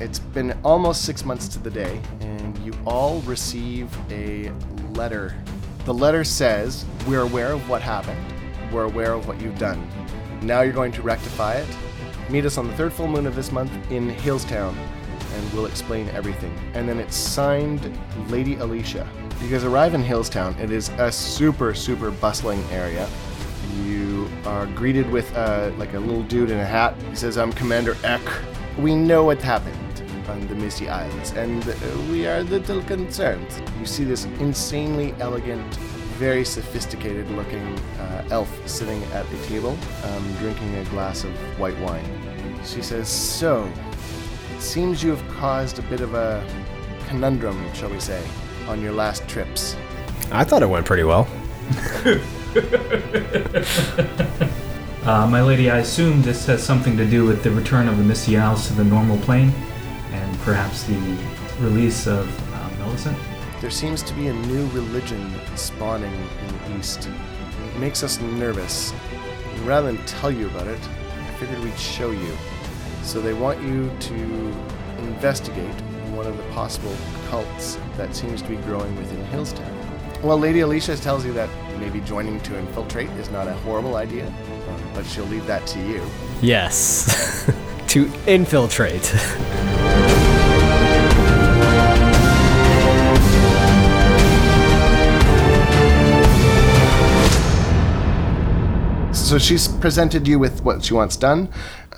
It's 0.00 0.18
been 0.18 0.58
almost 0.64 1.04
six 1.04 1.26
months 1.26 1.46
to 1.48 1.58
the 1.58 1.68
day, 1.68 2.00
and 2.20 2.56
you 2.60 2.72
all 2.86 3.20
receive 3.20 3.94
a 4.10 4.50
letter. 4.94 5.36
The 5.84 5.92
letter 5.92 6.24
says, 6.24 6.86
We're 7.06 7.20
aware 7.20 7.52
of 7.52 7.68
what 7.68 7.82
happened, 7.82 8.18
we're 8.72 8.84
aware 8.84 9.12
of 9.12 9.28
what 9.28 9.38
you've 9.42 9.58
done. 9.58 9.86
Now 10.40 10.62
you're 10.62 10.72
going 10.72 10.92
to 10.92 11.02
rectify 11.02 11.56
it. 11.56 11.68
Meet 12.30 12.46
us 12.46 12.56
on 12.56 12.66
the 12.66 12.72
third 12.78 12.94
full 12.94 13.08
moon 13.08 13.26
of 13.26 13.36
this 13.36 13.52
month 13.52 13.70
in 13.90 14.08
Hillstown, 14.08 14.74
and 15.34 15.52
we'll 15.52 15.66
explain 15.66 16.08
everything. 16.08 16.58
And 16.72 16.88
then 16.88 16.98
it's 16.98 17.14
signed 17.14 17.94
Lady 18.30 18.54
Alicia. 18.56 19.06
You 19.42 19.50
guys 19.50 19.64
arrive 19.64 19.92
in 19.92 20.02
Hillstown. 20.02 20.58
It 20.58 20.70
is 20.70 20.88
a 20.96 21.12
super, 21.12 21.74
super 21.74 22.10
bustling 22.10 22.64
area. 22.70 23.06
You 23.84 24.30
are 24.46 24.64
greeted 24.68 25.10
with 25.10 25.30
uh, 25.36 25.72
like 25.76 25.92
a 25.92 26.00
little 26.00 26.22
dude 26.22 26.50
in 26.50 26.58
a 26.58 26.64
hat. 26.64 26.94
He 27.10 27.16
says, 27.16 27.36
I'm 27.36 27.52
Commander 27.52 27.98
Eck. 28.02 28.22
We 28.78 28.94
know 28.94 29.24
what 29.24 29.42
happened 29.42 29.76
on 30.30 30.46
the 30.46 30.54
Misty 30.54 30.88
Islands, 30.88 31.32
and 31.32 31.68
uh, 31.68 31.74
we 32.10 32.26
are 32.26 32.38
a 32.38 32.42
little 32.42 32.80
concerned. 32.82 33.46
You 33.78 33.86
see 33.86 34.04
this 34.04 34.24
insanely 34.38 35.14
elegant, 35.18 35.74
very 36.18 36.44
sophisticated 36.44 37.28
looking 37.32 37.78
uh, 37.98 38.28
elf 38.30 38.48
sitting 38.68 39.02
at 39.12 39.30
a 39.32 39.42
table, 39.42 39.76
um, 40.04 40.32
drinking 40.38 40.74
a 40.76 40.84
glass 40.84 41.24
of 41.24 41.32
white 41.58 41.78
wine. 41.80 42.04
She 42.64 42.80
says, 42.80 43.08
So, 43.08 43.70
it 44.54 44.62
seems 44.62 45.02
you 45.02 45.10
have 45.10 45.36
caused 45.36 45.78
a 45.78 45.82
bit 45.82 46.00
of 46.00 46.14
a 46.14 46.46
conundrum, 47.08 47.58
shall 47.74 47.90
we 47.90 47.98
say, 47.98 48.22
on 48.68 48.80
your 48.80 48.92
last 48.92 49.26
trips. 49.28 49.76
I 50.30 50.44
thought 50.44 50.62
it 50.62 50.68
went 50.68 50.86
pretty 50.86 51.04
well. 51.04 51.28
Uh, 55.02 55.26
my 55.26 55.40
lady, 55.40 55.70
I 55.70 55.78
assume 55.78 56.20
this 56.20 56.44
has 56.44 56.62
something 56.62 56.94
to 56.98 57.06
do 57.06 57.24
with 57.24 57.42
the 57.42 57.50
return 57.50 57.88
of 57.88 57.96
the 57.96 58.04
Misty 58.04 58.36
Isles 58.36 58.66
to 58.66 58.74
the 58.74 58.84
normal 58.84 59.16
plane, 59.18 59.48
and 59.48 59.69
perhaps 60.50 60.82
the 60.82 61.16
release 61.60 62.08
of 62.08 62.26
uh, 62.54 62.70
Millicent. 62.78 63.16
There 63.60 63.70
seems 63.70 64.02
to 64.02 64.12
be 64.14 64.26
a 64.26 64.32
new 64.32 64.66
religion 64.70 65.32
spawning 65.54 66.12
in 66.12 66.72
the 66.72 66.80
East. 66.80 67.08
It 67.08 67.78
makes 67.78 68.02
us 68.02 68.20
nervous. 68.20 68.92
And 69.44 69.60
rather 69.60 69.92
than 69.92 70.04
tell 70.06 70.32
you 70.32 70.48
about 70.48 70.66
it, 70.66 70.80
I 71.08 71.32
figured 71.34 71.60
we'd 71.60 71.78
show 71.78 72.10
you. 72.10 72.36
So 73.04 73.20
they 73.20 73.32
want 73.32 73.62
you 73.62 73.92
to 73.96 74.14
investigate 74.98 75.80
one 76.16 76.26
of 76.26 76.36
the 76.36 76.42
possible 76.50 76.96
cults 77.28 77.78
that 77.96 78.16
seems 78.16 78.42
to 78.42 78.48
be 78.48 78.56
growing 78.56 78.96
within 78.96 79.24
Hillstown. 79.26 79.72
Well, 80.20 80.36
Lady 80.36 80.60
Alicia 80.60 80.96
tells 80.96 81.24
you 81.24 81.32
that 81.34 81.48
maybe 81.78 82.00
joining 82.00 82.40
to 82.40 82.58
infiltrate 82.58 83.10
is 83.10 83.30
not 83.30 83.46
a 83.46 83.52
horrible 83.52 83.94
idea, 83.94 84.26
um, 84.26 84.82
but 84.94 85.06
she'll 85.06 85.26
leave 85.26 85.46
that 85.46 85.64
to 85.68 85.78
you. 85.78 86.04
Yes. 86.42 87.48
to 87.86 88.10
infiltrate. 88.26 89.14
so 99.30 99.38
she's 99.38 99.68
presented 99.68 100.26
you 100.26 100.40
with 100.40 100.64
what 100.64 100.84
she 100.84 100.92
wants 100.92 101.16
done. 101.16 101.48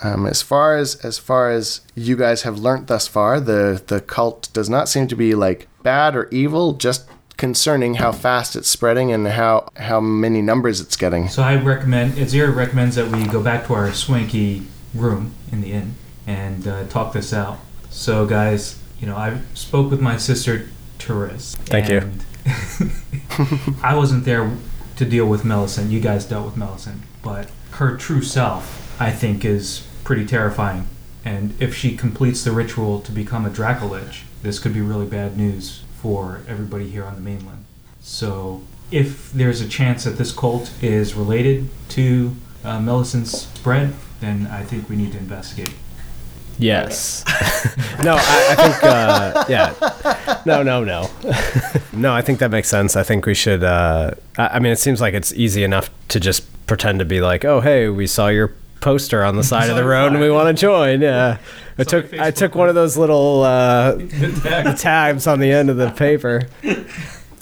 Um, 0.02 0.26
as 0.26 0.42
far 0.42 0.76
as 0.76 0.96
as 0.96 1.16
far 1.16 1.50
as 1.50 1.80
you 1.94 2.14
guys 2.14 2.42
have 2.42 2.58
learnt 2.58 2.88
thus 2.88 3.08
far, 3.08 3.40
the 3.40 3.82
the 3.86 4.02
cult 4.02 4.50
does 4.52 4.68
not 4.68 4.86
seem 4.86 5.08
to 5.08 5.16
be 5.16 5.34
like 5.34 5.66
bad 5.82 6.14
or 6.14 6.28
evil, 6.30 6.74
just 6.74 7.08
concerning 7.38 7.94
how 7.94 8.12
fast 8.12 8.54
it's 8.54 8.68
spreading 8.68 9.12
and 9.12 9.26
how 9.28 9.66
how 9.76 9.98
many 9.98 10.42
numbers 10.42 10.78
it's 10.78 10.94
getting. 10.94 11.28
So 11.28 11.42
I 11.42 11.56
recommend, 11.56 12.12
Azir 12.14 12.54
recommends 12.54 12.96
that 12.96 13.08
we 13.10 13.24
go 13.26 13.42
back 13.42 13.66
to 13.68 13.74
our 13.74 13.92
swanky 13.94 14.66
room 14.94 15.34
in 15.50 15.62
the 15.62 15.72
inn 15.72 15.94
and 16.26 16.68
uh, 16.68 16.86
talk 16.88 17.14
this 17.14 17.32
out. 17.32 17.58
So, 17.88 18.26
guys, 18.26 18.78
you 19.00 19.06
know, 19.06 19.16
I 19.16 19.40
spoke 19.54 19.90
with 19.90 20.02
my 20.02 20.18
sister 20.18 20.68
Therese. 20.98 21.54
Thank 21.54 21.88
you. 21.88 22.10
you. 22.44 22.90
I 23.82 23.94
wasn't 23.94 24.26
there 24.26 24.54
to 24.96 25.04
deal 25.06 25.26
with 25.26 25.46
Millicent. 25.46 25.90
You 25.90 26.00
guys 26.00 26.26
dealt 26.26 26.44
with 26.44 26.56
Millicent, 26.56 27.00
but 27.22 27.48
her 27.72 27.96
true 27.96 28.22
self, 28.22 29.00
I 29.00 29.10
think, 29.10 29.44
is 29.44 29.86
pretty 30.04 30.26
terrifying. 30.26 30.86
And 31.24 31.54
if 31.60 31.74
she 31.74 31.96
completes 31.96 32.42
the 32.44 32.52
ritual 32.52 33.00
to 33.00 33.12
become 33.12 33.46
a 33.46 33.50
Dracolich, 33.50 34.22
this 34.42 34.58
could 34.58 34.74
be 34.74 34.80
really 34.80 35.06
bad 35.06 35.36
news 35.36 35.84
for 36.00 36.40
everybody 36.48 36.88
here 36.88 37.04
on 37.04 37.14
the 37.14 37.20
mainland. 37.20 37.64
So, 38.00 38.62
if 38.90 39.32
there's 39.32 39.60
a 39.60 39.68
chance 39.68 40.04
that 40.04 40.18
this 40.18 40.32
cult 40.32 40.72
is 40.82 41.14
related 41.14 41.68
to 41.90 42.34
uh, 42.64 42.80
Millicent's 42.80 43.42
spread, 43.42 43.94
then 44.20 44.48
I 44.48 44.64
think 44.64 44.88
we 44.88 44.96
need 44.96 45.12
to 45.12 45.18
investigate. 45.18 45.74
Yes. 46.58 47.24
no, 48.04 48.14
I, 48.16 48.46
I 48.50 48.54
think, 48.54 48.84
uh, 48.84 49.44
yeah. 49.48 50.42
No, 50.44 50.62
no, 50.62 50.84
no. 50.84 51.08
no, 51.92 52.12
I 52.12 52.22
think 52.22 52.40
that 52.40 52.50
makes 52.50 52.68
sense. 52.68 52.94
I 52.94 53.02
think 53.02 53.24
we 53.26 53.34
should, 53.34 53.64
uh, 53.64 54.12
I, 54.36 54.46
I 54.48 54.58
mean, 54.58 54.72
it 54.72 54.78
seems 54.78 55.00
like 55.00 55.14
it's 55.14 55.32
easy 55.32 55.64
enough 55.64 55.90
to 56.08 56.20
just 56.20 56.44
pretend 56.72 57.00
to 57.00 57.04
be 57.04 57.20
like, 57.20 57.44
oh, 57.44 57.60
hey, 57.60 57.90
we 57.90 58.06
saw 58.06 58.28
your 58.28 58.50
poster 58.80 59.22
on 59.22 59.36
the 59.36 59.42
side 59.52 59.68
of 59.68 59.76
the 59.76 59.84
road 59.84 60.12
and 60.12 60.20
we 60.22 60.30
want 60.30 60.48
to 60.56 60.58
join. 60.58 61.02
Yeah. 61.02 61.36
I 61.76 61.84
took 61.84 62.14
I 62.14 62.30
took 62.30 62.54
one 62.54 62.70
of 62.70 62.74
those 62.74 62.96
little 62.96 63.42
uh, 63.42 63.98
tabs 64.76 65.26
on 65.26 65.38
the 65.38 65.52
end 65.52 65.68
of 65.68 65.76
the 65.76 65.90
paper. 65.90 66.48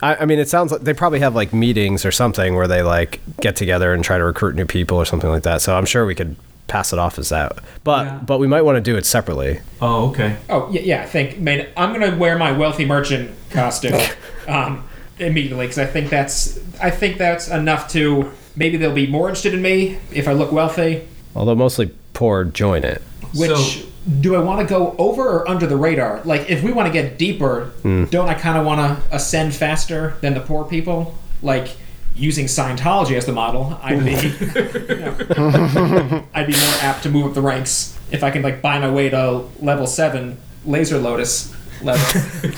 I, 0.02 0.16
I 0.16 0.24
mean, 0.26 0.40
it 0.40 0.48
sounds 0.48 0.72
like 0.72 0.80
they 0.80 0.94
probably 0.94 1.20
have 1.20 1.36
like 1.36 1.52
meetings 1.52 2.04
or 2.04 2.10
something 2.10 2.56
where 2.56 2.66
they 2.66 2.82
like 2.82 3.20
get 3.40 3.54
together 3.54 3.94
and 3.94 4.02
try 4.02 4.18
to 4.18 4.24
recruit 4.24 4.56
new 4.56 4.64
people 4.66 4.96
or 4.98 5.04
something 5.04 5.30
like 5.30 5.44
that. 5.44 5.62
So 5.62 5.76
I'm 5.78 5.86
sure 5.86 6.04
we 6.04 6.16
could 6.16 6.34
pass 6.66 6.92
it 6.92 6.98
off 6.98 7.20
as 7.20 7.28
that. 7.28 7.58
But 7.84 8.06
Yeah. 8.06 8.18
but 8.26 8.38
we 8.38 8.48
might 8.48 8.62
want 8.62 8.76
to 8.76 8.80
do 8.80 8.96
it 8.96 9.06
separately. 9.06 9.60
Oh, 9.80 10.08
okay. 10.10 10.38
Oh 10.48 10.68
yeah, 10.72 10.80
yeah. 10.80 11.02
I 11.02 11.06
think. 11.06 11.34
I 11.34 11.38
mean, 11.38 11.66
I'm 11.76 11.92
gonna 11.92 12.16
wear 12.16 12.36
my 12.36 12.50
wealthy 12.50 12.84
merchant 12.84 13.30
costume 13.50 13.94
um, 14.48 14.88
immediately 15.20 15.66
because 15.66 15.78
I 15.78 15.86
think 15.86 16.10
that's. 16.10 16.58
I 16.82 16.90
think 16.90 17.16
that's 17.18 17.46
enough 17.48 17.88
to. 17.92 18.32
Maybe 18.56 18.76
they'll 18.76 18.92
be 18.92 19.06
more 19.06 19.28
interested 19.28 19.54
in 19.54 19.62
me 19.62 19.98
if 20.12 20.28
I 20.28 20.32
look 20.32 20.52
wealthy. 20.52 21.06
Although 21.34 21.54
mostly 21.54 21.92
poor 22.12 22.44
join 22.44 22.84
it. 22.84 23.02
Which 23.34 23.50
So- 23.50 23.86
do 24.20 24.34
I 24.34 24.38
want 24.40 24.60
to 24.60 24.66
go 24.66 24.94
over 24.98 25.22
or 25.22 25.48
under 25.48 25.66
the 25.66 25.76
radar? 25.76 26.22
Like, 26.24 26.48
if 26.48 26.62
we 26.62 26.72
want 26.72 26.86
to 26.86 26.92
get 26.92 27.18
deeper, 27.18 27.66
hmm. 27.82 28.06
don't 28.06 28.28
I 28.28 28.34
kind 28.34 28.56
of 28.56 28.64
want 28.64 28.80
to 28.80 29.14
ascend 29.14 29.54
faster 29.54 30.14
than 30.20 30.34
the 30.34 30.40
poor 30.40 30.64
people? 30.64 31.18
Like 31.42 31.76
using 32.14 32.46
Scientology 32.46 33.16
as 33.16 33.26
the 33.26 33.32
model, 33.32 33.78
I'd 33.82 34.04
be, 34.04 34.12
you 34.94 35.00
know, 35.00 36.24
I'd 36.34 36.46
be 36.46 36.52
more 36.52 36.74
apt 36.80 37.02
to 37.04 37.10
move 37.10 37.26
up 37.26 37.34
the 37.34 37.40
ranks 37.40 37.98
if 38.10 38.22
I 38.22 38.30
can 38.30 38.42
like 38.42 38.60
buy 38.60 38.78
my 38.78 38.90
way 38.90 39.08
to 39.10 39.44
level 39.60 39.86
seven 39.86 40.38
laser 40.64 40.98
lotus 40.98 41.54
level. 41.82 42.50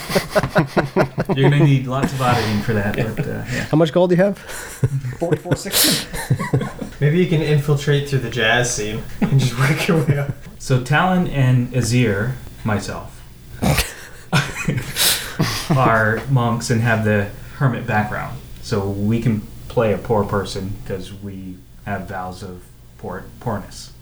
You're 1.37 1.51
gonna 1.51 1.65
need 1.65 1.87
lots 1.87 2.13
of 2.13 2.23
auditing 2.23 2.61
for 2.63 2.73
that, 2.75 2.97
but 2.97 3.27
uh, 3.27 3.31
yeah. 3.53 3.65
How 3.65 3.77
much 3.77 3.93
gold 3.93 4.11
do 4.11 4.17
you 4.17 4.23
have? 4.23 4.39
Forty-four 5.19 5.57
sixty. 5.57 6.07
Maybe 7.01 7.19
you 7.19 7.27
can 7.29 7.43
infiltrate 7.43 8.09
through 8.09 8.21
the 8.21 8.31
jazz 8.31 8.75
scene 8.75 9.03
and 9.21 9.41
just 9.41 9.59
work 9.59 9.87
your 9.89 10.05
way 10.05 10.19
up. 10.19 10.31
So 10.59 10.83
Talon 10.83 11.27
and 11.29 11.69
Azir, 11.73 12.35
myself, 12.65 13.21
are 15.77 16.23
monks 16.31 16.71
and 16.71 16.81
have 16.83 17.05
the 17.05 17.25
hermit 17.57 17.87
background, 17.87 18.39
so 18.63 18.89
we 18.89 19.21
can 19.21 19.41
play 19.69 19.93
a 19.93 19.99
poor 19.99 20.25
person 20.25 20.73
because 20.83 21.13
we 21.13 21.57
have 21.87 22.09
vows 22.09 22.43
of 22.43 22.63
poor 22.99 23.25
poorness. 23.41 23.93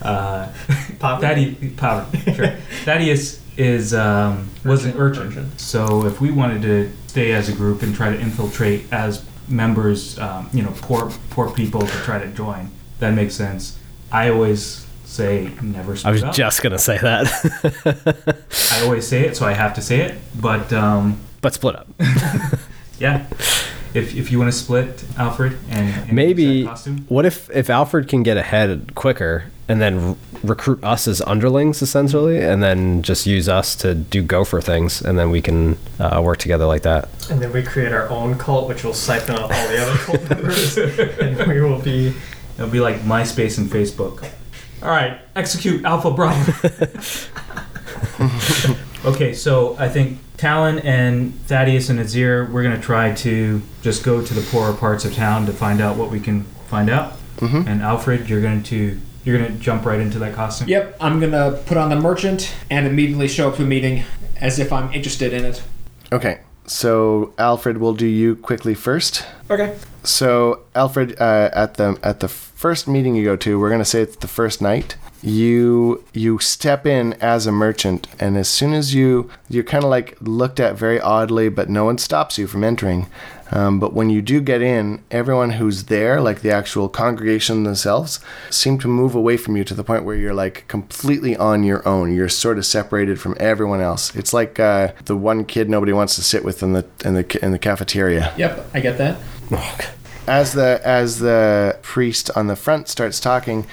Uh, 0.00 0.50
Poverty. 0.98 1.54
Thaddeus, 1.54 1.72
poverty, 1.76 2.32
sure. 2.34 2.56
Thaddeus 2.84 3.40
is 3.58 3.92
um, 3.92 4.48
was 4.64 4.84
an 4.84 4.96
urchin, 4.96 5.26
Urchin. 5.26 5.58
so 5.58 6.06
if 6.06 6.20
we 6.20 6.30
wanted 6.30 6.62
to 6.62 6.90
stay 7.08 7.32
as 7.32 7.48
a 7.48 7.52
group 7.52 7.82
and 7.82 7.94
try 7.94 8.10
to 8.10 8.18
infiltrate 8.18 8.90
as 8.92 9.24
members, 9.48 10.18
um, 10.18 10.48
you 10.52 10.62
know, 10.62 10.72
poor 10.80 11.10
poor 11.30 11.50
people 11.50 11.80
to 11.80 11.92
try 12.04 12.18
to 12.18 12.28
join, 12.28 12.70
that 13.00 13.12
makes 13.14 13.34
sense. 13.34 13.78
I 14.12 14.30
always 14.30 14.86
say 15.04 15.50
never. 15.60 15.96
I 16.04 16.12
was 16.12 16.22
up. 16.22 16.34
just 16.34 16.62
gonna 16.62 16.78
say 16.78 16.98
that. 16.98 18.36
I 18.72 18.84
always 18.84 19.06
say 19.06 19.26
it, 19.26 19.36
so 19.36 19.44
I 19.44 19.52
have 19.52 19.74
to 19.74 19.82
say 19.82 20.00
it. 20.02 20.18
But 20.40 20.72
um, 20.72 21.18
but 21.40 21.52
split 21.52 21.74
up. 21.76 21.88
yeah, 23.00 23.26
if, 23.94 24.14
if 24.14 24.30
you 24.30 24.38
want 24.38 24.52
to 24.52 24.58
split 24.58 25.04
Alfred 25.16 25.58
and, 25.70 25.94
and 25.94 26.12
Maybe 26.12 26.64
costume, 26.64 27.04
what 27.08 27.24
if 27.26 27.50
if 27.50 27.70
Alfred 27.70 28.08
can 28.08 28.22
get 28.22 28.36
ahead 28.36 28.94
quicker 28.94 29.44
and 29.68 29.80
then 29.80 29.98
r- 29.98 30.16
recruit 30.42 30.82
us 30.82 31.06
as 31.06 31.20
underlings 31.22 31.82
essentially, 31.82 32.40
and 32.40 32.62
then 32.62 33.02
just 33.02 33.26
use 33.26 33.48
us 33.48 33.76
to 33.76 33.94
do 33.94 34.22
gopher 34.22 34.60
things, 34.60 35.02
and 35.02 35.18
then 35.18 35.30
we 35.30 35.42
can 35.42 35.76
uh, 35.98 36.20
work 36.24 36.38
together 36.38 36.64
like 36.64 36.82
that. 36.82 37.08
And 37.30 37.40
then 37.40 37.52
we 37.52 37.62
create 37.62 37.92
our 37.92 38.08
own 38.08 38.38
cult, 38.38 38.68
which 38.68 38.84
will 38.84 38.94
siphon 38.94 39.36
off 39.36 39.52
all 39.52 39.68
the 39.68 39.78
other 39.78 39.98
cult 39.98 40.30
members, 40.30 40.78
and 40.78 41.46
we 41.46 41.60
will 41.60 41.80
be. 41.80 42.14
it'll 42.56 42.70
be 42.70 42.80
like 42.80 42.96
MySpace 43.00 43.58
and 43.58 43.68
Facebook. 43.68 44.28
All 44.82 44.90
right, 44.90 45.18
execute 45.34 45.84
Alpha 45.84 46.10
Bravo. 46.10 46.52
okay, 49.04 49.34
so 49.34 49.76
I 49.78 49.88
think 49.88 50.18
Talon 50.38 50.78
and 50.78 51.34
Thaddeus 51.46 51.90
and 51.90 51.98
Azir, 51.98 52.50
we're 52.50 52.62
gonna 52.62 52.80
try 52.80 53.12
to 53.16 53.60
just 53.82 54.04
go 54.04 54.24
to 54.24 54.34
the 54.34 54.40
poorer 54.50 54.72
parts 54.72 55.04
of 55.04 55.12
town 55.14 55.44
to 55.46 55.52
find 55.52 55.80
out 55.80 55.96
what 55.96 56.10
we 56.10 56.20
can 56.20 56.44
find 56.68 56.88
out. 56.88 57.14
Mhm. 57.40 57.66
And 57.66 57.82
Alfred, 57.82 58.28
you're 58.30 58.40
going 58.40 58.62
to 58.64 58.98
You're 59.24 59.36
gonna 59.36 59.50
jump 59.58 59.84
right 59.84 60.00
into 60.00 60.18
that 60.20 60.32
costume. 60.34 60.68
Yep, 60.68 60.96
I'm 61.02 61.20
gonna 61.20 61.58
put 61.66 61.76
on 61.76 61.90
the 61.90 61.96
merchant 61.96 62.54
and 62.70 62.86
immediately 62.86 63.28
show 63.28 63.48
up 63.48 63.56
to 63.56 63.62
a 63.62 63.66
meeting 63.66 64.04
as 64.40 64.58
if 64.58 64.72
I'm 64.72 64.90
interested 64.94 65.34
in 65.34 65.44
it. 65.44 65.60
Okay, 66.10 66.38
so 66.66 67.34
Alfred, 67.36 67.76
we'll 67.76 67.92
do 67.92 68.06
you 68.06 68.36
quickly 68.36 68.72
first. 68.74 69.24
Okay. 69.50 69.74
So 70.02 70.60
Alfred, 70.74 71.14
uh, 71.20 71.50
at 71.52 71.74
the 71.74 71.98
at 72.02 72.20
the 72.20 72.28
first 72.28 72.88
meeting 72.88 73.14
you 73.16 73.24
go 73.24 73.36
to, 73.36 73.58
we're 73.60 73.68
gonna 73.70 73.84
say 73.84 74.00
it's 74.00 74.16
the 74.16 74.28
first 74.28 74.62
night. 74.62 74.96
You 75.22 76.04
you 76.12 76.38
step 76.38 76.86
in 76.86 77.14
as 77.14 77.46
a 77.46 77.52
merchant, 77.52 78.06
and 78.20 78.36
as 78.36 78.48
soon 78.48 78.72
as 78.72 78.94
you 78.94 79.30
you're 79.48 79.64
kind 79.64 79.82
of 79.84 79.90
like 79.90 80.16
looked 80.20 80.60
at 80.60 80.76
very 80.76 81.00
oddly, 81.00 81.48
but 81.48 81.68
no 81.68 81.84
one 81.84 81.98
stops 81.98 82.38
you 82.38 82.46
from 82.46 82.62
entering. 82.62 83.06
Um, 83.50 83.80
but 83.80 83.94
when 83.94 84.10
you 84.10 84.20
do 84.20 84.42
get 84.42 84.60
in, 84.60 85.02
everyone 85.10 85.52
who's 85.52 85.84
there, 85.84 86.20
like 86.20 86.42
the 86.42 86.50
actual 86.50 86.88
congregation 86.88 87.64
themselves, 87.64 88.20
seem 88.50 88.78
to 88.80 88.88
move 88.88 89.14
away 89.14 89.38
from 89.38 89.56
you 89.56 89.64
to 89.64 89.74
the 89.74 89.82
point 89.82 90.04
where 90.04 90.14
you're 90.16 90.34
like 90.34 90.68
completely 90.68 91.34
on 91.34 91.64
your 91.64 91.86
own. 91.88 92.14
You're 92.14 92.28
sort 92.28 92.58
of 92.58 92.66
separated 92.66 93.18
from 93.18 93.34
everyone 93.40 93.80
else. 93.80 94.14
It's 94.14 94.34
like 94.34 94.60
uh, 94.60 94.92
the 95.06 95.16
one 95.16 95.46
kid 95.46 95.70
nobody 95.70 95.92
wants 95.94 96.14
to 96.16 96.22
sit 96.22 96.44
with 96.44 96.62
in 96.62 96.74
the 96.74 96.84
in 97.04 97.14
the 97.14 97.38
in 97.44 97.52
the 97.52 97.58
cafeteria 97.58 98.34
Yep, 98.36 98.70
I 98.74 98.80
get 98.80 98.98
that. 98.98 99.18
as 100.26 100.52
the 100.52 100.80
as 100.84 101.18
the 101.20 101.78
priest 101.80 102.30
on 102.36 102.48
the 102.48 102.56
front 102.56 102.86
starts 102.88 103.18
talking, 103.18 103.66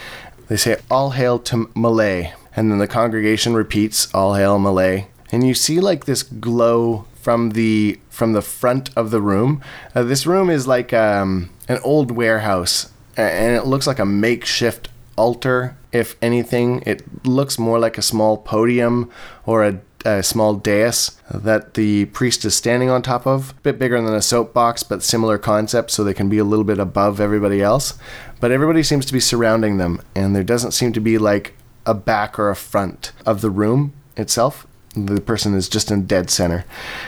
they 0.47 0.57
say 0.57 0.77
"All 0.89 1.11
hail 1.11 1.39
to 1.39 1.67
Malé," 1.75 2.33
and 2.55 2.71
then 2.71 2.79
the 2.79 2.87
congregation 2.87 3.53
repeats 3.53 4.13
"All 4.13 4.35
hail 4.35 4.59
Malé," 4.59 5.07
and 5.31 5.45
you 5.47 5.53
see 5.53 5.79
like 5.79 6.05
this 6.05 6.23
glow 6.23 7.05
from 7.25 7.51
the 7.51 7.99
from 8.09 8.33
the 8.33 8.41
front 8.41 8.89
of 8.95 9.11
the 9.11 9.21
room. 9.21 9.61
Uh, 9.95 10.03
this 10.03 10.25
room 10.25 10.49
is 10.49 10.67
like 10.67 10.93
um, 10.93 11.49
an 11.67 11.79
old 11.83 12.11
warehouse, 12.11 12.91
and 13.17 13.55
it 13.55 13.65
looks 13.65 13.87
like 13.87 13.99
a 13.99 14.05
makeshift 14.05 14.89
altar. 15.17 15.75
If 15.91 16.15
anything, 16.21 16.83
it 16.85 17.25
looks 17.25 17.57
more 17.57 17.79
like 17.79 17.97
a 17.97 18.01
small 18.01 18.37
podium 18.37 19.09
or 19.45 19.63
a 19.63 19.79
a 20.05 20.23
small 20.23 20.53
dais 20.53 21.19
that 21.29 21.73
the 21.73 22.05
priest 22.05 22.45
is 22.45 22.55
standing 22.55 22.89
on 22.89 23.01
top 23.01 23.25
of. 23.25 23.51
A 23.51 23.53
bit 23.55 23.79
bigger 23.79 23.99
than 24.01 24.13
a 24.13 24.21
soapbox, 24.21 24.83
but 24.83 25.03
similar 25.03 25.37
concept, 25.37 25.91
so 25.91 26.03
they 26.03 26.13
can 26.13 26.29
be 26.29 26.37
a 26.37 26.43
little 26.43 26.63
bit 26.63 26.79
above 26.79 27.19
everybody 27.19 27.61
else. 27.61 27.97
But 28.39 28.51
everybody 28.51 28.83
seems 28.83 29.05
to 29.07 29.13
be 29.13 29.19
surrounding 29.19 29.77
them, 29.77 30.01
and 30.15 30.35
there 30.35 30.43
doesn't 30.43 30.71
seem 30.71 30.93
to 30.93 31.01
be 31.01 31.17
like 31.17 31.55
a 31.85 31.93
back 31.93 32.39
or 32.39 32.49
a 32.49 32.55
front 32.55 33.11
of 33.25 33.41
the 33.41 33.49
room 33.49 33.93
itself. 34.15 34.67
The 34.95 35.21
person 35.21 35.53
is 35.55 35.69
just 35.69 35.91
in 35.91 36.05
dead 36.05 36.29
center. 36.29 36.65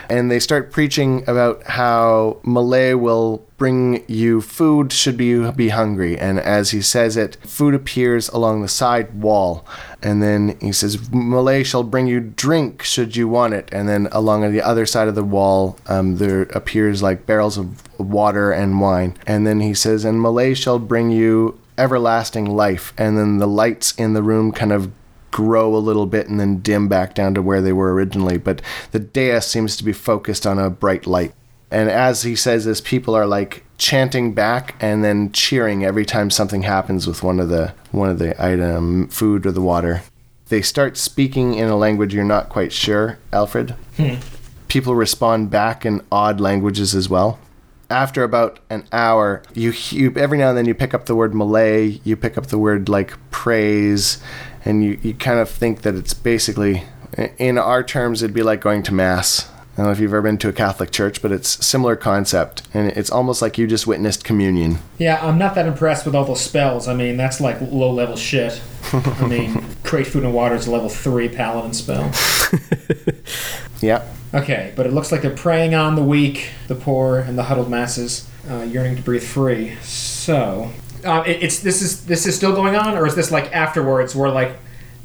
And 0.10 0.30
they 0.30 0.40
start 0.40 0.72
preaching 0.72 1.24
about 1.28 1.64
how 1.64 2.38
Malé 2.44 3.00
will 3.00 3.46
bring 3.58 4.06
you 4.08 4.40
food 4.40 4.94
should 4.94 5.20
you 5.20 5.52
be 5.52 5.70
hungry. 5.70 6.18
And 6.18 6.40
as 6.40 6.72
he 6.72 6.82
says 6.82 7.18
it, 7.18 7.38
food 7.38 7.74
appears 7.74 8.30
along 8.30 8.62
the 8.62 8.68
side 8.68 9.20
wall. 9.20 9.66
And 10.02 10.22
then 10.22 10.58
he 10.60 10.72
says, 10.72 10.98
Malé 10.98 11.66
shall 11.66 11.84
bring 11.84 12.08
you 12.08 12.20
drink 12.20 12.84
should 12.84 13.16
you 13.16 13.28
want 13.28 13.54
it. 13.54 13.70
And 13.72 13.90
then 13.90 14.08
along 14.12 14.52
the 14.52 14.62
other 14.62 14.86
side 14.86 15.08
of 15.08 15.16
the 15.16 15.24
wall, 15.24 15.78
um, 15.88 16.18
there 16.18 16.44
appears 16.44 17.02
like 17.02 17.26
barrels 17.26 17.58
of 17.58 17.84
water 18.00 18.52
and 18.52 18.80
wine. 18.80 19.18
And 19.26 19.48
then 19.48 19.62
he 19.62 19.74
says, 19.74 20.06
And 20.06 20.20
Malé 20.20 20.56
shall 20.56 20.80
bring 20.80 21.10
you 21.10 21.60
everlasting 21.78 22.46
life. 22.46 22.94
And 22.98 23.18
then 23.18 23.38
the 23.38 23.48
lights 23.48 23.94
in 23.96 24.14
the 24.14 24.24
room 24.24 24.52
kind 24.52 24.72
of 24.72 24.92
grow 25.38 25.76
a 25.76 25.78
little 25.78 26.08
bit 26.08 26.28
and 26.28 26.40
then 26.40 26.58
dim 26.62 26.88
back 26.88 27.14
down 27.14 27.36
to 27.36 27.44
where 27.44 27.62
they 27.62 27.72
were 27.72 27.94
originally. 27.94 28.40
But 28.40 28.60
the 28.92 28.98
dais 28.98 29.46
seems 29.46 29.78
to 29.78 29.84
be 29.84 29.94
focused 29.94 30.48
on 30.48 30.58
a 30.58 30.72
bright 30.72 31.06
light. 31.06 31.32
And 31.70 31.92
as 31.92 32.24
he 32.24 32.36
says 32.36 32.66
this, 32.66 32.82
people 32.82 33.14
are 33.14 33.28
like 33.28 33.64
chanting 33.78 34.34
back 34.34 34.74
and 34.80 35.04
then 35.04 35.32
cheering 35.32 35.86
every 35.86 36.08
time 36.08 36.32
something 36.32 36.64
happens 36.64 37.06
with 37.06 37.22
one 37.22 37.40
of 37.40 37.50
the 37.50 37.76
one 37.92 38.10
of 38.10 38.18
the 38.18 38.34
item 38.44 39.10
food 39.10 39.46
or 39.46 39.52
the 39.52 39.62
water. 39.62 40.02
They 40.50 40.64
start 40.64 40.98
speaking 40.98 41.54
in 41.54 41.68
a 41.68 41.78
language 41.78 42.16
you're 42.16 42.24
not 42.24 42.50
quite 42.50 42.74
sure, 42.74 43.20
Alfred. 43.32 43.76
Hmm. 43.98 44.16
People 44.70 44.96
respond 44.96 45.52
back 45.52 45.86
in 45.86 46.02
odd 46.12 46.40
languages 46.40 46.96
as 46.96 47.10
well. 47.10 47.38
After 47.92 48.24
about 48.24 48.60
an 48.72 48.86
hour, 48.92 49.44
you, 49.54 49.72
you 49.92 50.14
every 50.16 50.40
now 50.40 50.50
and 50.50 50.58
then 50.58 50.66
you 50.66 50.74
pick 50.74 50.96
up 50.96 51.06
the 51.06 51.16
word 51.16 51.34
Malé, 51.34 52.02
you 52.04 52.18
pick 52.18 52.40
up 52.40 52.48
the 52.48 52.58
word 52.58 52.90
like 52.90 53.14
praise, 53.30 54.18
and 54.68 54.84
you, 54.84 55.00
you 55.02 55.14
kind 55.14 55.40
of 55.40 55.50
think 55.50 55.82
that 55.84 55.96
it's 55.96 56.14
basically 56.14 56.84
in 57.38 57.58
our 57.58 57.84
terms 57.84 58.22
it'd 58.22 58.36
be 58.36 58.44
like 58.44 58.62
going 58.62 58.84
to 58.84 58.94
mass. 58.94 59.50
I 59.50 59.78
don't 59.78 59.86
know 59.86 59.92
if 59.92 60.00
you've 60.00 60.12
ever 60.12 60.24
been 60.24 60.40
to 60.40 60.50
a 60.50 60.54
Catholic 60.54 60.90
church, 60.90 61.22
but 61.22 61.32
it's 61.32 61.64
similar 61.64 61.96
concept, 61.96 62.64
and 62.74 62.90
it's 62.98 63.12
almost 63.12 63.44
like 63.44 63.60
you 63.60 63.68
just 63.68 63.86
witnessed 63.86 64.24
communion. 64.24 64.80
Yeah, 64.98 65.24
I'm 65.24 65.38
not 65.38 65.54
that 65.54 65.68
impressed 65.68 66.04
with 66.06 66.16
all 66.16 66.26
those 66.26 66.42
spells. 66.42 66.88
I 66.88 66.96
mean, 66.96 67.16
that's 67.16 67.40
like 67.40 67.62
low 67.62 67.92
level 67.92 68.16
shit. 68.16 68.60
I 68.92 69.28
mean, 69.30 69.64
create 69.84 70.08
food 70.08 70.24
and 70.24 70.34
water 70.34 70.56
is 70.56 70.66
a 70.66 70.72
level 70.72 70.90
three 70.90 71.30
paladin 71.30 71.74
spell. 71.74 72.12
Yeah, 73.80 74.04
Okay, 74.34 74.74
but 74.76 74.86
it 74.86 74.94
looks 74.94 75.12
like 75.12 75.22
they're 75.22 75.32
preying 75.32 75.74
on 75.74 75.96
the 75.96 76.04
weak, 76.04 76.50
the 76.68 76.76
poor, 76.76 77.20
and 77.20 77.38
the 77.38 77.44
huddled 77.44 77.70
masses, 77.70 78.28
uh, 78.50 78.64
yearning 78.64 78.98
to 78.98 79.02
breathe 79.02 79.24
free. 79.24 79.76
So, 79.82 80.72
uh, 81.06 81.24
it, 81.26 81.44
it's 81.44 81.60
this 81.60 81.82
is 81.82 82.06
this 82.06 82.26
is 82.26 82.36
still 82.36 82.54
going 82.54 82.76
on, 82.76 82.98
or 82.98 83.06
is 83.08 83.16
this 83.16 83.32
like 83.32 83.54
afterwards, 83.54 84.16
where 84.16 84.30
like 84.30 84.54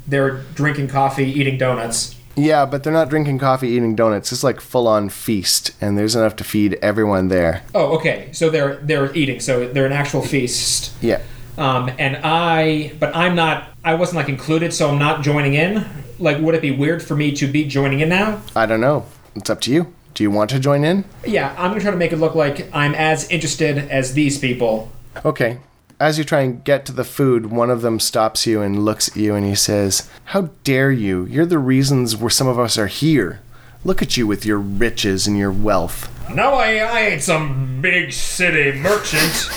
they're 0.07 0.41
drinking 0.55 0.87
coffee, 0.89 1.25
eating 1.25 1.57
donuts? 1.57 2.15
yeah, 2.35 2.65
but 2.65 2.83
they're 2.83 2.93
not 2.93 3.09
drinking 3.09 3.37
coffee, 3.37 3.69
eating 3.69 3.95
donuts. 3.95 4.31
It's 4.31 4.43
like 4.43 4.59
full 4.59 4.87
on 4.87 5.09
feast, 5.09 5.71
and 5.79 5.97
there's 5.97 6.15
enough 6.15 6.35
to 6.37 6.43
feed 6.43 6.75
everyone 6.81 7.27
there. 7.27 7.63
Oh, 7.75 7.95
okay. 7.97 8.29
So 8.31 8.49
they're 8.49 8.77
they're 8.77 9.15
eating. 9.15 9.39
So 9.39 9.67
they're 9.67 9.85
an 9.85 9.93
actual 9.93 10.21
feast. 10.21 10.93
Yeah. 11.01 11.21
Um, 11.57 11.91
and 11.99 12.17
I, 12.23 12.93
but 12.99 13.15
I'm 13.15 13.35
not. 13.35 13.69
I 13.83 13.93
wasn't 13.93 14.17
like 14.17 14.29
included, 14.29 14.73
so 14.73 14.89
I'm 14.89 14.97
not 14.97 15.21
joining 15.21 15.53
in. 15.53 15.85
Like, 16.17 16.39
would 16.39 16.55
it 16.55 16.61
be 16.61 16.71
weird 16.71 17.03
for 17.03 17.15
me 17.15 17.31
to 17.33 17.47
be 17.47 17.65
joining 17.65 17.99
in 17.99 18.09
now? 18.09 18.41
I 18.55 18.65
don't 18.65 18.81
know. 18.81 19.05
It's 19.35 19.49
up 19.49 19.61
to 19.61 19.71
you. 19.71 19.93
Do 20.13 20.23
you 20.23 20.31
want 20.31 20.49
to 20.51 20.59
join 20.59 20.83
in? 20.83 21.05
Yeah, 21.25 21.55
I'm 21.57 21.71
gonna 21.71 21.81
try 21.81 21.91
to 21.91 21.97
make 21.97 22.11
it 22.11 22.17
look 22.17 22.35
like 22.35 22.69
I'm 22.73 22.95
as 22.95 23.29
interested 23.29 23.77
as 23.77 24.13
these 24.13 24.39
people. 24.39 24.91
Okay. 25.25 25.59
As 26.03 26.17
you 26.17 26.25
try 26.25 26.41
and 26.41 26.61
get 26.65 26.85
to 26.87 26.91
the 26.91 27.05
food, 27.05 27.45
one 27.45 27.69
of 27.69 27.81
them 27.81 27.97
stops 27.97 28.45
you 28.45 28.61
and 28.61 28.83
looks 28.83 29.07
at 29.07 29.15
you 29.15 29.35
and 29.35 29.45
he 29.45 29.55
says, 29.55 30.09
How 30.25 30.49
dare 30.65 30.91
you? 30.91 31.23
You're 31.27 31.45
the 31.45 31.57
reasons 31.57 32.13
where 32.17 32.29
some 32.29 32.45
of 32.45 32.59
us 32.59 32.77
are 32.77 32.87
here. 32.87 33.39
Look 33.85 34.01
at 34.01 34.17
you 34.17 34.27
with 34.27 34.45
your 34.45 34.57
riches 34.57 35.27
and 35.27 35.37
your 35.37 35.49
wealth. 35.49 36.09
No, 36.29 36.55
I, 36.55 36.75
I 36.79 36.99
ain't 37.03 37.21
some 37.21 37.79
big 37.79 38.11
city 38.11 38.77
merchant. 38.77 39.49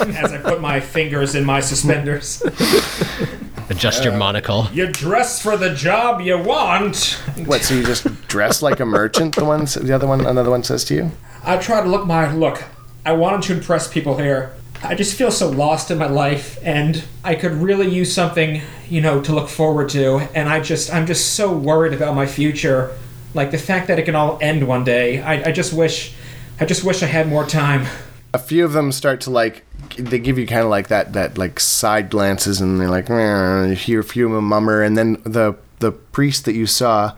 as 0.16 0.32
I 0.32 0.38
put 0.42 0.62
my 0.62 0.80
fingers 0.80 1.34
in 1.34 1.44
my 1.44 1.60
suspenders. 1.60 2.42
Adjust 3.68 4.02
your 4.02 4.14
uh, 4.14 4.18
monocle. 4.18 4.68
You 4.72 4.86
dress 4.86 5.42
for 5.42 5.58
the 5.58 5.74
job 5.74 6.22
you 6.22 6.38
want. 6.38 7.20
What, 7.44 7.64
so 7.64 7.74
you 7.74 7.84
just 7.84 8.06
dress 8.28 8.62
like 8.62 8.80
a 8.80 8.86
merchant? 8.86 9.36
The 9.36 9.44
one, 9.44 9.66
the 9.66 9.92
other 9.94 10.06
one, 10.06 10.24
another 10.24 10.48
one 10.48 10.62
says 10.62 10.84
to 10.84 10.94
you? 10.94 11.10
I 11.44 11.58
try 11.58 11.82
to 11.82 11.88
look 11.90 12.06
my 12.06 12.32
look. 12.32 12.64
I 13.04 13.12
wanted 13.12 13.42
to 13.42 13.52
impress 13.52 13.92
people 13.92 14.16
here. 14.16 14.54
I 14.84 14.94
just 14.96 15.16
feel 15.16 15.30
so 15.30 15.48
lost 15.48 15.90
in 15.90 15.98
my 15.98 16.08
life, 16.08 16.58
and 16.62 17.04
I 17.22 17.36
could 17.36 17.52
really 17.52 17.88
use 17.88 18.12
something, 18.12 18.62
you 18.88 19.00
know, 19.00 19.20
to 19.22 19.32
look 19.32 19.48
forward 19.48 19.88
to. 19.90 20.18
And 20.34 20.48
I 20.48 20.60
just, 20.60 20.92
I'm 20.92 21.06
just 21.06 21.34
so 21.34 21.52
worried 21.52 21.92
about 21.92 22.16
my 22.16 22.26
future. 22.26 22.96
Like 23.32 23.52
the 23.52 23.58
fact 23.58 23.86
that 23.88 23.98
it 23.98 24.02
can 24.02 24.16
all 24.16 24.38
end 24.42 24.66
one 24.66 24.84
day. 24.84 25.22
I, 25.22 25.50
I 25.50 25.52
just 25.52 25.72
wish, 25.72 26.14
I 26.60 26.64
just 26.64 26.84
wish 26.84 27.02
I 27.02 27.06
had 27.06 27.28
more 27.28 27.46
time. 27.46 27.86
A 28.34 28.38
few 28.38 28.64
of 28.64 28.72
them 28.72 28.92
start 28.92 29.20
to 29.22 29.30
like, 29.30 29.64
they 29.96 30.18
give 30.18 30.38
you 30.38 30.46
kind 30.46 30.62
of 30.62 30.68
like 30.68 30.88
that, 30.88 31.12
that 31.12 31.38
like 31.38 31.60
side 31.60 32.10
glances 32.10 32.60
and 32.60 32.80
they're 32.80 32.90
like, 32.90 33.08
you 33.08 33.74
hear 33.74 34.00
a 34.00 34.04
few 34.04 34.26
of 34.26 34.32
them 34.32 34.44
mummer. 34.44 34.82
And 34.82 34.98
then 34.98 35.22
the, 35.24 35.56
the 35.78 35.92
priest 35.92 36.44
that 36.46 36.54
you 36.54 36.66
saw 36.66 37.16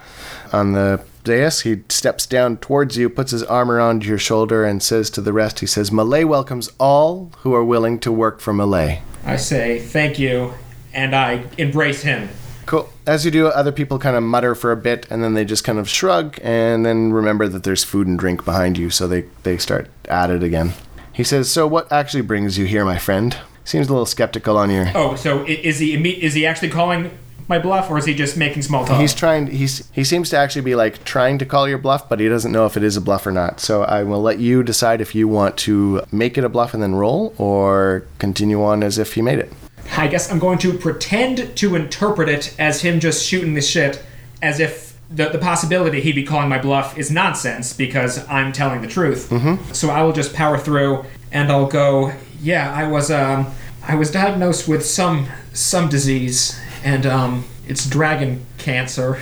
on 0.52 0.72
the 0.72 1.04
dais, 1.24 1.62
he 1.62 1.82
steps 1.88 2.26
down 2.26 2.58
towards 2.58 2.96
you, 2.96 3.08
puts 3.08 3.32
his 3.32 3.42
arm 3.42 3.70
around 3.70 4.04
your 4.04 4.18
shoulder, 4.18 4.64
and 4.64 4.82
says 4.82 5.10
to 5.10 5.20
the 5.20 5.32
rest, 5.32 5.60
he 5.60 5.66
says, 5.66 5.90
Malé 5.90 6.24
welcomes 6.24 6.70
all 6.78 7.32
who 7.38 7.54
are 7.54 7.64
willing 7.64 7.98
to 8.00 8.12
work 8.12 8.40
for 8.40 8.52
Malé. 8.52 9.00
I 9.24 9.36
say 9.36 9.80
thank 9.80 10.18
you, 10.18 10.54
and 10.92 11.14
I 11.14 11.44
embrace 11.58 12.02
him. 12.02 12.28
Cool. 12.66 12.88
As 13.06 13.24
you 13.24 13.30
do, 13.30 13.48
other 13.48 13.72
people 13.72 13.98
kind 13.98 14.16
of 14.16 14.22
mutter 14.22 14.54
for 14.54 14.72
a 14.72 14.76
bit, 14.76 15.06
and 15.10 15.22
then 15.24 15.34
they 15.34 15.44
just 15.44 15.64
kind 15.64 15.78
of 15.78 15.88
shrug, 15.88 16.38
and 16.42 16.86
then 16.86 17.12
remember 17.12 17.48
that 17.48 17.64
there's 17.64 17.84
food 17.84 18.06
and 18.06 18.18
drink 18.18 18.44
behind 18.44 18.78
you, 18.78 18.90
so 18.90 19.08
they, 19.08 19.24
they 19.42 19.58
start 19.58 19.90
at 20.06 20.30
it 20.30 20.42
again. 20.42 20.72
He 21.12 21.24
says, 21.24 21.50
So 21.50 21.66
what 21.66 21.90
actually 21.92 22.22
brings 22.22 22.58
you 22.58 22.66
here, 22.66 22.84
my 22.84 22.98
friend? 22.98 23.36
Seems 23.64 23.88
a 23.88 23.92
little 23.92 24.06
skeptical 24.06 24.58
on 24.58 24.70
your. 24.70 24.90
Oh, 24.94 25.16
so 25.16 25.42
is 25.46 25.78
he 25.78 25.94
is 25.94 26.34
he 26.34 26.44
actually 26.44 26.68
calling 26.68 27.10
my 27.48 27.58
bluff, 27.58 27.90
or 27.90 27.98
is 27.98 28.04
he 28.06 28.14
just 28.14 28.36
making 28.36 28.62
small 28.62 28.84
talk? 28.84 29.00
He's 29.00 29.14
trying. 29.14 29.48
He's 29.48 29.90
he 29.92 30.04
seems 30.04 30.30
to 30.30 30.36
actually 30.36 30.62
be 30.62 30.74
like 30.74 31.04
trying 31.04 31.38
to 31.38 31.46
call 31.46 31.68
your 31.68 31.78
bluff, 31.78 32.08
but 32.08 32.20
he 32.20 32.28
doesn't 32.28 32.52
know 32.52 32.66
if 32.66 32.76
it 32.76 32.82
is 32.82 32.96
a 32.96 33.00
bluff 33.00 33.26
or 33.26 33.32
not. 33.32 33.60
So 33.60 33.82
I 33.82 34.02
will 34.02 34.22
let 34.22 34.38
you 34.38 34.62
decide 34.62 35.00
if 35.00 35.14
you 35.14 35.28
want 35.28 35.56
to 35.58 36.02
make 36.10 36.38
it 36.38 36.44
a 36.44 36.48
bluff 36.48 36.74
and 36.74 36.82
then 36.82 36.94
roll, 36.94 37.34
or 37.38 38.04
continue 38.18 38.62
on 38.62 38.82
as 38.82 38.98
if 38.98 39.14
he 39.14 39.22
made 39.22 39.38
it. 39.38 39.52
I 39.96 40.08
guess 40.08 40.30
I'm 40.30 40.38
going 40.38 40.58
to 40.58 40.72
pretend 40.78 41.56
to 41.56 41.76
interpret 41.76 42.28
it 42.28 42.54
as 42.58 42.80
him 42.82 43.00
just 43.00 43.24
shooting 43.26 43.54
the 43.54 43.60
shit, 43.60 44.02
as 44.42 44.58
if 44.58 44.98
the, 45.10 45.28
the 45.28 45.38
possibility 45.38 46.00
he'd 46.00 46.14
be 46.14 46.24
calling 46.24 46.48
my 46.48 46.58
bluff 46.58 46.96
is 46.98 47.10
nonsense 47.10 47.72
because 47.72 48.26
I'm 48.28 48.52
telling 48.52 48.80
the 48.80 48.88
truth. 48.88 49.28
Mm-hmm. 49.30 49.72
So 49.72 49.90
I 49.90 50.02
will 50.02 50.12
just 50.12 50.34
power 50.34 50.58
through 50.58 51.04
and 51.30 51.50
I'll 51.50 51.66
go, 51.66 52.12
yeah, 52.40 52.72
I 52.72 52.88
was 52.88 53.10
um 53.10 53.52
I 53.86 53.94
was 53.96 54.10
diagnosed 54.10 54.66
with 54.66 54.84
some 54.84 55.28
some 55.52 55.88
disease, 55.88 56.58
and 56.84 57.06
um, 57.06 57.44
it's 57.66 57.88
dragon 57.88 58.44
cancer. 58.58 59.18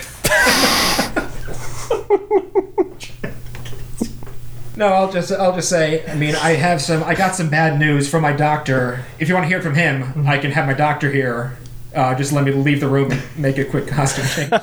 no, 4.76 4.88
I'll 4.88 5.12
just 5.12 5.32
I'll 5.32 5.54
just 5.54 5.68
say. 5.70 6.04
I 6.06 6.14
mean, 6.16 6.34
I 6.34 6.50
have 6.50 6.82
some. 6.82 7.02
I 7.04 7.14
got 7.14 7.34
some 7.34 7.48
bad 7.48 7.78
news 7.78 8.10
from 8.10 8.22
my 8.22 8.32
doctor. 8.32 9.04
If 9.18 9.28
you 9.28 9.34
want 9.34 9.44
to 9.44 9.48
hear 9.48 9.58
it 9.58 9.62
from 9.62 9.76
him, 9.76 10.26
I 10.26 10.38
can 10.38 10.50
have 10.50 10.66
my 10.66 10.74
doctor 10.74 11.10
here. 11.10 11.56
Uh, 11.94 12.14
just 12.14 12.32
let 12.32 12.44
me 12.44 12.52
leave 12.52 12.80
the 12.80 12.88
room 12.88 13.12
and 13.12 13.22
make 13.36 13.58
a 13.58 13.64
quick 13.64 13.86
costume 13.86 14.26
change. 14.26 14.50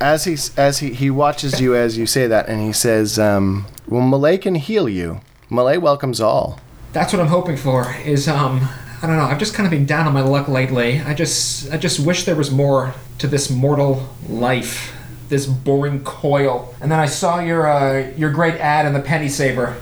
As 0.00 0.24
he 0.24 0.38
as 0.56 0.78
he 0.78 0.94
he 0.94 1.10
watches 1.10 1.60
you 1.60 1.76
as 1.76 1.98
you 1.98 2.06
say 2.06 2.26
that, 2.26 2.48
and 2.48 2.58
he 2.62 2.72
says, 2.72 3.18
um, 3.18 3.66
"Well, 3.86 4.00
Malé 4.00 4.40
can 4.40 4.54
heal 4.54 4.88
you. 4.88 5.20
Malé 5.50 5.78
welcomes 5.78 6.22
all." 6.22 6.58
That's 6.94 7.12
what 7.12 7.20
I'm 7.20 7.28
hoping 7.28 7.58
for. 7.58 7.94
Is 8.06 8.26
um, 8.26 8.66
I 9.02 9.06
don't 9.06 9.16
know. 9.16 9.24
I've 9.24 9.38
just 9.38 9.54
kind 9.54 9.66
of 9.66 9.70
been 9.70 9.86
down 9.86 10.06
on 10.06 10.12
my 10.12 10.20
luck 10.20 10.46
lately. 10.46 11.00
I 11.00 11.14
just 11.14 11.72
I 11.72 11.78
just 11.78 12.00
wish 12.00 12.24
there 12.24 12.36
was 12.36 12.50
more 12.50 12.94
to 13.18 13.26
this 13.26 13.48
mortal 13.50 14.08
life, 14.28 14.94
this 15.30 15.46
boring 15.46 16.04
coil. 16.04 16.74
And 16.82 16.92
then 16.92 16.98
I 16.98 17.06
saw 17.06 17.40
your 17.40 17.66
uh, 17.66 18.10
your 18.16 18.30
great 18.30 18.56
ad 18.56 18.84
in 18.84 18.92
the 18.92 19.00
Penny 19.00 19.30
Saver, 19.30 19.80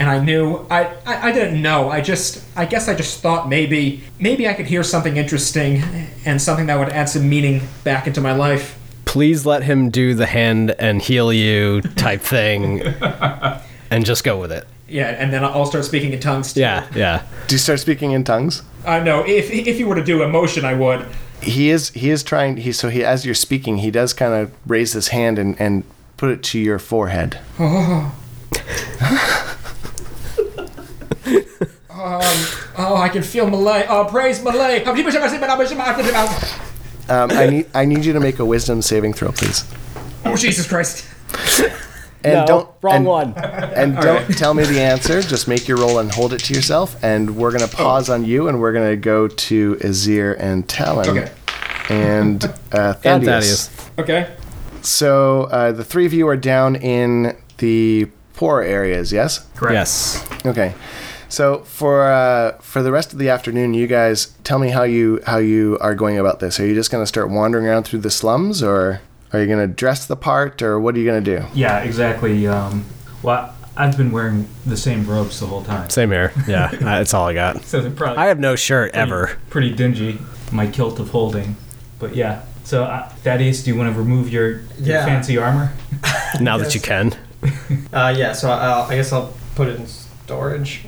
and 0.00 0.10
I 0.10 0.18
knew 0.18 0.66
I, 0.68 0.86
I 1.06 1.28
I 1.28 1.32
didn't 1.32 1.62
know. 1.62 1.90
I 1.90 2.00
just 2.00 2.44
I 2.56 2.64
guess 2.64 2.88
I 2.88 2.94
just 2.94 3.20
thought 3.20 3.48
maybe 3.48 4.02
maybe 4.18 4.48
I 4.48 4.54
could 4.54 4.66
hear 4.66 4.82
something 4.82 5.16
interesting 5.16 5.82
and 6.24 6.42
something 6.42 6.66
that 6.66 6.76
would 6.76 6.88
add 6.88 7.08
some 7.08 7.28
meaning 7.28 7.62
back 7.84 8.08
into 8.08 8.20
my 8.20 8.32
life. 8.32 8.76
Please 9.04 9.46
let 9.46 9.62
him 9.62 9.90
do 9.90 10.14
the 10.14 10.26
hand 10.26 10.74
and 10.78 11.00
heal 11.00 11.32
you 11.32 11.82
type 11.82 12.20
thing, 12.20 12.82
and 13.90 14.04
just 14.04 14.24
go 14.24 14.40
with 14.40 14.50
it. 14.50 14.66
Yeah, 14.90 15.08
and 15.08 15.32
then 15.32 15.44
I'll 15.44 15.66
start 15.66 15.84
speaking 15.84 16.12
in 16.12 16.20
tongues. 16.20 16.52
Too. 16.52 16.60
Yeah, 16.60 16.86
yeah. 16.94 17.22
Do 17.46 17.54
you 17.54 17.58
start 17.58 17.80
speaking 17.80 18.12
in 18.12 18.24
tongues? 18.24 18.62
Uh, 18.84 19.00
no, 19.00 19.24
if 19.24 19.50
if 19.50 19.78
you 19.78 19.86
were 19.86 19.94
to 19.94 20.04
do 20.04 20.22
emotion, 20.22 20.64
I 20.64 20.74
would. 20.74 21.06
He 21.40 21.70
is 21.70 21.90
he 21.90 22.10
is 22.10 22.22
trying. 22.22 22.58
He 22.58 22.72
so 22.72 22.88
he 22.88 23.04
as 23.04 23.24
you're 23.24 23.34
speaking, 23.34 23.78
he 23.78 23.90
does 23.90 24.12
kind 24.12 24.34
of 24.34 24.52
raise 24.66 24.92
his 24.92 25.08
hand 25.08 25.38
and 25.38 25.58
and 25.60 25.84
put 26.16 26.30
it 26.30 26.42
to 26.44 26.58
your 26.58 26.78
forehead. 26.78 27.38
Oh. 27.58 28.14
Um 31.90 32.60
Oh, 32.82 32.96
I 32.96 33.10
can 33.10 33.22
feel 33.22 33.46
Malé. 33.46 33.84
Oh, 33.90 34.06
praise 34.06 34.38
Malé. 34.40 34.82
Um, 37.10 37.30
I 37.30 37.46
need 37.46 37.66
I 37.74 37.84
need 37.84 38.06
you 38.06 38.14
to 38.14 38.20
make 38.20 38.38
a 38.38 38.44
wisdom 38.44 38.80
saving 38.80 39.12
throw, 39.12 39.32
please. 39.32 39.64
Oh, 40.24 40.34
Jesus 40.34 40.66
Christ. 40.66 41.06
And 42.22 42.34
no, 42.34 42.46
don't 42.46 42.68
wrong 42.82 42.96
and, 42.96 43.04
one. 43.06 43.34
And 43.36 43.96
don't 43.96 44.26
tell 44.36 44.52
me 44.54 44.64
the 44.64 44.80
answer. 44.80 45.22
Just 45.22 45.48
make 45.48 45.66
your 45.66 45.78
roll 45.78 45.98
and 45.98 46.12
hold 46.12 46.32
it 46.32 46.40
to 46.40 46.54
yourself. 46.54 47.02
And 47.02 47.36
we're 47.36 47.52
gonna 47.52 47.68
pause 47.68 48.10
on 48.10 48.24
you, 48.24 48.48
and 48.48 48.60
we're 48.60 48.72
gonna 48.72 48.96
go 48.96 49.28
to 49.28 49.76
Azir 49.76 50.36
and 50.38 50.68
Talon. 50.68 51.08
Okay. 51.08 51.32
And 51.88 52.44
uh, 52.72 52.94
And 53.04 53.24
Thaddeus. 53.24 53.68
Thaddeus. 53.68 53.90
Okay. 53.98 54.36
So 54.82 55.44
uh, 55.44 55.72
the 55.72 55.84
three 55.84 56.06
of 56.06 56.12
you 56.12 56.28
are 56.28 56.36
down 56.36 56.76
in 56.76 57.36
the 57.58 58.08
poor 58.34 58.62
areas. 58.62 59.12
Yes. 59.12 59.46
Correct. 59.54 59.74
Yes. 59.74 60.46
Okay. 60.46 60.74
So 61.28 61.58
for 61.60 62.10
uh, 62.10 62.58
for 62.60 62.82
the 62.82 62.90
rest 62.90 63.12
of 63.12 63.18
the 63.18 63.28
afternoon, 63.28 63.72
you 63.72 63.86
guys 63.86 64.34
tell 64.42 64.58
me 64.58 64.70
how 64.70 64.82
you 64.82 65.20
how 65.26 65.38
you 65.38 65.78
are 65.80 65.94
going 65.94 66.18
about 66.18 66.40
this. 66.40 66.58
Are 66.58 66.66
you 66.66 66.74
just 66.74 66.90
going 66.90 67.02
to 67.02 67.06
start 67.06 67.30
wandering 67.30 67.66
around 67.66 67.84
through 67.84 68.00
the 68.00 68.10
slums, 68.10 68.62
or 68.62 69.00
are 69.32 69.40
you 69.40 69.46
going 69.46 69.66
to 69.68 69.72
dress 69.72 70.06
the 70.06 70.16
part, 70.16 70.62
or 70.62 70.78
what 70.80 70.94
are 70.94 70.98
you 70.98 71.04
going 71.04 71.22
to 71.24 71.38
do? 71.40 71.46
Yeah, 71.54 71.80
exactly. 71.80 72.46
Um, 72.46 72.84
well, 73.22 73.54
I've 73.76 73.96
been 73.96 74.10
wearing 74.12 74.48
the 74.66 74.76
same 74.76 75.06
robes 75.06 75.40
the 75.40 75.46
whole 75.46 75.62
time. 75.62 75.88
Same 75.90 76.10
here. 76.10 76.32
Yeah, 76.48 76.68
that's 76.70 77.14
all 77.14 77.26
I 77.28 77.34
got. 77.34 77.62
So 77.64 77.80
they're 77.80 77.90
probably 77.90 78.18
I 78.18 78.26
have 78.26 78.38
no 78.40 78.56
shirt 78.56 78.92
ever. 78.94 79.38
pretty 79.48 79.70
dingy. 79.74 80.18
My 80.52 80.66
kilt 80.66 80.98
of 80.98 81.10
holding, 81.10 81.56
but 82.00 82.14
yeah. 82.16 82.42
So 82.64 82.84
uh, 82.84 83.08
Thaddeus, 83.08 83.62
do 83.62 83.70
you 83.70 83.76
want 83.78 83.92
to 83.94 83.98
remove 83.98 84.30
your, 84.32 84.50
your 84.50 84.62
Yeah. 84.96 85.04
fancy 85.06 85.38
armor? 85.38 85.72
Now 86.40 86.58
that 86.58 86.74
you 86.74 86.80
can. 86.80 87.16
Uh, 87.92 88.14
yeah, 88.16 88.32
so 88.32 88.50
I'll, 88.50 88.82
I 88.82 88.96
guess 88.96 89.12
I'll 89.12 89.32
put 89.54 89.68
it 89.68 89.76
in 89.80 89.86
storage. 89.86 90.84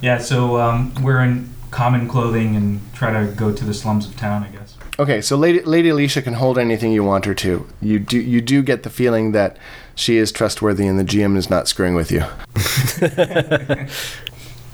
Yeah. 0.00 0.18
So 0.18 0.60
um, 0.60 0.94
we're 1.02 1.20
in 1.22 1.50
common 1.70 2.08
clothing 2.08 2.54
and 2.56 2.80
try 2.94 3.12
to 3.12 3.32
go 3.32 3.52
to 3.52 3.64
the 3.64 3.74
slums 3.74 4.06
of 4.06 4.16
town. 4.16 4.44
I 4.44 4.48
guess. 4.48 4.63
Okay, 4.98 5.20
so 5.20 5.36
Lady 5.36 5.60
Lady 5.62 5.88
Alicia 5.88 6.22
can 6.22 6.34
hold 6.34 6.56
anything 6.58 6.92
you 6.92 7.02
want 7.02 7.24
her 7.24 7.34
to. 7.34 7.66
You 7.82 7.98
do 7.98 8.18
you 8.18 8.40
do 8.40 8.62
get 8.62 8.84
the 8.84 8.90
feeling 8.90 9.32
that 9.32 9.56
she 9.96 10.18
is 10.18 10.30
trustworthy 10.30 10.86
and 10.86 10.98
the 10.98 11.04
GM 11.04 11.36
is 11.36 11.50
not 11.50 11.66
screwing 11.66 11.94
with 11.94 12.12
you. 12.12 12.24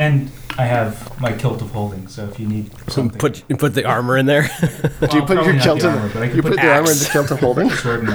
And 0.01 0.33
I 0.57 0.65
have 0.65 1.21
my 1.21 1.31
kilt 1.35 1.61
of 1.61 1.73
holding. 1.73 2.09
So 2.09 2.25
if 2.25 2.41
you 2.41 2.49
need 2.49 2.71
something, 2.91 3.19
Put 3.19 3.47
put 3.59 3.75
the 3.75 3.85
armor 3.85 4.17
in 4.17 4.25
there. 4.25 4.45
do 5.11 5.17
you 5.19 5.23
put 5.27 5.45
your 5.45 5.61
kilt 5.61 5.81
in 5.81 5.91
armor, 5.91 6.09
but 6.11 6.23
I 6.23 6.29
can 6.29 6.37
you 6.37 6.43
put 6.43 6.53
put 6.53 6.61
the 6.63 6.73
armor 6.73 6.91
in 6.91 6.97
the 6.97 7.09
kilt 7.13 7.31
of 7.31 7.41
holding? 7.41 7.69
sword 7.85 8.09
and 8.09 8.11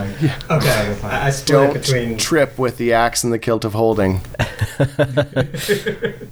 Okay. 0.50 0.98
I, 1.04 1.28
I 1.28 1.30
split 1.30 1.48
Don't 1.48 1.74
between. 1.74 2.18
trip 2.18 2.58
with 2.58 2.78
the 2.78 2.94
axe 2.94 3.24
and 3.24 3.32
the 3.32 3.38
kilt 3.38 3.66
of 3.66 3.74
holding. 3.74 4.22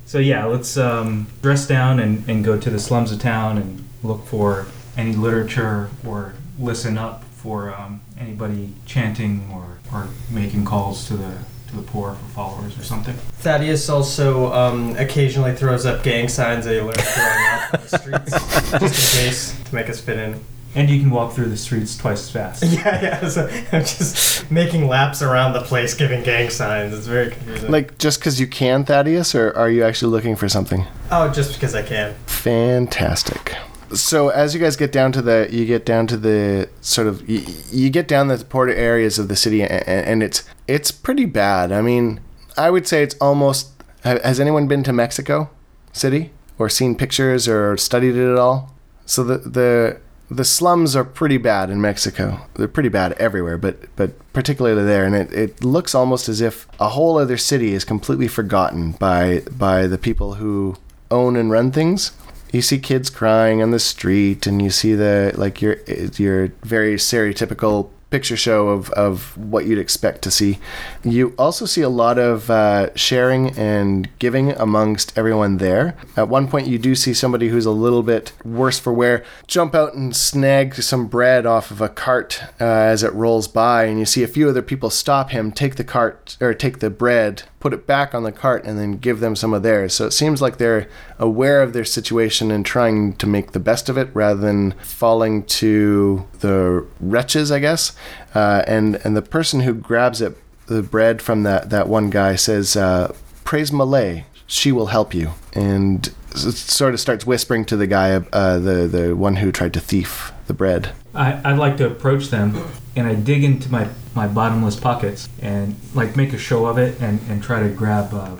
So 0.05 0.17
yeah, 0.17 0.45
let's 0.45 0.75
um, 0.75 1.27
dress 1.43 1.67
down 1.67 1.99
and, 1.99 2.27
and 2.27 2.43
go 2.43 2.59
to 2.59 2.69
the 2.71 2.79
slums 2.79 3.11
of 3.11 3.19
town 3.19 3.59
and 3.59 3.87
look 4.01 4.25
for 4.25 4.65
any 4.97 5.13
literature 5.13 5.89
or 6.05 6.33
listen 6.59 6.97
up 6.97 7.23
for 7.23 7.73
um, 7.73 8.01
anybody 8.19 8.73
chanting 8.85 9.49
or, 9.53 9.79
or 9.93 10.07
making 10.31 10.65
calls 10.65 11.07
to 11.07 11.15
the 11.17 11.37
to 11.69 11.75
the 11.75 11.81
poor 11.81 12.13
for 12.13 12.25
followers 12.33 12.77
or 12.79 12.83
something. 12.83 13.15
Thaddeus 13.39 13.89
also 13.89 14.51
um, 14.53 14.95
occasionally 14.97 15.55
throws 15.55 15.85
up 15.85 16.03
gang 16.03 16.27
signs 16.29 16.65
that 16.65 16.73
he 16.73 16.81
learned 16.81 16.97
growing 16.97 17.45
up 17.47 17.73
on 17.73 17.81
the 17.81 17.97
streets, 17.97 18.31
just 18.79 19.17
in 19.17 19.25
case 19.25 19.61
to 19.69 19.75
make 19.75 19.89
us 19.89 19.99
fit 19.99 20.17
in. 20.17 20.39
And 20.75 20.89
you 20.89 20.99
can 20.99 21.11
walk 21.11 21.33
through 21.33 21.49
the 21.49 21.57
streets 21.57 21.95
twice 21.95 22.21
as 22.23 22.31
fast. 22.31 22.63
Yeah, 22.67 23.01
yeah. 23.01 23.27
So 23.27 23.47
I'm 23.71 23.81
just 23.81 24.49
making 24.49 24.87
laps 24.87 25.21
around 25.21 25.53
the 25.53 25.61
place, 25.61 25.93
giving 25.93 26.23
gang 26.23 26.49
signs. 26.49 26.93
It's 26.97 27.05
very 27.05 27.29
confusing. 27.31 27.69
Like 27.71 27.97
just 27.99 28.19
because 28.19 28.39
you 28.39 28.47
can, 28.47 28.83
Thaddeus, 28.83 29.35
or 29.35 29.55
are 29.55 29.69
you 29.69 29.83
actually 29.83 30.11
looking 30.11 30.35
for 30.35 30.49
something? 30.49 30.85
oh, 31.11 31.31
just 31.31 31.53
because 31.53 31.75
I 31.75 31.83
can. 31.83 32.15
Fantastic. 32.25 33.55
So 33.93 34.29
as 34.29 34.53
you 34.53 34.59
guys 34.59 34.75
get 34.75 34.91
down 34.91 35.11
to 35.13 35.21
the, 35.21 35.47
you 35.51 35.65
get 35.65 35.85
down 35.85 36.07
to 36.07 36.17
the 36.17 36.69
sort 36.81 37.07
of, 37.07 37.27
you, 37.29 37.45
you 37.71 37.89
get 37.89 38.07
down 38.07 38.27
the 38.27 38.37
port 38.37 38.69
areas 38.69 39.19
of 39.19 39.27
the 39.27 39.35
city, 39.35 39.61
and, 39.61 39.87
and 39.87 40.23
it's 40.23 40.43
it's 40.67 40.91
pretty 40.91 41.25
bad. 41.25 41.71
I 41.71 41.81
mean, 41.81 42.19
I 42.57 42.69
would 42.69 42.87
say 42.87 43.03
it's 43.03 43.15
almost. 43.21 43.69
Has 44.03 44.39
anyone 44.39 44.67
been 44.67 44.83
to 44.83 44.91
Mexico 44.91 45.49
City 45.93 46.31
or 46.59 46.67
seen 46.67 46.95
pictures 46.95 47.47
or 47.47 47.77
studied 47.77 48.15
it 48.17 48.31
at 48.31 48.37
all? 48.37 48.73
So 49.05 49.23
the 49.23 49.37
the 49.37 49.97
the 50.29 50.43
slums 50.43 50.95
are 50.95 51.03
pretty 51.03 51.37
bad 51.37 51.69
in 51.69 51.79
Mexico. 51.79 52.41
They're 52.55 52.67
pretty 52.67 52.89
bad 52.89 53.13
everywhere, 53.13 53.57
but 53.57 53.95
but 53.95 54.11
particularly 54.33 54.83
there, 54.83 55.05
and 55.05 55.15
it, 55.15 55.33
it 55.33 55.63
looks 55.63 55.95
almost 55.95 56.27
as 56.27 56.41
if 56.41 56.67
a 56.79 56.89
whole 56.89 57.17
other 57.17 57.37
city 57.37 57.73
is 57.73 57.85
completely 57.85 58.27
forgotten 58.27 58.93
by 58.93 59.43
by 59.51 59.87
the 59.87 59.97
people 59.97 60.35
who 60.35 60.75
own 61.11 61.35
and 61.35 61.51
run 61.51 61.71
things. 61.71 62.11
You 62.53 62.61
see 62.61 62.77
kids 62.77 63.09
crying 63.09 63.63
on 63.63 63.71
the 63.71 63.79
street, 63.79 64.45
and 64.47 64.61
you 64.61 64.69
see 64.69 64.93
the 64.93 65.33
like 65.35 65.59
your 65.59 65.77
your 66.17 66.49
very 66.61 66.95
stereotypical 66.95 67.89
picture 68.13 68.37
show 68.37 68.67
of, 68.67 68.91
of 68.91 69.35
what 69.35 69.65
you'd 69.65 69.79
expect 69.79 70.21
to 70.21 70.29
see. 70.29 70.59
You 71.03 71.33
also 71.35 71.65
see 71.65 71.81
a 71.81 71.89
lot 71.89 72.19
of 72.19 72.47
uh, 72.47 72.95
sharing 72.95 73.57
and 73.57 74.07
giving 74.19 74.51
amongst 74.51 75.17
everyone 75.17 75.57
there. 75.57 75.97
At 76.15 76.29
one 76.29 76.47
point, 76.47 76.67
you 76.67 76.77
do 76.77 76.93
see 76.93 77.15
somebody 77.15 77.49
who's 77.49 77.65
a 77.65 77.71
little 77.71 78.03
bit 78.03 78.31
worse 78.45 78.77
for 78.77 78.93
wear 78.93 79.25
jump 79.47 79.73
out 79.73 79.95
and 79.95 80.15
snag 80.15 80.75
some 80.75 81.07
bread 81.07 81.47
off 81.47 81.71
of 81.71 81.81
a 81.81 81.89
cart 81.89 82.39
uh, 82.61 82.65
as 82.65 83.01
it 83.01 83.11
rolls 83.13 83.47
by, 83.47 83.85
and 83.85 83.97
you 83.97 84.05
see 84.05 84.21
a 84.21 84.27
few 84.27 84.47
other 84.47 84.61
people 84.61 84.91
stop 84.91 85.31
him, 85.31 85.51
take 85.51 85.77
the 85.77 85.83
cart 85.83 86.37
or 86.39 86.53
take 86.53 86.77
the 86.81 86.91
bread, 86.91 87.41
put 87.63 87.71
it 87.71 87.87
back 87.87 88.13
on 88.13 88.23
the 88.23 88.31
cart, 88.33 88.65
and 88.65 88.77
then 88.77 88.97
give 88.97 89.21
them 89.21 89.37
some 89.37 89.53
of 89.53 89.63
theirs. 89.63 89.93
So 89.93 90.05
it 90.05 90.11
seems 90.11 90.41
like 90.41 90.57
they're 90.57 90.89
aware 91.17 91.63
of 91.63 91.71
their 91.71 91.85
situation 91.85 92.51
and 92.51 92.65
trying 92.65 93.13
to 93.13 93.25
make 93.25 93.53
the 93.53 93.59
best 93.59 93.87
of 93.87 93.97
it 93.97 94.09
rather 94.13 94.41
than 94.41 94.73
falling 94.83 95.43
to 95.45 96.27
the 96.41 96.85
wretches, 96.99 97.53
I 97.53 97.59
guess. 97.59 97.95
Uh, 98.35 98.63
and 98.67 98.97
and 99.05 99.15
the 99.15 99.21
person 99.21 99.61
who 99.61 99.73
grabs 99.73 100.19
it, 100.19 100.35
the 100.65 100.83
bread 100.83 101.21
from 101.21 101.43
that 101.43 101.69
that 101.69 101.87
one 101.87 102.09
guy 102.09 102.35
says, 102.35 102.75
uh, 102.75 103.15
"Praise 103.45 103.71
Malé, 103.71 104.25
she 104.45 104.73
will 104.73 104.87
help 104.87 105.13
you." 105.13 105.31
And 105.53 106.13
sort 106.35 106.93
of 106.93 106.99
starts 106.99 107.25
whispering 107.25 107.65
to 107.65 107.77
the 107.77 107.87
guy, 107.87 108.11
uh, 108.11 108.59
the 108.59 108.87
the 108.87 109.15
one 109.15 109.37
who 109.37 109.51
tried 109.51 109.73
to 109.73 109.79
thief 109.79 110.31
the 110.47 110.53
bread. 110.53 110.89
I, 111.15 111.39
I'd 111.51 111.57
like 111.59 111.77
to 111.77 111.85
approach 111.87 112.27
them 112.29 112.61
and 112.95 113.07
I 113.07 113.15
dig 113.15 113.43
into 113.43 113.71
my, 113.71 113.87
my 114.15 114.27
bottomless 114.27 114.75
pockets 114.75 115.29
and 115.41 115.75
like 115.93 116.15
make 116.15 116.33
a 116.33 116.37
show 116.37 116.65
of 116.65 116.77
it 116.77 116.99
and, 116.99 117.19
and 117.29 117.41
try 117.43 117.61
to 117.61 117.69
grab 117.69 118.13
uh, 118.13 118.35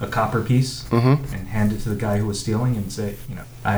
a 0.00 0.06
copper 0.06 0.40
piece 0.42 0.84
Mm-hmm. 0.84 1.34
and 1.34 1.48
hand 1.48 1.72
it 1.72 1.80
to 1.80 1.88
the 1.90 1.96
guy 1.96 2.18
who 2.18 2.26
was 2.26 2.38
stealing 2.40 2.76
and 2.76 2.92
say, 2.92 3.16
you 3.28 3.34
know, 3.34 3.44
I, 3.64 3.76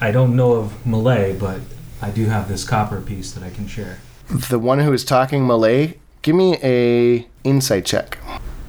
I, 0.00 0.08
I 0.08 0.10
don't 0.10 0.34
know 0.36 0.54
of 0.54 0.72
Malé, 0.84 1.38
but 1.38 1.60
I 2.02 2.10
do 2.10 2.26
have 2.26 2.48
this 2.48 2.64
copper 2.64 3.00
piece 3.00 3.32
that 3.32 3.42
I 3.44 3.50
can 3.50 3.66
share. 3.68 3.98
The 4.28 4.58
one 4.58 4.80
who 4.80 4.92
is 4.92 5.04
talking 5.04 5.42
Malé, 5.44 5.96
give 6.22 6.34
me 6.34 6.58
a 6.62 7.26
insight 7.44 7.84
check. 7.84 8.18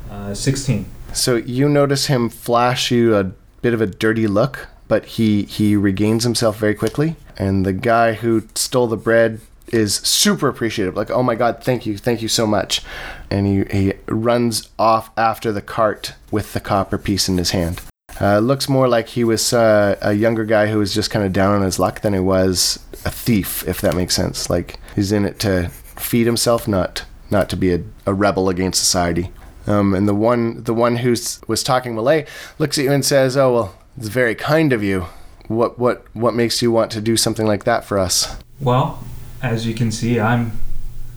Uh, 0.09 0.33
16. 0.33 0.85
So 1.13 1.35
you 1.35 1.67
notice 1.69 2.07
him 2.07 2.29
flash 2.29 2.91
you 2.91 3.15
a 3.15 3.31
bit 3.61 3.73
of 3.73 3.81
a 3.81 3.87
dirty 3.87 4.27
look, 4.27 4.67
but 4.87 5.05
he 5.05 5.43
he 5.43 5.75
regains 5.75 6.23
himself 6.23 6.57
very 6.57 6.75
quickly. 6.75 7.15
And 7.37 7.65
the 7.65 7.73
guy 7.73 8.13
who 8.13 8.43
stole 8.55 8.87
the 8.87 8.97
bread 8.97 9.41
is 9.67 9.95
super 9.95 10.47
appreciative. 10.47 10.95
Like, 10.95 11.09
oh 11.09 11.23
my 11.23 11.35
god, 11.35 11.63
thank 11.63 11.85
you, 11.85 11.97
thank 11.97 12.21
you 12.21 12.27
so 12.27 12.45
much. 12.47 12.81
And 13.29 13.47
he 13.47 13.77
he 13.77 13.93
runs 14.07 14.69
off 14.77 15.09
after 15.17 15.51
the 15.51 15.61
cart 15.61 16.13
with 16.31 16.53
the 16.53 16.59
copper 16.59 16.97
piece 16.97 17.27
in 17.27 17.37
his 17.37 17.51
hand. 17.51 17.81
Uh, 18.21 18.39
looks 18.39 18.69
more 18.69 18.87
like 18.87 19.09
he 19.09 19.23
was 19.25 19.51
uh, 19.51 19.97
a 20.01 20.13
younger 20.13 20.45
guy 20.45 20.67
who 20.67 20.79
was 20.79 20.93
just 20.93 21.11
kind 21.11 21.25
of 21.25 21.33
down 21.33 21.53
on 21.53 21.61
his 21.61 21.79
luck 21.79 21.99
than 21.99 22.13
he 22.13 22.19
was 22.19 22.79
a 23.03 23.11
thief, 23.11 23.67
if 23.67 23.81
that 23.81 23.95
makes 23.95 24.15
sense. 24.15 24.49
Like 24.49 24.79
he's 24.95 25.11
in 25.11 25.25
it 25.25 25.39
to 25.39 25.69
feed 25.69 26.25
himself, 26.25 26.67
not 26.67 27.05
not 27.29 27.49
to 27.49 27.57
be 27.57 27.73
a, 27.73 27.83
a 28.05 28.13
rebel 28.13 28.49
against 28.49 28.79
society. 28.79 29.31
Um, 29.67 29.93
and 29.93 30.07
the 30.07 30.15
one 30.15 30.63
the 30.63 30.73
one 30.73 30.97
who 30.97 31.15
was 31.47 31.63
talking 31.63 31.95
Malé 31.95 32.27
looks 32.59 32.77
at 32.77 32.83
you 32.85 32.91
and 32.91 33.03
says, 33.03 33.35
"Oh 33.35 33.53
well, 33.53 33.75
it's 33.97 34.07
very 34.07 34.35
kind 34.35 34.73
of 34.73 34.83
you. 34.83 35.07
What 35.47 35.79
what 35.79 36.05
what 36.13 36.33
makes 36.33 36.61
you 36.61 36.71
want 36.71 36.91
to 36.91 37.01
do 37.01 37.17
something 37.17 37.47
like 37.47 37.63
that 37.63 37.83
for 37.85 37.97
us?" 37.97 38.37
Well, 38.59 39.03
as 39.41 39.65
you 39.67 39.73
can 39.73 39.91
see, 39.91 40.19
I'm 40.19 40.59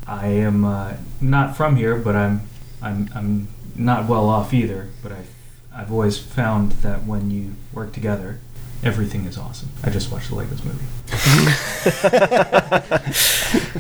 I 0.07 0.29
am 0.29 0.65
uh, 0.65 0.95
not 1.21 1.57
from 1.57 1.77
here, 1.77 1.97
but 1.97 2.17
I'm 2.17 2.43
I'm 2.81 3.11
I'm 3.15 3.49
not 3.77 4.09
well 4.09 4.29
off 4.29 4.55
either. 4.55 4.89
But 5.03 5.13
I 5.13 5.25
I've 5.75 5.93
always 5.93 6.19
found 6.19 6.73
that 6.83 7.05
when 7.05 7.31
you 7.31 7.55
work 7.73 7.93
together, 7.93 8.41
everything 8.83 9.27
is 9.27 9.37
awesome. 9.37 9.69
I 9.85 9.91
just 9.91 10.11
watched 10.11 10.31
the 10.31 10.37
Legos 10.37 10.65
movie. 10.65 10.87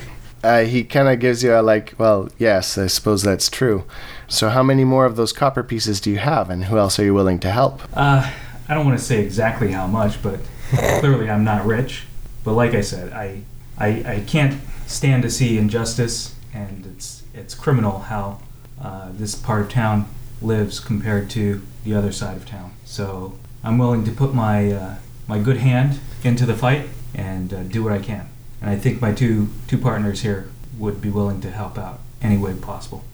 uh, 0.44 0.60
he 0.62 0.84
kind 0.84 1.08
of 1.08 1.18
gives 1.18 1.42
you 1.42 1.54
a 1.54 1.62
like, 1.62 1.94
well, 1.98 2.28
yes, 2.38 2.78
I 2.78 2.87
suppose 2.87 3.22
that's 3.22 3.48
true. 3.48 3.84
So, 4.30 4.50
how 4.50 4.62
many 4.62 4.85
more 4.85 5.06
of 5.06 5.16
those 5.16 5.32
copper 5.32 5.62
pieces 5.62 6.02
do 6.02 6.11
you 6.11 6.18
have, 6.18 6.50
and 6.50 6.66
who 6.66 6.76
else 6.76 6.99
are 6.99 7.04
you 7.04 7.14
willing 7.14 7.38
to 7.40 7.50
help? 7.50 7.80
Uh, 7.94 8.30
I 8.68 8.75
don't 8.75 8.85
want 8.85 8.99
to 8.99 9.04
say 9.04 9.25
exactly 9.25 9.73
how 9.73 9.87
much, 9.87 10.23
but 10.23 10.40
clearly 11.00 11.30
I'm 11.30 11.44
not 11.44 11.64
rich. 11.64 12.04
But 12.44 12.52
like 12.52 12.75
I 12.75 12.82
said, 12.82 13.11
I, 13.14 13.42
I, 13.78 13.87
I 14.04 14.25
can't 14.26 14.61
stand 14.87 15.23
to 15.23 15.30
see 15.30 15.56
injustice, 15.56 16.35
and 16.52 16.85
it's 16.85 17.23
it's 17.32 17.54
criminal 17.54 18.00
how 18.00 18.40
uh, 18.80 19.08
this 19.12 19.35
part 19.35 19.62
of 19.62 19.70
town 19.70 20.06
lives 20.42 20.78
compared 20.78 21.30
to 21.30 21.62
the 21.85 21.94
other 21.94 22.12
side 22.12 22.37
of 22.37 22.47
town. 22.47 22.73
So 22.85 23.38
I'm 23.64 23.78
willing 23.78 24.04
to 24.04 24.12
put 24.12 24.35
my 24.35 24.70
uh, 24.70 24.94
my 25.26 25.38
good 25.38 25.56
hand 25.56 26.00
into 26.23 26.44
the 26.44 26.54
fight 26.54 26.88
and 27.14 27.54
uh, 27.54 27.62
do 27.62 27.82
what 27.82 27.94
I 27.94 27.99
can. 27.99 28.28
And 28.61 28.68
I 28.68 28.76
think 28.76 29.00
my 29.00 29.12
two 29.12 29.49
two 29.66 29.78
partners 29.78 30.20
here 30.20 30.50
would 30.78 31.00
be 31.00 31.08
willing 31.08 31.40
to 31.40 31.50
help 31.50 31.78
out 31.78 32.00
any 32.20 32.37
way 32.37 32.54
possible. 32.54 33.04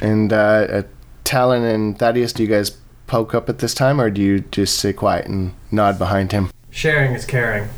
And 0.00 0.32
uh, 0.32 0.36
uh, 0.36 0.82
Talon 1.24 1.64
and 1.64 1.98
Thaddeus, 1.98 2.32
do 2.32 2.42
you 2.42 2.48
guys 2.48 2.76
poke 3.06 3.34
up 3.34 3.48
at 3.48 3.58
this 3.58 3.74
time, 3.74 4.00
or 4.00 4.10
do 4.10 4.22
you 4.22 4.40
just 4.40 4.78
sit 4.78 4.96
quiet 4.96 5.26
and 5.26 5.54
nod 5.70 5.98
behind 5.98 6.32
him? 6.32 6.50
Sharing 6.70 7.12
is 7.14 7.24
caring. 7.24 7.68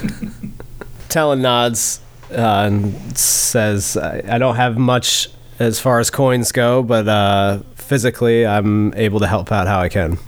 Talon 1.08 1.42
nods 1.42 2.00
uh, 2.30 2.64
and 2.66 3.16
says, 3.16 3.96
I, 3.96 4.22
I 4.28 4.38
don't 4.38 4.56
have 4.56 4.76
much 4.76 5.28
as 5.58 5.80
far 5.80 6.00
as 6.00 6.10
coins 6.10 6.52
go, 6.52 6.82
but 6.82 7.08
uh, 7.08 7.60
physically, 7.74 8.46
I'm 8.46 8.92
able 8.94 9.20
to 9.20 9.26
help 9.26 9.50
out 9.52 9.66
how 9.66 9.80
I 9.80 9.88
can. 9.88 10.18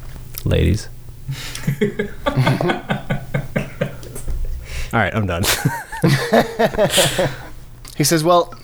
Ladies. 0.44 0.88
All 4.94 5.00
right, 5.00 5.12
I'm 5.12 5.26
done. 5.26 5.42
he 7.96 8.04
says, 8.04 8.22
"Well, 8.22 8.54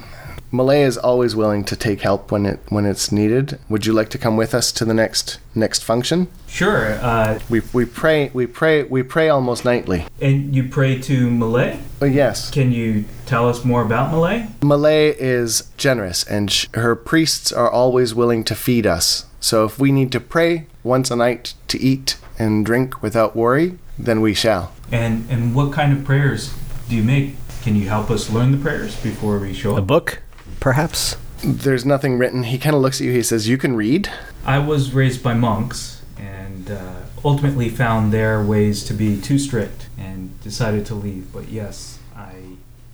Malé 0.52 0.84
is 0.84 0.98
always 0.98 1.36
willing 1.36 1.62
to 1.64 1.76
take 1.76 2.00
help 2.00 2.32
when 2.32 2.44
it 2.44 2.58
when 2.70 2.84
it's 2.84 3.12
needed. 3.12 3.60
Would 3.68 3.86
you 3.86 3.92
like 3.92 4.08
to 4.10 4.18
come 4.18 4.36
with 4.36 4.52
us 4.52 4.72
to 4.72 4.84
the 4.84 4.94
next 4.94 5.38
next 5.54 5.84
function? 5.84 6.26
Sure. 6.48 6.94
Uh, 6.94 7.38
we 7.48 7.60
we 7.72 7.84
pray 7.84 8.30
we 8.34 8.46
pray 8.46 8.82
we 8.82 9.04
pray 9.04 9.28
almost 9.28 9.64
nightly. 9.64 10.06
And 10.20 10.54
you 10.54 10.68
pray 10.68 11.00
to 11.02 11.28
Malé? 11.28 11.80
Oh 12.02 12.06
yes. 12.06 12.50
Can 12.50 12.72
you 12.72 13.04
tell 13.26 13.48
us 13.48 13.64
more 13.64 13.82
about 13.82 14.12
Malé? 14.12 14.48
Malé 14.58 15.14
is 15.16 15.70
generous, 15.76 16.24
and 16.24 16.50
sh- 16.50 16.66
her 16.74 16.96
priests 16.96 17.52
are 17.52 17.70
always 17.70 18.12
willing 18.12 18.42
to 18.44 18.56
feed 18.56 18.86
us. 18.86 19.26
So 19.38 19.64
if 19.64 19.78
we 19.78 19.92
need 19.92 20.10
to 20.12 20.20
pray 20.20 20.66
once 20.82 21.12
a 21.12 21.16
night 21.16 21.54
to 21.68 21.78
eat 21.78 22.16
and 22.40 22.66
drink 22.66 23.02
without 23.02 23.36
worry, 23.36 23.78
then 23.96 24.20
we 24.20 24.34
shall. 24.34 24.72
And 24.90 25.30
and 25.30 25.54
what 25.54 25.72
kind 25.72 25.92
of 25.96 26.04
prayers 26.04 26.52
do 26.88 26.96
you 26.96 27.04
make? 27.04 27.36
Can 27.62 27.76
you 27.76 27.88
help 27.88 28.10
us 28.10 28.30
learn 28.30 28.50
the 28.50 28.58
prayers 28.58 28.96
before 29.00 29.38
we 29.38 29.52
show 29.54 29.72
up? 29.72 29.78
A 29.78 29.82
book? 29.82 30.22
Perhaps? 30.60 31.16
There's 31.42 31.84
nothing 31.84 32.18
written. 32.18 32.44
He 32.44 32.58
kind 32.58 32.76
of 32.76 32.82
looks 32.82 33.00
at 33.00 33.06
you. 33.06 33.12
He 33.12 33.22
says, 33.22 33.48
"You 33.48 33.58
can 33.58 33.74
read." 33.74 34.10
I 34.44 34.58
was 34.58 34.92
raised 34.92 35.22
by 35.22 35.34
monks, 35.34 36.02
and 36.18 36.70
uh, 36.70 36.92
ultimately 37.24 37.68
found 37.68 38.12
their 38.12 38.42
ways 38.42 38.84
to 38.84 38.94
be 38.94 39.20
too 39.20 39.38
strict, 39.38 39.88
and 39.98 40.38
decided 40.42 40.84
to 40.86 40.94
leave. 40.94 41.32
But 41.32 41.48
yes, 41.48 41.98
I 42.14 42.34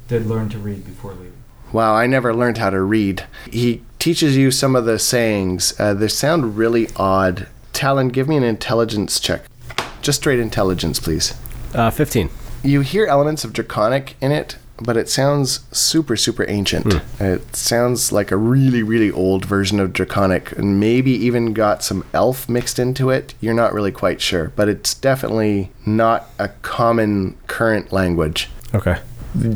did 0.09 0.27
learn 0.27 0.49
to 0.51 0.59
read 0.59 0.85
before 0.85 1.13
leaving. 1.13 1.33
Wow, 1.73 1.95
I 1.95 2.07
never 2.07 2.33
learned 2.33 2.59
how 2.59 2.71
to 2.71 2.81
read. 2.81 3.27
He 3.51 3.83
teaches 3.99 4.37
you 4.37 4.51
some 4.53 4.77
of 4.77 4.85
the 4.85 4.99
sayings. 4.99 5.79
Uh, 5.81 5.95
they 5.95 6.09
sound 6.09 6.57
really 6.57 6.89
odd. 6.97 7.49
Talon, 7.73 8.09
give 8.09 8.29
me 8.29 8.37
an 8.37 8.45
intelligence 8.45 9.19
check. 9.19 9.43
Just 10.01 10.21
straight 10.21 10.39
intelligence, 10.39 11.01
please. 11.01 11.35
Uh, 11.75 11.91
15. 11.91 12.31
You 12.63 12.81
hear 12.81 13.07
elements 13.07 13.45
of 13.45 13.53
Draconic 13.53 14.15
in 14.21 14.31
it, 14.31 14.57
but 14.79 14.97
it 14.97 15.09
sounds 15.09 15.61
super 15.73 16.17
super 16.17 16.45
ancient. 16.49 16.93
Hmm. 16.93 17.25
It 17.25 17.57
sounds 17.57 18.12
like 18.12 18.31
a 18.31 18.37
really 18.37 18.83
really 18.83 19.11
old 19.11 19.45
version 19.45 19.81
of 19.81 19.93
Draconic, 19.93 20.53
and 20.53 20.81
maybe 20.81 21.12
even 21.12 21.53
got 21.53 21.83
some 21.83 22.05
Elf 22.12 22.49
mixed 22.49 22.79
into 22.79 23.11
it. 23.11 23.35
You're 23.41 23.55
not 23.55 23.73
really 23.73 23.93
quite 23.93 24.21
sure, 24.21 24.53
but 24.57 24.69
it's 24.69 24.95
definitely 24.95 25.71
not 25.85 26.31
a 26.39 26.49
common 26.49 27.37
current 27.47 27.93
language. 27.93 28.51
Okay. 28.75 28.99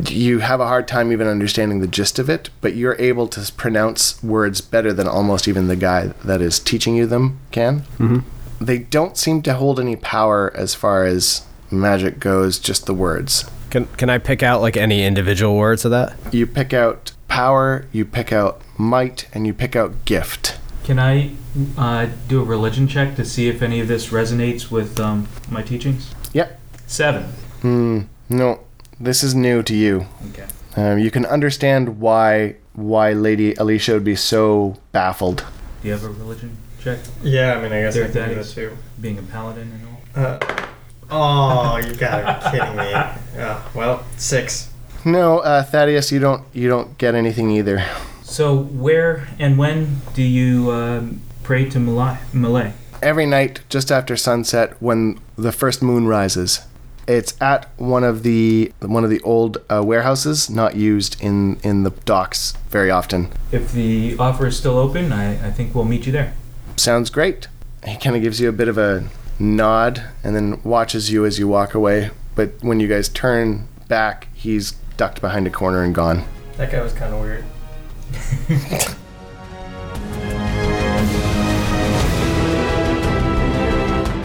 You 0.09 0.39
have 0.39 0.59
a 0.59 0.67
hard 0.67 0.87
time 0.87 1.11
even 1.11 1.27
understanding 1.27 1.79
the 1.79 1.87
gist 1.87 2.19
of 2.19 2.29
it, 2.29 2.49
but 2.61 2.75
you're 2.75 2.99
able 2.99 3.27
to 3.29 3.51
pronounce 3.53 4.21
words 4.21 4.61
better 4.61 4.93
than 4.93 5.07
almost 5.07 5.47
even 5.47 5.67
the 5.67 5.75
guy 5.75 6.07
that 6.23 6.39
is 6.39 6.59
teaching 6.59 6.95
you 6.95 7.07
them 7.07 7.39
can. 7.51 7.81
Mm-hmm. 7.97 8.19
They 8.63 8.77
don't 8.77 9.17
seem 9.17 9.41
to 9.43 9.55
hold 9.55 9.79
any 9.79 9.95
power 9.95 10.51
as 10.55 10.75
far 10.75 11.03
as 11.05 11.45
magic 11.71 12.19
goes, 12.19 12.59
just 12.59 12.85
the 12.85 12.93
words. 12.93 13.49
Can 13.69 13.85
can 13.97 14.09
I 14.09 14.17
pick 14.17 14.43
out 14.43 14.61
like 14.61 14.75
any 14.75 15.03
individual 15.03 15.55
words 15.55 15.85
of 15.85 15.91
that? 15.91 16.15
You 16.33 16.45
pick 16.45 16.73
out 16.73 17.13
power, 17.27 17.85
you 17.91 18.05
pick 18.05 18.33
out 18.33 18.61
might, 18.77 19.27
and 19.33 19.47
you 19.47 19.53
pick 19.53 19.75
out 19.75 20.05
gift. 20.05 20.57
Can 20.83 20.99
I 20.99 21.31
uh, 21.77 22.07
do 22.27 22.41
a 22.41 22.43
religion 22.43 22.87
check 22.87 23.15
to 23.15 23.23
see 23.23 23.47
if 23.47 23.61
any 23.61 23.79
of 23.79 23.87
this 23.87 24.09
resonates 24.09 24.71
with 24.71 24.99
um, 24.99 25.27
my 25.49 25.61
teachings? 25.61 26.13
Yep. 26.33 26.59
Seven. 26.87 27.23
Hmm. 27.61 28.01
No, 28.27 28.59
this 28.99 29.23
is 29.23 29.35
new 29.35 29.63
to 29.63 29.75
you. 29.75 30.07
Okay. 30.29 30.47
Um, 30.75 30.99
you 30.99 31.11
can 31.11 31.25
understand 31.25 31.99
why 31.99 32.55
why 32.73 33.13
Lady 33.13 33.53
Alicia 33.55 33.93
would 33.93 34.03
be 34.03 34.15
so 34.15 34.77
baffled. 34.91 35.45
Do 35.81 35.87
you 35.87 35.93
have 35.93 36.03
a 36.03 36.09
religion 36.09 36.57
check? 36.81 36.99
Yeah, 37.23 37.55
I 37.57 37.61
mean, 37.61 37.71
I 37.73 37.81
guess 37.81 37.93
There 37.93 38.03
I 38.03 38.07
can 38.07 38.29
do 38.29 38.35
that 38.35 38.43
that 38.43 38.53
too. 38.53 38.77
Being 38.99 39.17
a 39.17 39.23
paladin 39.23 39.71
and 39.71 39.87
all. 39.87 40.23
Uh, 40.23 40.67
oh, 41.11 41.77
you 41.77 41.93
gotta 41.95 42.51
be 42.51 42.57
kidding 42.57 42.75
me. 42.75 42.91
Yeah, 43.35 43.61
well, 43.73 44.03
six. 44.17 44.71
No, 45.03 45.39
uh, 45.39 45.63
Thaddeus, 45.63 46.11
you 46.11 46.19
don't 46.19 46.43
you 46.53 46.69
don't 46.69 46.97
get 46.97 47.15
anything 47.15 47.51
either. 47.51 47.85
So 48.23 48.57
where 48.57 49.27
and 49.39 49.57
when 49.57 50.01
do 50.13 50.23
you 50.23 50.71
um, 50.71 51.21
pray 51.43 51.69
to 51.69 51.79
Malé? 51.79 52.17
Malé? 52.31 52.73
Every 53.01 53.25
night, 53.25 53.61
just 53.67 53.91
after 53.91 54.15
sunset, 54.15 54.79
when 54.81 55.19
the 55.35 55.51
first 55.51 55.81
moon 55.81 56.07
rises. 56.07 56.61
It's 57.07 57.33
at 57.41 57.67
one 57.77 58.03
of 58.03 58.21
the 58.21 58.71
one 58.79 59.03
of 59.03 59.09
the 59.09 59.19
old 59.21 59.57
uh, 59.69 59.81
warehouses, 59.83 60.49
not 60.49 60.75
used 60.75 61.21
in 61.21 61.59
in 61.63 61.83
the 61.83 61.89
docks 62.05 62.53
very 62.69 62.91
often. 62.91 63.29
If 63.51 63.73
the 63.73 64.15
offer 64.17 64.47
is 64.47 64.55
still 64.55 64.77
open, 64.77 65.11
I, 65.11 65.47
I 65.47 65.51
think 65.51 65.73
we'll 65.73 65.83
meet 65.83 66.05
you 66.05 66.11
there. 66.11 66.33
Sounds 66.77 67.09
great. 67.09 67.47
He 67.85 67.97
kind 67.97 68.15
of 68.15 68.21
gives 68.21 68.39
you 68.39 68.47
a 68.47 68.51
bit 68.51 68.67
of 68.67 68.77
a 68.77 69.09
nod 69.41 70.03
and 70.23 70.35
then 70.35 70.61
watches 70.63 71.11
you 71.11 71.25
as 71.25 71.39
you 71.39 71.47
walk 71.47 71.73
away. 71.73 72.11
But 72.35 72.53
when 72.61 72.79
you 72.79 72.87
guys 72.87 73.09
turn 73.09 73.67
back, 73.87 74.27
he's 74.33 74.73
ducked 74.95 75.19
behind 75.19 75.47
a 75.47 75.49
corner 75.49 75.83
and 75.83 75.93
gone. 75.93 76.23
That 76.57 76.71
guy 76.71 76.81
was 76.81 76.93
kind 76.93 77.13
of 77.13 77.21
weird. 77.21 77.43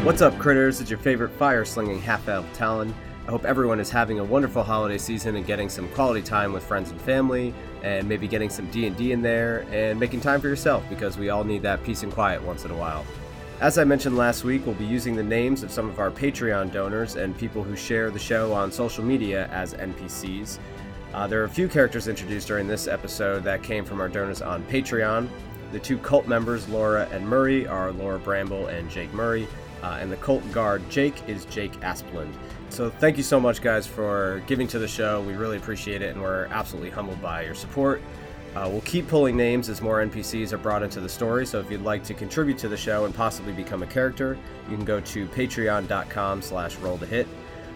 What's 0.05 0.22
up, 0.22 0.38
critters? 0.38 0.81
It's 0.81 0.88
your 0.88 1.00
favorite 1.00 1.31
fire 1.31 1.64
slinging 1.64 2.00
half 2.00 2.29
elf 2.29 2.46
Talon. 2.52 2.94
I 3.26 3.31
hope 3.31 3.44
everyone 3.44 3.81
is 3.81 3.90
having 3.90 4.20
a 4.20 4.24
wonderful 4.24 4.62
holiday 4.62 4.98
season 4.98 5.35
and 5.35 5.44
getting 5.44 5.68
some 5.68 5.88
quality 5.88 6.22
time 6.22 6.52
with 6.52 6.62
friends 6.62 6.92
and 6.92 7.00
family, 7.00 7.52
and 7.83 8.09
maybe 8.09 8.29
getting 8.29 8.48
some 8.48 8.70
D 8.70 8.87
and 8.87 8.96
D 8.96 9.11
in 9.11 9.20
there, 9.20 9.66
and 9.72 9.98
making 9.98 10.20
time 10.20 10.40
for 10.40 10.46
yourself 10.46 10.85
because 10.88 11.18
we 11.18 11.31
all 11.31 11.42
need 11.42 11.62
that 11.62 11.83
peace 11.83 12.05
and 12.05 12.12
quiet 12.12 12.40
once 12.40 12.64
in 12.64 12.70
a 12.70 12.76
while. 12.76 13.05
As 13.58 13.78
I 13.78 13.84
mentioned 13.84 14.18
last 14.18 14.44
week, 14.44 14.66
we'll 14.66 14.74
be 14.74 14.84
using 14.84 15.16
the 15.16 15.22
names 15.22 15.62
of 15.62 15.70
some 15.70 15.88
of 15.88 15.98
our 15.98 16.10
Patreon 16.10 16.70
donors 16.70 17.16
and 17.16 17.36
people 17.38 17.64
who 17.64 17.74
share 17.74 18.10
the 18.10 18.18
show 18.18 18.52
on 18.52 18.70
social 18.70 19.02
media 19.02 19.46
as 19.46 19.72
NPCs. 19.72 20.58
Uh, 21.14 21.26
there 21.26 21.40
are 21.40 21.44
a 21.44 21.48
few 21.48 21.66
characters 21.66 22.06
introduced 22.06 22.48
during 22.48 22.66
this 22.68 22.86
episode 22.86 23.42
that 23.44 23.62
came 23.62 23.82
from 23.82 23.98
our 23.98 24.10
donors 24.10 24.42
on 24.42 24.62
Patreon. 24.64 25.26
The 25.72 25.78
two 25.78 25.96
cult 25.96 26.28
members, 26.28 26.68
Laura 26.68 27.08
and 27.10 27.26
Murray, 27.26 27.66
are 27.66 27.92
Laura 27.92 28.18
Bramble 28.18 28.66
and 28.66 28.90
Jake 28.90 29.12
Murray. 29.14 29.48
Uh, 29.82 29.96
and 30.02 30.12
the 30.12 30.16
cult 30.16 30.42
guard, 30.52 30.82
Jake, 30.90 31.26
is 31.26 31.46
Jake 31.46 31.72
Asplund. 31.80 32.34
So 32.68 32.90
thank 32.90 33.16
you 33.16 33.22
so 33.22 33.40
much, 33.40 33.62
guys, 33.62 33.86
for 33.86 34.42
giving 34.46 34.68
to 34.68 34.78
the 34.78 34.88
show. 34.88 35.22
We 35.22 35.32
really 35.32 35.56
appreciate 35.56 36.02
it, 36.02 36.12
and 36.12 36.20
we're 36.20 36.44
absolutely 36.46 36.90
humbled 36.90 37.22
by 37.22 37.44
your 37.44 37.54
support. 37.54 38.02
Uh, 38.56 38.66
we'll 38.66 38.80
keep 38.82 39.06
pulling 39.06 39.36
names 39.36 39.68
as 39.68 39.82
more 39.82 39.98
NPCs 39.98 40.50
are 40.50 40.58
brought 40.58 40.82
into 40.82 40.98
the 40.98 41.08
story. 41.08 41.44
So 41.44 41.60
if 41.60 41.70
you'd 41.70 41.82
like 41.82 42.02
to 42.04 42.14
contribute 42.14 42.56
to 42.58 42.68
the 42.68 42.76
show 42.76 43.04
and 43.04 43.14
possibly 43.14 43.52
become 43.52 43.82
a 43.82 43.86
character, 43.86 44.38
you 44.70 44.76
can 44.76 44.84
go 44.86 44.98
to 44.98 45.26
patreon.com/slash 45.26 46.76
roll 46.76 46.96
to 46.96 47.04
hit. 47.04 47.28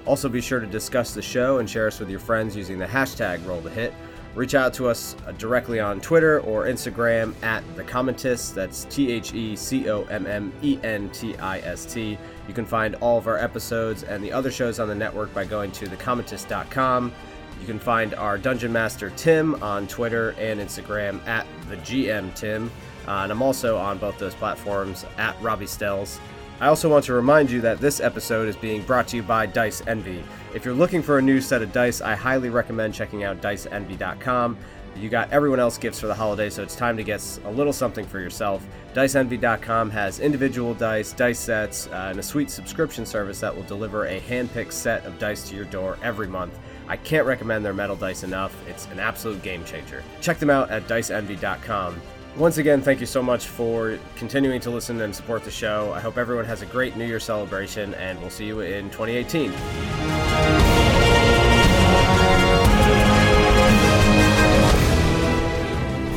Also, 0.06 0.26
be 0.30 0.40
sure 0.40 0.58
to 0.58 0.66
discuss 0.66 1.12
the 1.12 1.20
show 1.20 1.58
and 1.58 1.68
share 1.68 1.86
us 1.86 2.00
with 2.00 2.08
your 2.08 2.18
friends 2.18 2.56
using 2.56 2.78
the 2.78 2.86
hashtag 2.86 3.44
roll 3.46 3.60
to 3.60 3.68
hit. 3.68 3.92
Reach 4.34 4.54
out 4.54 4.72
to 4.74 4.88
us 4.88 5.16
uh, 5.26 5.32
directly 5.32 5.80
on 5.80 6.00
Twitter 6.00 6.40
or 6.40 6.64
Instagram 6.64 7.34
at 7.42 7.62
the 7.76 7.84
Commentist. 7.84 8.54
That's 8.54 8.84
T 8.84 9.12
H 9.12 9.34
E 9.34 9.56
C 9.56 9.90
O 9.90 10.04
M 10.04 10.26
M 10.26 10.50
E 10.62 10.78
N 10.82 11.10
T 11.10 11.36
I 11.36 11.58
S 11.58 11.84
T. 11.84 12.16
You 12.48 12.54
can 12.54 12.64
find 12.64 12.94
all 12.96 13.18
of 13.18 13.26
our 13.26 13.36
episodes 13.36 14.04
and 14.04 14.24
the 14.24 14.32
other 14.32 14.50
shows 14.50 14.80
on 14.80 14.88
the 14.88 14.94
network 14.94 15.34
by 15.34 15.44
going 15.44 15.72
to 15.72 15.86
thecommentist.com. 15.86 17.12
You 17.61 17.66
can 17.66 17.79
find 17.79 18.14
our 18.14 18.38
Dungeon 18.38 18.73
Master 18.73 19.11
Tim 19.16 19.62
on 19.62 19.87
Twitter 19.87 20.31
and 20.38 20.59
Instagram 20.59 21.25
at 21.27 21.46
the 21.68 21.77
GM 21.77 22.35
Tim. 22.35 22.70
Uh, 23.07 23.23
and 23.23 23.33
I'm 23.33 23.42
also 23.42 23.77
on 23.77 23.99
both 23.99 24.18
those 24.18 24.35
platforms 24.35 25.05
at 25.18 25.40
Robbie 25.42 25.66
Stells. 25.66 26.18
I 26.61 26.66
also 26.66 26.90
want 26.90 27.07
to 27.07 27.14
remind 27.14 27.51
you 27.51 27.62
that 27.62 27.81
this 27.81 28.01
episode 28.01 28.46
is 28.46 28.57
being 28.57 28.83
brought 28.83 29.09
to 29.09 29.16
you 29.16 29.23
by 29.23 29.46
Dice 29.46 29.83
Envy. 29.87 30.23
If 30.55 30.64
you're 30.64 30.75
looking 30.75 31.03
for 31.03 31.18
a 31.18 31.23
new 31.23 31.40
set 31.40 31.62
of 31.62 31.73
dice, 31.73 32.03
I 32.03 32.14
highly 32.14 32.51
recommend 32.51 32.92
checking 32.92 33.25
out 33.25 33.40
diceenvy.com. 33.40 34.59
You 34.96 35.09
got 35.09 35.31
everyone 35.33 35.61
else 35.61 35.79
gifts 35.79 36.01
for 36.01 36.09
the 36.09 36.14
holiday, 36.14 36.51
so 36.51 36.62
it's 36.62 36.77
time 36.77 36.96
to 36.96 37.03
get 37.03 37.40
a 37.44 37.51
little 37.51 37.73
something 37.73 38.05
for 38.05 38.20
yourself. 38.20 38.66
DiceEnvy.com 38.92 39.88
has 39.90 40.20
individual 40.20 40.75
dice, 40.75 41.12
dice 41.12 41.38
sets, 41.38 41.87
uh, 41.87 42.09
and 42.11 42.18
a 42.18 42.23
sweet 42.23 42.51
subscription 42.51 43.07
service 43.07 43.40
that 43.40 43.55
will 43.55 43.62
deliver 43.62 44.07
a 44.07 44.18
hand-picked 44.18 44.75
set 44.75 45.05
of 45.07 45.18
dice 45.18 45.49
to 45.49 45.57
your 45.57 45.64
door 45.66 45.96
every 46.03 46.27
month. 46.27 46.59
I 46.90 46.96
can't 46.96 47.24
recommend 47.24 47.64
their 47.64 47.72
metal 47.72 47.94
dice 47.94 48.24
enough. 48.24 48.53
It's 48.68 48.87
an 48.87 48.98
absolute 48.98 49.40
game 49.42 49.64
changer. 49.64 50.03
Check 50.20 50.40
them 50.40 50.50
out 50.50 50.70
at 50.70 50.88
diceenvy.com. 50.88 52.03
Once 52.37 52.59
again, 52.59 52.83
thank 52.83 52.98
you 52.98 53.07
so 53.07 53.22
much 53.22 53.46
for 53.46 53.96
continuing 54.16 54.61
to 54.61 54.70
listen 54.70 55.00
and 55.00 55.14
support 55.14 55.44
the 55.44 55.53
show. 55.53 55.92
I 55.92 56.00
hope 56.00 56.18
everyone 56.18 56.46
has 56.46 56.62
a 56.62 56.66
great 56.66 56.96
New 56.96 57.07
Year 57.07 57.20
celebration, 57.20 57.94
and 57.94 58.20
we'll 58.20 58.29
see 58.29 58.44
you 58.46 58.62
in 58.62 58.90
2018. 58.90 59.53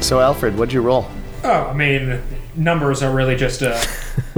So, 0.01 0.19
Alfred, 0.19 0.57
what'd 0.57 0.73
you 0.73 0.81
roll? 0.81 1.05
Oh, 1.43 1.67
I 1.67 1.73
mean, 1.73 2.19
numbers 2.55 3.03
are 3.03 3.13
really 3.13 3.35
just 3.35 3.61
a 3.61 3.79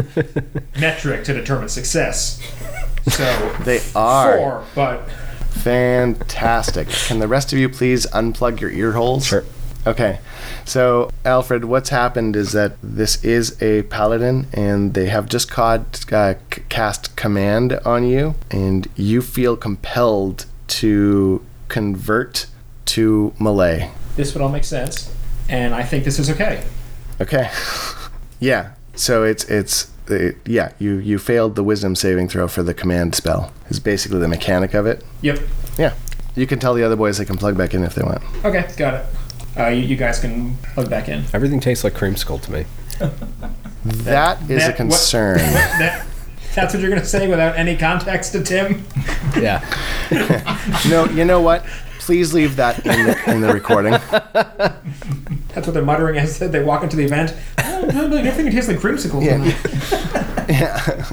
metric 0.81 1.23
to 1.23 1.33
determine 1.33 1.69
success. 1.69 2.41
So 3.07 3.55
They 3.63 3.81
are 3.95 4.37
four, 4.37 4.65
but 4.75 5.07
fantastic. 5.63 6.87
Can 6.89 7.19
the 7.19 7.27
rest 7.27 7.53
of 7.53 7.59
you 7.59 7.69
please 7.69 8.05
unplug 8.07 8.59
your 8.59 8.69
ear 8.71 8.93
holes? 8.93 9.25
Sure. 9.25 9.43
Okay. 9.87 10.19
So, 10.65 11.11
Alfred, 11.23 11.65
what's 11.65 11.89
happened 11.89 12.35
is 12.35 12.51
that 12.53 12.73
this 12.81 13.23
is 13.23 13.61
a 13.61 13.83
paladin, 13.83 14.47
and 14.53 14.93
they 14.93 15.07
have 15.07 15.27
just 15.29 15.49
caught, 15.51 16.11
uh, 16.11 16.35
c- 16.53 16.63
cast 16.69 17.15
command 17.15 17.73
on 17.85 18.03
you, 18.03 18.35
and 18.49 18.87
you 18.95 19.21
feel 19.21 19.55
compelled 19.55 20.45
to 20.67 21.43
convert 21.67 22.47
to 22.85 23.33
Malé. 23.39 23.91
this 24.15 24.33
would 24.33 24.41
all 24.41 24.49
make 24.49 24.63
sense, 24.63 25.11
and 25.49 25.75
I 25.75 25.83
think 25.83 26.03
this 26.03 26.17
is 26.19 26.29
okay. 26.31 26.63
Okay. 27.21 27.49
yeah. 28.39 28.71
So 28.95 29.23
it's 29.23 29.43
it's 29.45 29.91
it, 30.07 30.37
yeah. 30.45 30.71
You 30.79 30.95
you 30.97 31.17
failed 31.19 31.55
the 31.55 31.63
wisdom 31.63 31.95
saving 31.95 32.29
throw 32.29 32.47
for 32.47 32.63
the 32.63 32.73
command 32.73 33.15
spell. 33.15 33.51
Is 33.69 33.79
basically 33.79 34.19
the 34.19 34.27
mechanic 34.27 34.73
of 34.73 34.85
it. 34.85 35.03
Yep. 35.21 35.39
Yeah. 35.77 35.93
You 36.35 36.45
can 36.47 36.59
tell 36.59 36.73
the 36.73 36.83
other 36.83 36.95
boys 36.95 37.17
they 37.17 37.25
can 37.25 37.37
plug 37.37 37.57
back 37.57 37.73
in 37.73 37.83
if 37.83 37.95
they 37.95 38.03
want. 38.03 38.21
Okay, 38.43 38.67
got 38.77 38.93
it. 38.95 39.05
Uh, 39.57 39.67
you, 39.67 39.81
you 39.83 39.95
guys 39.95 40.19
can 40.19 40.57
plug 40.73 40.89
back 40.89 41.07
in. 41.07 41.23
Everything 41.33 41.59
tastes 41.61 41.83
like 41.83 41.93
creamsicle 41.93 42.41
to 42.41 42.51
me. 42.51 42.65
That 43.85 44.41
is 44.49 44.63
That- 44.63 44.67
a 44.67 44.67
what- 44.71 44.75
concern. 44.77 45.37
That, 45.77 46.05
that's 46.55 46.73
what 46.73 46.81
you're 46.81 46.89
gonna 46.89 47.03
say 47.05 47.27
without 47.27 47.57
any 47.57 47.75
context 47.75 48.31
to 48.31 48.41
Tim. 48.41 48.85
Yeah. 49.37 49.61
no, 50.89 51.05
you 51.09 51.25
know 51.25 51.41
what? 51.41 51.65
Please 52.05 52.35
leave 52.35 52.55
that 52.57 52.85
in 52.85 53.07
the, 53.07 53.31
in 53.31 53.41
the 53.41 53.51
recording. 53.51 53.91
That's 55.53 55.65
what 55.65 55.73
they're 55.73 55.83
muttering 55.83 56.19
as 56.19 56.37
they 56.37 56.63
walk 56.63 56.83
into 56.83 56.95
the 56.95 57.03
event. 57.03 57.33
Oh, 57.57 57.87
everything 57.89 58.51
tastes 58.51 58.69
like 58.69 58.77
creamsicle. 58.77 59.25
Yeah. 59.25 60.45
yeah. 60.49 61.05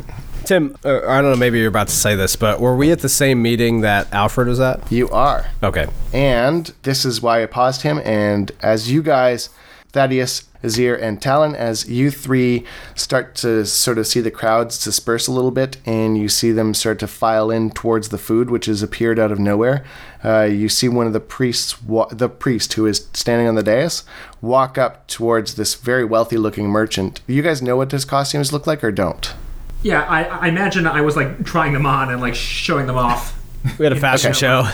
Tim, 0.45 0.77
uh, 0.85 1.09
I 1.09 1.23
don't 1.23 1.31
know, 1.31 1.37
maybe 1.37 1.61
you're 1.61 1.69
about 1.69 1.89
to 1.89 1.95
say 1.95 2.15
this, 2.15 2.37
but 2.37 2.61
were 2.61 2.77
we 2.77 2.91
at 2.91 2.99
the 2.99 3.09
same 3.09 3.41
meeting 3.41 3.81
that 3.81 4.13
Alfred 4.13 4.49
was 4.49 4.61
at? 4.61 4.93
You 4.93 5.09
are. 5.09 5.47
Okay. 5.63 5.87
And 6.13 6.71
this 6.83 7.07
is 7.07 7.23
why 7.23 7.43
I 7.43 7.47
paused 7.47 7.81
him. 7.81 7.99
And 8.05 8.53
as 8.61 8.93
you 8.93 9.03
guys, 9.03 9.49
Thaddeus, 9.93 10.45
Azir, 10.63 11.01
and 11.01 11.21
Talon, 11.21 11.55
as 11.55 11.89
you 11.91 12.11
three 12.11 12.65
start 12.95 13.35
to 13.37 13.67
sort 13.67 13.99
of 13.99 14.07
see 14.07 14.21
the 14.21 14.31
crowds 14.31 14.83
disperse 14.83 15.27
a 15.27 15.33
little 15.33 15.51
bit 15.51 15.77
and 15.85 16.17
you 16.17 16.29
see 16.29 16.51
them 16.53 16.73
start 16.73 16.99
to 17.01 17.07
file 17.07 17.51
in 17.51 17.71
towards 17.71 18.09
the 18.11 18.17
food, 18.19 18.49
which 18.49 18.67
has 18.67 18.83
appeared 18.83 19.19
out 19.19 19.31
of 19.33 19.39
nowhere, 19.39 19.85
uh, 20.25 20.43
you 20.43 20.69
see 20.69 20.89
one 20.89 21.07
of 21.07 21.13
the 21.13 21.21
priests, 21.21 21.83
wa- 21.83 22.07
the 22.07 22.29
priest 22.29 22.73
who 22.75 22.87
is 22.87 23.07
standing 23.13 23.49
on 23.49 23.55
the 23.55 23.63
dais, 23.63 24.05
walk 24.41 24.79
up 24.79 25.07
towards 25.09 25.57
this 25.57 25.75
very 25.75 26.05
wealthy 26.05 26.37
looking 26.39 26.69
merchant. 26.69 27.21
You 27.27 27.43
guys 27.43 27.61
know 27.61 27.77
what 27.77 27.91
his 27.93 28.05
costumes 28.05 28.53
look 28.53 28.67
like 28.67 28.83
or 28.85 28.93
don't? 28.93 29.35
Yeah, 29.83 30.03
I, 30.03 30.23
I 30.25 30.47
imagine 30.49 30.87
I 30.87 31.01
was 31.01 31.17
like 31.17 31.45
trying 31.45 31.73
them 31.73 31.87
on 31.87 32.09
and 32.11 32.21
like 32.21 32.37
showing 32.37 32.87
them 32.87 32.97
off. 32.97 33.37
We 33.79 33.85
had 33.85 33.93
a 33.93 33.97
fashion 34.01 34.31
Okay. 34.31 34.39
show. 34.39 34.69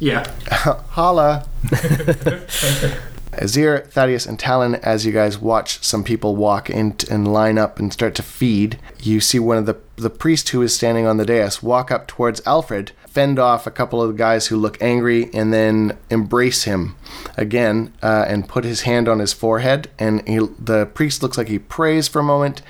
Yeah. 0.00 0.28
Holla. 0.90 1.46
Azir, 3.38 3.86
Thaddeus, 3.86 4.26
and 4.26 4.38
Talon, 4.38 4.74
as 4.76 5.06
you 5.06 5.12
guys 5.12 5.38
watch 5.38 5.82
some 5.84 6.04
people 6.04 6.36
walk 6.36 6.68
in 6.68 6.96
and 7.10 7.32
line 7.32 7.58
up 7.58 7.78
and 7.78 7.92
start 7.92 8.14
to 8.16 8.22
feed, 8.22 8.78
you 9.00 9.20
see 9.20 9.38
one 9.38 9.56
of 9.56 9.66
the 9.66 9.76
the 9.96 10.10
priest 10.10 10.50
who 10.50 10.62
is 10.62 10.74
standing 10.74 11.06
on 11.06 11.16
the 11.16 11.26
dais 11.26 11.60
walk 11.60 11.90
up 11.90 12.06
towards 12.06 12.40
Alfred, 12.46 12.92
fend 13.08 13.36
off 13.36 13.66
a 13.66 13.70
couple 13.70 14.00
of 14.00 14.08
the 14.08 14.16
guys 14.16 14.46
who 14.46 14.56
look 14.56 14.80
angry, 14.80 15.28
and 15.34 15.52
then 15.52 15.98
embrace 16.08 16.64
him 16.64 16.94
again 17.36 17.92
uh, 18.00 18.24
and 18.28 18.48
put 18.48 18.64
his 18.64 18.82
hand 18.82 19.08
on 19.08 19.18
his 19.18 19.32
forehead. 19.32 19.90
And 19.98 20.26
he, 20.28 20.38
the 20.38 20.86
priest 20.86 21.22
looks 21.22 21.36
like 21.36 21.48
he 21.48 21.58
prays 21.58 22.06
for 22.06 22.20
a 22.20 22.24
moment, 22.24 22.62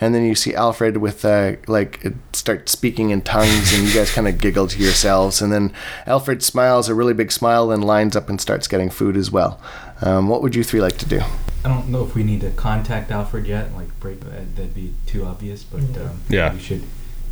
and 0.00 0.12
then 0.12 0.24
you 0.24 0.34
see 0.34 0.54
Alfred 0.54 0.96
with 0.96 1.24
uh, 1.24 1.52
like 1.68 2.04
start 2.32 2.68
speaking 2.68 3.10
in 3.10 3.22
tongues, 3.22 3.72
and 3.72 3.86
you 3.86 3.94
guys 3.94 4.12
kind 4.12 4.26
of 4.26 4.40
giggle 4.40 4.66
to 4.66 4.78
yourselves. 4.82 5.40
And 5.40 5.52
then 5.52 5.72
Alfred 6.06 6.42
smiles 6.42 6.88
a 6.88 6.94
really 6.94 7.14
big 7.14 7.30
smile, 7.30 7.70
and 7.70 7.84
lines 7.84 8.16
up 8.16 8.28
and 8.28 8.40
starts 8.40 8.66
getting 8.66 8.90
food 8.90 9.16
as 9.16 9.30
well. 9.30 9.60
Um, 10.02 10.28
what 10.28 10.42
would 10.42 10.54
you 10.54 10.64
three 10.64 10.80
like 10.80 10.96
to 10.98 11.06
do? 11.06 11.20
I 11.64 11.68
don't 11.68 11.88
know 11.88 12.04
if 12.04 12.14
we 12.14 12.24
need 12.24 12.40
to 12.40 12.50
contact 12.50 13.10
Alfred 13.10 13.46
yet. 13.46 13.72
Like 13.74 13.88
break 14.00 14.20
uh, 14.24 14.28
that'd 14.54 14.74
be 14.74 14.94
too 15.06 15.24
obvious, 15.24 15.62
but 15.62 15.80
um, 16.00 16.20
Yeah. 16.28 16.52
we 16.52 16.58
should 16.60 16.82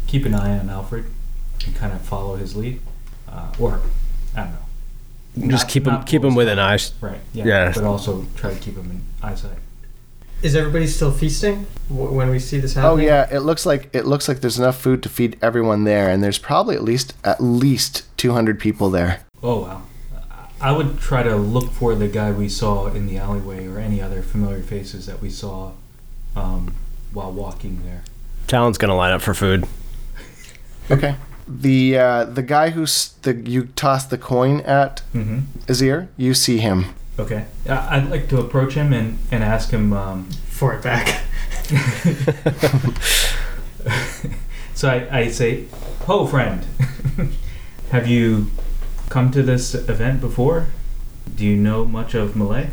keep 0.07 0.25
an 0.25 0.35
eye 0.35 0.59
on 0.59 0.69
Alfred 0.71 1.07
and 1.67 1.75
kind 1.75 1.93
of 1.93 2.01
follow 2.03 2.37
his 2.37 2.55
lead, 2.57 2.81
uh, 3.29 3.53
or 3.59 3.81
I 4.37 4.41
don't 4.43 4.51
know. 4.53 5.49
Just 5.49 5.65
Not- 5.65 5.69
keep 5.73 5.87
him 5.87 5.93
not 5.95 6.07
keep 6.07 6.23
him 6.23 6.31
pull 6.31 6.37
within 6.39 6.59
his- 6.59 6.65
eyes. 6.65 6.93
Right. 7.01 7.21
Yeah. 7.33 7.45
Yeah. 7.45 7.73
But 7.75 7.85
also 7.85 8.27
try 8.37 8.53
to 8.55 8.59
keep 8.61 8.77
him 8.77 8.91
in 8.91 9.03
eyesight. 9.23 9.59
Is 10.43 10.57
everybody 10.57 10.87
still 10.87 11.13
feasting 11.13 11.67
w- 11.91 12.13
when 12.13 12.31
we 12.31 12.39
see 12.39 12.59
this 12.61 12.73
happen? 12.75 12.91
Oh 12.91 12.97
yeah, 12.97 13.29
it 13.31 13.41
looks 13.41 13.67
like 13.67 13.91
it 13.93 14.07
looks 14.07 14.27
like 14.27 14.41
there's 14.41 14.59
enough 14.59 14.81
food 14.81 15.03
to 15.03 15.09
feed 15.09 15.37
everyone 15.43 15.85
there, 15.85 16.09
and 16.09 16.23
there's 16.25 16.39
probably 16.39 16.77
at 16.77 16.83
least 16.83 17.13
at 17.25 17.43
least 17.43 18.05
200 18.17 18.59
people 18.59 18.91
there. 18.91 19.21
Oh 19.43 19.61
wow. 19.63 19.83
I 20.61 20.73
would 20.73 20.99
try 21.01 21.23
to 21.23 21.37
look 21.37 21.71
for 21.71 21.95
the 21.95 22.09
guy 22.09 22.31
we 22.33 22.49
saw 22.49 22.87
in 22.89 23.07
the 23.07 23.17
alleyway 23.17 23.67
or 23.67 23.79
any 23.79 24.03
other 24.03 24.23
familiar 24.23 24.63
faces 24.63 25.07
that 25.07 25.23
we 25.23 25.31
saw 25.31 25.73
um, 26.37 26.75
while 27.13 27.33
walking 27.33 27.83
there. 27.85 28.03
Talon's 28.47 28.79
gonna 28.79 28.97
line 28.97 29.13
up 29.13 29.23
for 29.23 29.33
food. 29.35 29.67
Okay. 30.91 31.17
The 31.49 31.99
uh, 31.99 32.25
the 32.25 32.43
guy 32.43 32.71
who's 32.71 33.15
the 33.23 33.35
you 33.35 33.67
tossed 33.75 34.11
the 34.11 34.19
coin 34.19 34.61
at 34.61 35.03
Mm-hmm. 35.15 35.39
Azir, 35.67 36.09
you 36.17 36.35
see 36.35 36.59
him. 36.59 36.87
Okay. 37.19 37.47
I- 37.69 37.97
I'd 37.97 38.11
like 38.11 38.29
to 38.29 38.39
approach 38.39 38.75
him 38.75 38.93
and, 38.93 39.19
and 39.31 39.43
ask 39.43 39.71
him. 39.71 39.93
Um, 39.93 40.31
For 40.49 40.75
it 40.75 40.83
back. 40.83 41.23
so 44.75 44.89
I, 44.89 45.19
I 45.21 45.29
say, 45.29 45.67
Ho, 46.07 46.27
friend. 46.27 46.65
Have 47.91 48.07
you 48.07 48.51
come 49.11 49.31
to 49.33 49.43
this 49.43 49.75
event 49.75 50.21
before? 50.23 50.67
Do 51.37 51.45
you 51.45 51.57
know 51.57 51.85
much 51.85 52.15
of 52.15 52.31
Malé? 52.33 52.69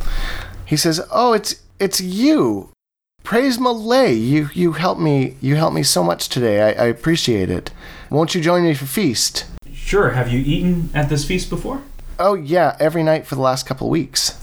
He 0.65 0.77
says, 0.77 1.01
"Oh, 1.11 1.33
it's 1.33 1.61
it's 1.79 1.99
you. 1.99 2.69
Praise 3.23 3.57
Malé. 3.57 4.17
You 4.17 4.49
you 4.53 4.71
helped 4.73 5.01
me. 5.01 5.35
You 5.41 5.55
helped 5.57 5.75
me 5.75 5.83
so 5.83 6.03
much 6.03 6.29
today. 6.29 6.61
I, 6.61 6.85
I 6.85 6.87
appreciate 6.87 7.49
it. 7.49 7.71
Won't 8.09 8.33
you 8.33 8.41
join 8.41 8.63
me 8.63 8.73
for 8.73 8.85
feast? 8.85 9.45
Sure. 9.73 10.11
Have 10.11 10.31
you 10.31 10.39
eaten 10.39 10.89
at 10.93 11.09
this 11.09 11.25
feast 11.25 11.49
before? 11.49 11.81
Oh 12.19 12.33
yeah, 12.35 12.75
every 12.79 13.03
night 13.03 13.27
for 13.27 13.35
the 13.35 13.41
last 13.41 13.65
couple 13.65 13.89
weeks. 13.89 14.33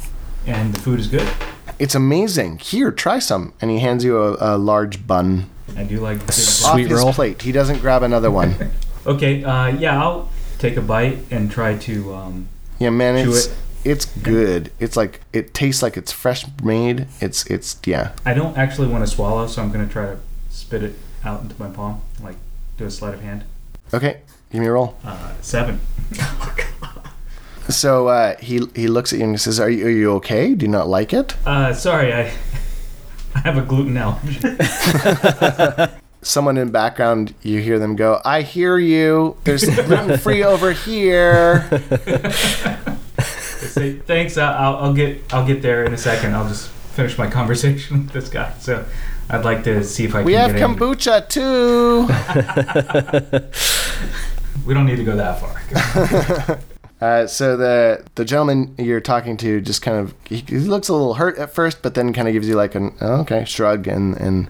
And 0.46 0.74
the 0.74 0.80
food 0.80 1.00
is 1.00 1.06
good? 1.08 1.28
It's 1.78 1.94
amazing. 1.94 2.58
Here, 2.58 2.90
try 2.92 3.18
some." 3.18 3.52
And 3.60 3.70
he 3.70 3.78
hands 3.80 4.04
you 4.04 4.18
a, 4.22 4.36
a 4.38 4.58
large 4.58 5.06
bun. 5.06 5.48
I 5.76 5.82
do 5.84 5.98
like. 6.00 6.18
big 6.20 6.32
Sweet 6.32 6.66
Off 6.68 6.74
bite. 6.76 6.88
his 6.90 6.98
roll. 6.98 7.12
plate. 7.12 7.42
He 7.42 7.52
doesn't 7.52 7.80
grab 7.80 8.02
another 8.02 8.30
one. 8.30 8.54
Okay, 9.06 9.44
uh, 9.44 9.66
yeah, 9.66 10.00
I'll 10.02 10.30
take 10.64 10.76
a 10.78 10.82
bite 10.82 11.18
and 11.30 11.50
try 11.50 11.76
to. 11.76 12.14
Um, 12.14 12.48
Yeah, 12.78 12.90
man, 12.90 13.22
Chew 13.24 13.30
it's 13.30 13.46
it. 13.46 13.54
it's 13.84 14.04
good. 14.06 14.72
It's 14.80 14.96
like 14.96 15.20
it 15.32 15.52
tastes 15.52 15.82
like 15.82 15.96
it's 15.96 16.12
fresh 16.12 16.44
made. 16.62 17.06
It's 17.20 17.44
it's 17.46 17.76
yeah. 17.84 18.12
I 18.24 18.32
don't 18.34 18.56
actually 18.56 18.88
want 18.88 19.04
to 19.06 19.10
swallow, 19.14 19.46
so 19.46 19.62
I'm 19.62 19.70
gonna 19.70 19.88
try 19.88 20.06
to 20.06 20.18
spit 20.50 20.82
it 20.82 20.94
out 21.24 21.42
into 21.42 21.54
my 21.58 21.68
palm, 21.68 22.00
like 22.22 22.36
do 22.78 22.86
a 22.86 22.90
sleight 22.90 23.14
of 23.14 23.20
hand. 23.20 23.44
Okay, 23.92 24.20
give 24.50 24.60
me 24.60 24.66
a 24.66 24.72
roll. 24.72 24.96
Uh, 25.04 25.32
seven. 25.42 25.80
So 27.70 28.08
uh, 28.08 28.36
he 28.40 28.60
he 28.76 28.88
looks 28.88 29.14
at 29.14 29.20
you 29.20 29.24
and 29.24 29.32
he 29.32 29.38
says, 29.38 29.58
"Are 29.58 29.70
you 29.70 29.86
are 29.86 29.90
you 29.90 30.12
okay? 30.16 30.54
Do 30.54 30.66
you 30.66 30.70
not 30.70 30.86
like 30.86 31.14
it?" 31.14 31.34
Uh, 31.46 31.72
sorry, 31.72 32.12
I 32.12 32.30
I 33.34 33.38
have 33.38 33.56
a 33.56 33.62
gluten 33.62 33.96
allergy. 33.96 34.38
Someone 36.24 36.56
in 36.56 36.70
background, 36.70 37.34
you 37.42 37.60
hear 37.60 37.78
them 37.78 37.96
go, 37.96 38.20
"I 38.24 38.42
hear 38.42 38.78
you. 38.78 39.36
There's 39.44 39.64
gluten 39.64 40.18
free 40.18 40.42
over 40.42 40.72
here." 40.72 41.68
Say, 43.18 43.94
Thanks. 43.94 44.36
I'll, 44.36 44.76
I'll 44.76 44.94
get 44.94 45.22
I'll 45.32 45.46
get 45.46 45.62
there 45.62 45.84
in 45.84 45.92
a 45.94 45.98
second. 45.98 46.34
I'll 46.34 46.48
just 46.48 46.68
finish 46.68 47.16
my 47.18 47.26
conversation 47.30 47.98
with 48.04 48.10
this 48.12 48.28
guy. 48.28 48.52
So 48.58 48.84
I'd 49.30 49.44
like 49.44 49.64
to 49.64 49.82
see 49.84 50.04
if 50.04 50.14
I 50.14 50.22
We 50.22 50.34
have 50.34 50.52
get 50.52 50.60
in. 50.62 50.76
kombucha 50.76 51.28
too. 51.28 52.08
We 54.66 54.72
don't 54.72 54.86
need 54.86 54.96
to 54.96 55.04
go 55.04 55.16
that 55.16 55.40
far. 55.40 56.58
Uh, 57.00 57.26
so 57.26 57.54
the 57.56 58.02
the 58.14 58.24
gentleman 58.24 58.74
you're 58.78 59.00
talking 59.00 59.36
to 59.38 59.60
just 59.60 59.82
kind 59.82 59.98
of 59.98 60.14
he, 60.24 60.36
he 60.36 60.58
looks 60.58 60.88
a 60.88 60.92
little 60.94 61.14
hurt 61.14 61.36
at 61.38 61.52
first, 61.54 61.82
but 61.82 61.94
then 61.94 62.14
kind 62.14 62.28
of 62.28 62.32
gives 62.32 62.48
you 62.48 62.54
like 62.54 62.74
an 62.74 62.94
oh, 63.02 63.20
okay 63.22 63.44
shrug 63.44 63.86
and 63.88 64.16
and 64.16 64.48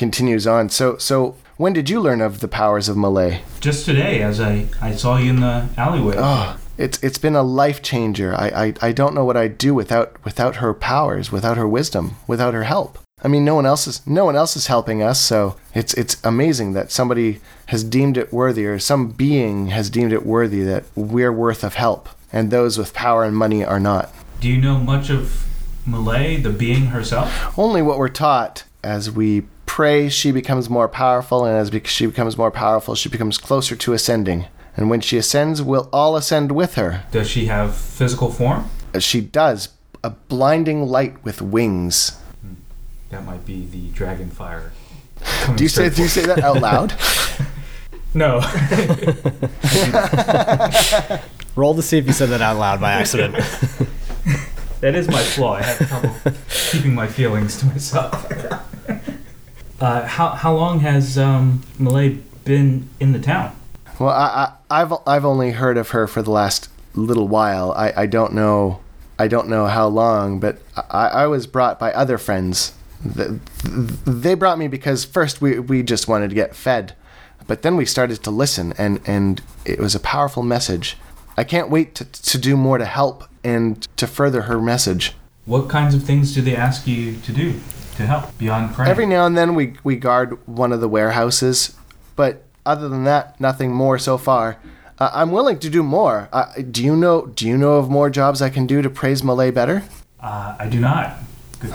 continues 0.00 0.46
on. 0.46 0.70
So 0.70 0.96
so 0.96 1.36
when 1.58 1.74
did 1.74 1.90
you 1.90 2.00
learn 2.00 2.22
of 2.22 2.40
the 2.40 2.48
powers 2.48 2.88
of 2.88 2.96
Malé? 2.96 3.40
just 3.60 3.84
today, 3.84 4.22
as 4.22 4.40
I 4.40 4.66
I 4.80 4.92
saw 4.96 5.18
you 5.18 5.30
in 5.30 5.40
the 5.40 5.68
alleyway. 5.76 6.14
Oh, 6.16 6.58
it's 6.78 6.98
it's 7.02 7.18
been 7.18 7.36
a 7.36 7.42
life 7.42 7.82
changer. 7.82 8.34
I, 8.34 8.48
I 8.64 8.74
I 8.88 8.92
don't 8.92 9.14
know 9.14 9.26
what 9.26 9.36
I'd 9.36 9.58
do 9.58 9.74
without 9.74 10.16
without 10.24 10.56
her 10.56 10.72
powers, 10.72 11.30
without 11.30 11.58
her 11.58 11.68
wisdom, 11.68 12.16
without 12.26 12.54
her 12.54 12.64
help. 12.64 12.98
I 13.22 13.28
mean, 13.28 13.44
no 13.44 13.54
one 13.54 13.66
else 13.66 13.86
is 13.86 14.00
no 14.06 14.24
one 14.24 14.36
else 14.36 14.56
is 14.56 14.68
helping 14.68 15.02
us, 15.02 15.20
so 15.20 15.56
it's 15.74 15.92
it's 15.92 16.16
amazing 16.24 16.72
that 16.72 16.90
somebody 16.90 17.40
has 17.66 17.84
deemed 17.84 18.16
it 18.16 18.32
worthy, 18.32 18.64
or 18.64 18.78
some 18.78 19.08
being 19.10 19.66
has 19.66 19.90
deemed 19.90 20.14
it 20.14 20.24
worthy 20.24 20.62
that 20.62 20.84
we're 20.94 21.36
worth 21.44 21.62
of 21.62 21.74
help, 21.74 22.08
and 22.32 22.50
those 22.50 22.78
with 22.78 22.94
power 22.94 23.22
and 23.24 23.36
money 23.36 23.62
are 23.62 23.80
not. 23.80 24.08
Do 24.40 24.48
you 24.48 24.58
know 24.58 24.78
much 24.78 25.10
of 25.10 25.46
Malé, 25.86 26.42
the 26.42 26.48
being 26.48 26.86
herself? 26.86 27.28
Only 27.58 27.82
what 27.82 27.98
we're 27.98 28.08
taught 28.08 28.64
as 28.82 29.10
we 29.10 29.42
pray, 29.70 30.08
she 30.08 30.32
becomes 30.32 30.68
more 30.68 30.88
powerful, 30.88 31.44
and 31.44 31.56
as 31.56 31.70
she 31.88 32.04
becomes 32.04 32.36
more 32.36 32.50
powerful, 32.50 32.96
she 32.96 33.08
becomes 33.08 33.38
closer 33.38 33.76
to 33.76 33.92
ascending. 33.92 34.46
And 34.76 34.90
when 34.90 35.00
she 35.00 35.16
ascends, 35.16 35.62
we'll 35.62 35.88
all 35.92 36.16
ascend 36.16 36.50
with 36.50 36.74
her. 36.74 37.04
Does 37.12 37.30
she 37.30 37.46
have 37.46 37.76
physical 37.76 38.32
form? 38.32 38.68
Uh, 38.92 38.98
she 38.98 39.20
does, 39.20 39.68
a 40.02 40.10
blinding 40.10 40.88
light 40.88 41.24
with 41.24 41.40
wings. 41.40 42.20
That 43.10 43.24
might 43.24 43.46
be 43.46 43.64
the 43.64 43.90
dragon 43.90 44.28
fire. 44.28 44.72
Do 45.54 45.62
you 45.62 45.68
say 45.68 45.88
do 45.88 46.02
you 46.02 46.08
say 46.08 46.26
that 46.26 46.40
out 46.40 46.60
loud? 46.60 46.94
No. 48.12 48.40
Roll 51.54 51.76
to 51.76 51.82
see 51.82 51.96
if 51.96 52.08
you 52.08 52.12
said 52.12 52.30
that 52.30 52.42
out 52.42 52.56
loud 52.56 52.80
by 52.80 52.90
accident. 52.90 53.36
that 54.80 54.96
is 54.96 55.06
my 55.06 55.22
flaw. 55.22 55.54
I 55.54 55.62
have 55.62 55.88
trouble 55.88 56.12
keeping 56.72 56.92
my 56.92 57.06
feelings 57.06 57.60
to 57.60 57.66
myself. 57.66 58.26
Uh, 59.80 60.06
how 60.06 60.28
how 60.30 60.54
long 60.54 60.80
has 60.80 61.16
um, 61.16 61.62
Malé 61.78 62.20
been 62.44 62.88
in 63.00 63.12
the 63.12 63.18
town? 63.18 63.56
Well, 63.98 64.10
I, 64.10 64.52
I, 64.70 64.80
I've 64.82 64.92
I've 65.06 65.24
only 65.24 65.52
heard 65.52 65.78
of 65.78 65.90
her 65.90 66.06
for 66.06 66.22
the 66.22 66.30
last 66.30 66.68
little 66.94 67.28
while. 67.28 67.72
I, 67.72 67.92
I 67.96 68.06
don't 68.06 68.32
know 68.34 68.80
I 69.18 69.28
don't 69.28 69.48
know 69.48 69.66
how 69.66 69.86
long, 69.88 70.40
but 70.40 70.58
I, 70.90 71.08
I 71.08 71.26
was 71.26 71.46
brought 71.46 71.78
by 71.78 71.92
other 71.92 72.16
friends. 72.18 72.72
Th- 73.16 73.38
They 73.64 74.34
brought 74.34 74.58
me 74.58 74.66
because 74.68 75.04
first 75.04 75.42
we, 75.42 75.58
we 75.58 75.82
just 75.82 76.08
wanted 76.08 76.28
to 76.30 76.34
get 76.34 76.56
fed, 76.56 76.94
but 77.46 77.60
then 77.60 77.76
we 77.76 77.84
started 77.84 78.22
to 78.24 78.30
listen, 78.30 78.72
and, 78.78 78.98
and 79.06 79.42
it 79.66 79.78
was 79.78 79.94
a 79.94 80.00
powerful 80.00 80.42
message. 80.42 80.96
I 81.36 81.44
can't 81.44 81.68
wait 81.68 81.94
to, 81.96 82.04
to 82.06 82.38
do 82.38 82.56
more 82.56 82.78
to 82.78 82.86
help 82.86 83.24
and 83.44 83.86
to 83.98 84.06
further 84.06 84.42
her 84.42 84.58
message. 84.58 85.14
What 85.44 85.68
kinds 85.68 85.94
of 85.94 86.02
things 86.02 86.34
do 86.34 86.40
they 86.40 86.56
ask 86.56 86.86
you 86.86 87.16
to 87.16 87.32
do 87.32 87.60
to 88.00 88.06
help 88.06 88.36
beyond 88.38 88.74
praying? 88.74 88.90
Every 88.90 89.06
now 89.06 89.26
and 89.26 89.36
then 89.36 89.54
we, 89.54 89.74
we 89.84 89.96
guard 89.96 90.38
one 90.46 90.72
of 90.72 90.80
the 90.80 90.88
warehouses, 90.88 91.76
but 92.16 92.44
other 92.66 92.88
than 92.88 93.04
that, 93.04 93.38
nothing 93.40 93.72
more 93.72 93.98
so 93.98 94.16
far. 94.18 94.56
Uh, 94.98 95.10
I'm 95.12 95.30
willing 95.30 95.58
to 95.60 95.70
do 95.70 95.82
more. 95.82 96.28
Uh, 96.32 96.52
do 96.70 96.84
you 96.84 96.96
know? 96.96 97.26
Do 97.26 97.46
you 97.46 97.56
know 97.56 97.76
of 97.76 97.88
more 97.88 98.10
jobs 98.10 98.42
I 98.42 98.50
can 98.50 98.66
do 98.66 98.82
to 98.82 98.90
praise 98.90 99.22
Malé 99.22 99.52
better? 99.52 99.82
uh, 100.20 100.56
I 100.58 100.68
do 100.68 100.80
not. 100.80 101.16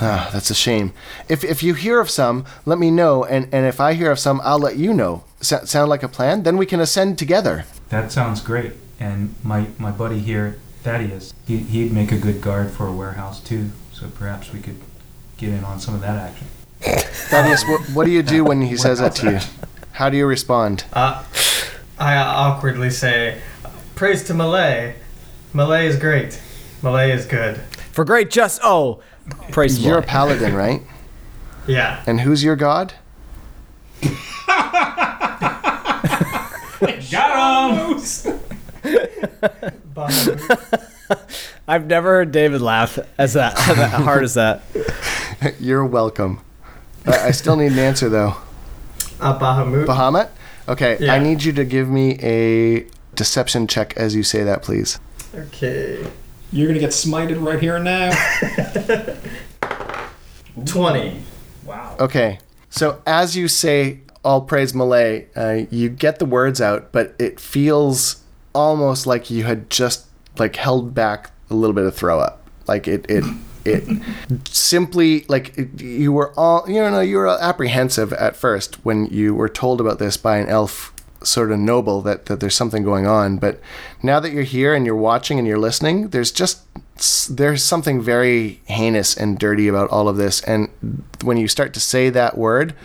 Ah, 0.02 0.30
that's 0.34 0.50
a 0.50 0.56
shame. 0.56 0.94
If 1.30 1.44
if 1.44 1.62
you 1.62 1.74
hear 1.76 2.00
of 2.00 2.10
some, 2.10 2.46
let 2.66 2.80
me 2.80 2.90
know, 2.92 3.24
and, 3.24 3.48
and 3.54 3.66
if 3.68 3.80
I 3.80 3.94
hear 3.94 4.12
of 4.12 4.18
some, 4.20 4.42
I'll 4.44 4.60
let 4.60 4.78
you 4.78 4.94
know. 4.94 5.24
S- 5.42 5.70
sound 5.70 5.90
like 5.90 6.02
a 6.04 6.08
plan? 6.08 6.42
Then 6.44 6.58
we 6.58 6.66
can 6.66 6.80
ascend 6.80 7.18
together. 7.20 7.66
That 7.90 8.12
sounds 8.12 8.42
great. 8.42 8.74
And 9.00 9.36
my, 9.44 9.68
my 9.78 9.92
buddy 9.92 10.20
here, 10.20 10.58
Thaddeus, 10.84 11.34
he, 11.46 11.58
he'd 11.58 11.92
make 11.94 12.12
a 12.12 12.18
good 12.18 12.42
guard 12.42 12.72
for 12.72 12.88
a 12.88 12.92
warehouse 12.94 13.40
too. 13.44 13.70
So 13.92 14.08
perhaps 14.08 14.52
we 14.54 14.60
could 14.60 14.80
get 15.38 15.50
in 15.50 15.63
on 15.63 15.80
some 15.80 15.95
of 15.95 16.02
that 16.02 16.17
action. 16.17 16.48
Thaddeus, 17.30 17.63
what, 17.65 17.82
what 17.89 18.06
do 18.06 18.12
you 18.12 18.24
do 18.24 18.43
when 18.43 18.62
he 18.62 18.78
says 18.78 19.00
that 19.00 19.15
to 19.15 19.32
you? 19.32 19.39
How 19.93 20.10
do 20.10 20.17
you 20.17 20.26
respond? 20.26 20.86
Uh, 20.93 21.24
I 21.98 22.17
awkwardly 22.17 22.89
say, 22.89 23.41
"Praise 23.95 24.24
to 24.26 24.34
Malé. 24.34 24.93
Malé 25.54 25.86
is 25.86 25.98
great. 25.98 26.41
Malé 26.82 27.13
is 27.13 27.26
good." 27.26 27.58
For 27.91 28.04
great 28.04 28.30
just 28.30 28.60
oh, 28.63 29.02
praise 29.52 29.78
the 29.78 29.88
You're 29.88 30.00
a 30.00 30.04
paladin, 30.04 30.54
right? 30.54 30.82
Yeah. 31.65 32.04
And 32.06 32.21
who's 32.21 32.43
your 32.43 32.56
god? 32.56 32.93
Got 37.12 38.04
him! 38.84 38.84
I've 41.68 41.86
never 41.88 42.10
heard 42.10 42.32
David 42.32 42.62
laugh 42.62 42.98
as 43.18 43.34
that 43.34 43.58
hard 43.58 44.24
as 44.24 44.34
that. 44.36 44.62
You're 45.60 45.86
welcome. 45.86 46.41
I 47.06 47.28
I 47.28 47.32
still 47.32 47.56
need 47.56 47.72
an 47.74 47.80
answer 47.80 48.10
though. 48.10 48.36
Uh, 49.20 49.38
Bahamut. 49.39 49.86
Bahamut? 49.86 50.30
Okay, 50.68 50.98
Yeah. 51.00 51.13
I 51.13 51.20
need 51.20 51.44
you 51.44 51.54
to 51.54 51.63
give 51.63 51.88
me 51.89 52.18
a 52.22 52.86
deception 53.15 53.68
check 53.68 53.94
as 53.96 54.15
you 54.15 54.24
say 54.24 54.44
that, 54.44 54.62
please. 54.63 55.00
okay. 55.34 56.06
You're 56.52 56.68
gonna 56.68 56.80
get 56.80 56.91
smited 56.91 57.44
right 57.46 57.60
here 57.60 57.76
and 57.76 57.86
now. 57.86 58.12
Twenty. 60.65 61.22
Wow. 61.65 61.98
Okay, 62.00 62.39
so 62.70 63.02
as 63.06 63.36
you 63.36 63.48
say, 63.48 64.00
all 64.24 64.41
praise 64.41 64.72
Malé, 64.74 65.26
uh, 65.36 65.65
you 65.70 65.89
get 65.89 66.20
the 66.20 66.26
words 66.26 66.62
out, 66.62 66.91
but 66.91 67.13
it 67.20 67.39
feels 67.39 68.22
almost 68.54 69.06
like 69.08 69.30
you 69.30 69.44
had 69.44 69.70
just 69.70 70.06
like 70.39 70.56
held 70.56 70.93
back 70.93 71.32
a 71.50 71.54
little 71.54 71.74
bit 71.74 71.86
of 71.86 71.95
throw 71.95 72.19
up. 72.19 72.41
Like 72.67 72.88
it, 72.88 73.06
it, 73.10 73.24
it 73.65 73.84
simply 74.48 75.26
like 75.28 75.58
it, 75.58 75.82
you 75.82 76.12
were 76.12 76.32
all 76.38 76.65
you 76.67 76.76
know 76.76 77.00
you 77.00 77.17
were 77.17 77.28
apprehensive 77.28 78.13
at 78.13 78.36
first 78.36 78.76
when 78.86 79.08
you 79.08 79.34
were 79.34 79.50
told 79.50 79.82
about 79.82 80.00
this 80.00 80.17
by 80.17 80.38
an 80.38 80.48
elf 80.48 80.93
sort 81.24 81.52
of 81.52 81.58
noble 81.58 82.02
that, 82.04 82.28
that 82.28 82.39
there's 82.39 82.56
something 82.56 82.84
going 82.84 83.08
on. 83.08 83.38
But 83.38 83.60
now 84.04 84.19
that 84.19 84.32
you're 84.32 84.43
here 84.43 84.76
and 84.76 84.86
you're 84.86 84.95
watching 84.95 85.39
and 85.39 85.48
you're 85.48 85.58
listening 85.58 86.10
there's 86.10 86.32
just 86.32 86.62
there's 87.30 87.63
something 87.63 88.02
very 88.02 88.62
heinous 88.65 89.17
and 89.17 89.38
dirty 89.39 89.67
about 89.67 89.89
all 89.89 90.08
of 90.08 90.17
this. 90.17 90.41
And 90.41 90.69
when 91.24 91.38
you 91.38 91.48
start 91.48 91.74
to 91.74 91.80
say 91.80 92.10
that 92.12 92.38
word 92.38 92.76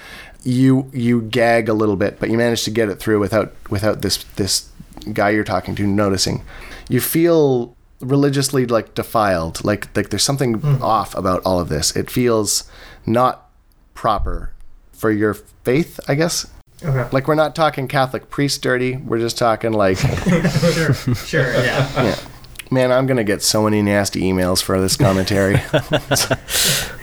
you 0.43 0.91
you 0.93 1.23
gag 1.23 1.69
a 1.69 1.75
little 1.75 1.97
bit 1.97 2.19
but 2.19 2.31
you 2.31 2.39
manage 2.39 2.65
to 2.65 2.71
get 2.71 2.89
it 2.89 2.97
through 2.97 3.19
without 3.19 3.53
without 3.69 4.03
this 4.03 4.25
this 4.37 4.71
guy 5.13 5.31
you're 5.31 5.45
talking 5.45 5.75
to 5.75 5.87
noticing 5.87 6.43
you 6.91 7.01
feel 7.01 7.75
religiously 8.01 8.67
like 8.67 8.95
defiled 8.95 9.63
like 9.65 9.95
like 9.97 10.09
there's 10.11 10.23
something 10.23 10.63
off 10.83 11.15
about 11.15 11.41
all 11.45 11.59
of 11.61 11.69
this 11.69 11.95
it 11.97 12.11
feels 12.11 12.65
not 13.07 13.51
proper 13.95 14.53
for 14.93 15.11
your 15.11 15.35
faith 15.65 16.01
i 16.09 16.15
guess 16.15 16.47
Okay. 16.83 17.07
like 17.13 17.29
we're 17.29 17.35
not 17.35 17.55
talking 17.55 17.87
catholic 17.89 18.31
priest 18.31 18.63
dirty 18.63 18.97
we're 18.97 19.19
just 19.19 19.37
talking 19.37 19.73
like 19.73 19.99
sure. 20.75 20.95
Sure. 20.95 21.53
Yeah. 21.53 22.03
yeah. 22.03 22.17
Man, 22.71 22.91
I'm 22.93 23.07
gonna 23.07 23.25
get 23.25 23.43
so 23.43 23.65
many 23.65 23.83
nasty 23.83 24.23
emails 24.23 24.63
for 24.63 24.81
this 24.81 24.97
commentary. 24.97 25.61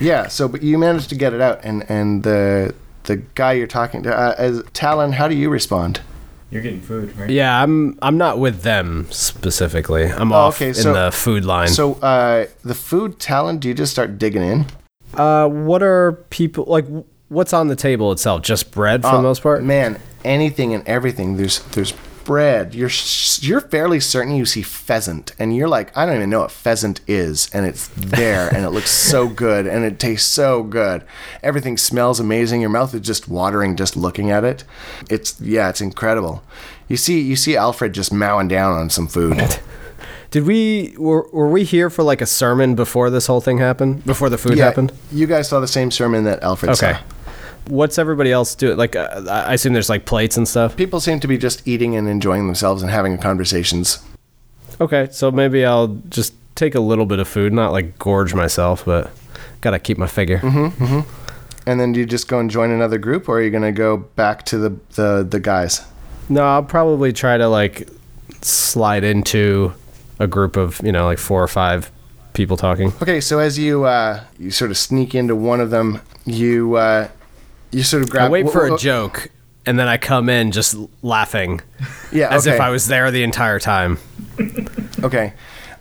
yeah. 0.00 0.26
So, 0.28 0.48
but 0.48 0.62
you 0.62 0.78
managed 0.78 1.10
to 1.10 1.14
get 1.14 1.32
it 1.34 1.40
out, 1.42 1.60
and 1.62 1.84
and 1.90 2.22
the 2.22 2.74
the 3.04 3.16
guy 3.34 3.52
you're 3.52 3.66
talking 3.66 4.02
to, 4.04 4.12
uh, 4.16 4.34
as 4.38 4.62
Talon, 4.72 5.12
how 5.12 5.28
do 5.28 5.34
you 5.36 5.50
respond? 5.50 6.00
You're 6.50 6.62
getting 6.62 6.80
food, 6.80 7.16
right? 7.18 7.28
Yeah, 7.28 7.62
I'm 7.62 7.98
I'm 8.00 8.16
not 8.16 8.38
with 8.38 8.62
them 8.62 9.06
specifically. 9.10 10.04
I'm 10.04 10.32
Oh, 10.32 10.36
off 10.36 10.62
okay, 10.62 10.68
in 10.68 10.92
the 10.94 11.10
food 11.12 11.44
line. 11.44 11.68
So, 11.68 11.94
uh, 11.94 12.46
the 12.64 12.74
food 12.74 13.18
Talon, 13.20 13.58
do 13.58 13.68
you 13.68 13.74
just 13.74 13.92
start 13.92 14.18
digging 14.18 14.42
in? 14.42 14.66
uh, 15.14 15.48
what 15.48 15.82
are 15.82 16.12
people 16.30 16.64
like? 16.68 16.86
what's 17.28 17.52
on 17.52 17.68
the 17.68 17.76
table 17.76 18.10
itself? 18.12 18.40
Just 18.42 18.70
bread 18.70 19.02
for 19.02 19.10
the 19.10 19.18
Oh, 19.18 19.22
most 19.22 19.42
part. 19.42 19.62
Man, 19.62 20.00
anything 20.24 20.72
and 20.72 20.86
everything. 20.88 21.36
There's 21.36 21.58
there's 21.72 21.92
bread. 22.28 22.74
You're 22.74 22.90
sh- 22.90 23.42
you're 23.42 23.62
fairly 23.62 24.00
certain 24.00 24.34
you 24.36 24.44
see 24.44 24.60
pheasant, 24.60 25.32
and 25.38 25.56
you're 25.56 25.66
like, 25.66 25.96
I 25.96 26.04
don't 26.04 26.14
even 26.16 26.28
know 26.28 26.40
what 26.40 26.50
pheasant 26.50 27.00
is, 27.08 27.48
and 27.54 27.64
it's 27.64 27.88
there, 27.96 28.54
and 28.54 28.66
it 28.66 28.70
looks 28.70 28.90
so 28.90 29.28
good, 29.46 29.66
and 29.66 29.82
it 29.82 29.98
tastes 29.98 30.28
so 30.30 30.62
good. 30.62 31.02
Everything 31.42 31.78
smells 31.78 32.20
amazing. 32.20 32.60
Your 32.60 32.68
mouth 32.70 32.94
is 32.94 33.00
just 33.00 33.28
watering 33.28 33.76
just 33.76 33.96
looking 33.96 34.30
at 34.30 34.44
it. 34.44 34.62
It's 35.08 35.40
yeah, 35.40 35.70
it's 35.70 35.80
incredible. 35.80 36.42
You 36.86 36.98
see 36.98 37.18
you 37.20 37.34
see 37.34 37.56
Alfred 37.56 37.94
just 37.94 38.12
mowing 38.12 38.46
down 38.48 38.74
on 38.74 38.90
some 38.90 39.08
food. 39.08 39.58
Did 40.30 40.44
we 40.44 40.94
were, 40.98 41.26
were 41.32 41.48
we 41.48 41.64
here 41.64 41.88
for 41.88 42.02
like 42.02 42.20
a 42.20 42.26
sermon 42.26 42.74
before 42.74 43.08
this 43.08 43.26
whole 43.26 43.40
thing 43.40 43.56
happened? 43.56 44.04
Before 44.04 44.28
the 44.28 44.36
food 44.36 44.58
yeah, 44.58 44.66
happened? 44.66 44.92
you 45.10 45.26
guys 45.26 45.48
saw 45.48 45.58
the 45.60 45.66
same 45.66 45.90
sermon 45.90 46.24
that 46.24 46.42
Alfred 46.42 46.72
Okay. 46.72 46.92
saw. 46.92 46.98
What's 47.68 47.98
everybody 47.98 48.32
else 48.32 48.54
doing? 48.54 48.76
Like, 48.76 48.96
uh, 48.96 49.24
I 49.28 49.54
assume 49.54 49.72
there's 49.72 49.88
like 49.90 50.04
plates 50.04 50.36
and 50.36 50.46
stuff. 50.48 50.76
People 50.76 51.00
seem 51.00 51.20
to 51.20 51.28
be 51.28 51.38
just 51.38 51.66
eating 51.66 51.96
and 51.96 52.08
enjoying 52.08 52.46
themselves 52.46 52.82
and 52.82 52.90
having 52.90 53.18
conversations. 53.18 53.98
Okay, 54.80 55.08
so 55.10 55.30
maybe 55.30 55.64
I'll 55.64 55.88
just 56.08 56.34
take 56.54 56.74
a 56.74 56.80
little 56.80 57.06
bit 57.06 57.18
of 57.18 57.28
food, 57.28 57.52
not 57.52 57.72
like 57.72 57.98
gorge 57.98 58.34
myself, 58.34 58.84
but 58.84 59.10
gotta 59.60 59.78
keep 59.78 59.98
my 59.98 60.06
figure. 60.06 60.38
Mhm, 60.38 60.70
mhm. 60.72 61.04
And 61.66 61.78
then 61.78 61.92
do 61.92 62.00
you 62.00 62.06
just 62.06 62.28
go 62.28 62.38
and 62.38 62.50
join 62.50 62.70
another 62.70 62.96
group, 62.96 63.28
or 63.28 63.38
are 63.38 63.42
you 63.42 63.50
going 63.50 63.62
to 63.62 63.72
go 63.72 63.98
back 63.98 64.46
to 64.46 64.56
the, 64.56 64.70
the, 64.94 65.26
the 65.28 65.38
guys? 65.38 65.82
No, 66.30 66.42
I'll 66.42 66.62
probably 66.62 67.12
try 67.12 67.36
to 67.36 67.46
like 67.46 67.86
slide 68.40 69.04
into 69.04 69.74
a 70.18 70.26
group 70.26 70.56
of 70.56 70.80
you 70.82 70.92
know 70.92 71.04
like 71.04 71.18
four 71.18 71.42
or 71.42 71.48
five 71.48 71.90
people 72.32 72.56
talking. 72.56 72.92
Okay, 73.02 73.20
so 73.20 73.38
as 73.38 73.58
you 73.58 73.84
uh, 73.84 74.22
you 74.38 74.50
sort 74.50 74.70
of 74.70 74.78
sneak 74.78 75.14
into 75.14 75.36
one 75.36 75.60
of 75.60 75.68
them, 75.70 76.00
you 76.24 76.76
uh, 76.76 77.08
you 77.70 77.82
sort 77.82 78.02
of 78.02 78.10
grab. 78.10 78.26
I 78.26 78.28
wait 78.30 78.50
for 78.50 78.66
a 78.66 78.76
wh- 78.76 78.80
joke, 78.80 79.30
and 79.66 79.78
then 79.78 79.88
I 79.88 79.96
come 79.96 80.28
in 80.28 80.52
just 80.52 80.76
laughing 81.02 81.60
Yeah, 82.12 82.34
as 82.34 82.46
if. 82.46 82.60
I 82.60 82.70
was 82.70 82.86
there 82.88 83.10
the 83.10 83.22
entire 83.22 83.58
time. 83.58 83.98
Okay, 85.02 85.32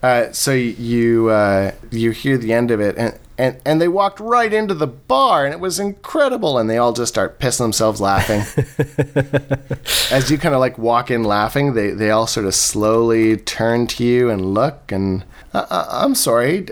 uh, 0.03 0.31
so 0.31 0.51
you 0.53 1.29
uh, 1.29 1.71
you 1.91 2.11
hear 2.11 2.37
the 2.37 2.53
end 2.53 2.71
of 2.71 2.79
it, 2.79 2.95
and, 2.97 3.17
and 3.37 3.57
and 3.65 3.81
they 3.81 3.87
walked 3.87 4.19
right 4.19 4.51
into 4.51 4.73
the 4.73 4.87
bar, 4.87 5.45
and 5.45 5.53
it 5.53 5.59
was 5.59 5.79
incredible, 5.79 6.57
and 6.57 6.69
they 6.69 6.77
all 6.77 6.93
just 6.93 7.13
start 7.13 7.39
pissing 7.39 7.59
themselves 7.59 7.99
laughing. 8.01 8.41
As 10.11 10.29
you 10.31 10.37
kind 10.37 10.53
of 10.55 10.59
like 10.59 10.77
walk 10.77 11.09
in 11.11 11.23
laughing, 11.23 11.73
they 11.73 11.91
they 11.91 12.11
all 12.11 12.27
sort 12.27 12.45
of 12.45 12.53
slowly 12.55 13.37
turn 13.37 13.87
to 13.87 14.03
you 14.03 14.29
and 14.29 14.53
look, 14.53 14.91
and 14.91 15.23
uh, 15.53 15.65
uh, 15.69 15.87
I'm 15.89 16.15
sorry, 16.15 16.67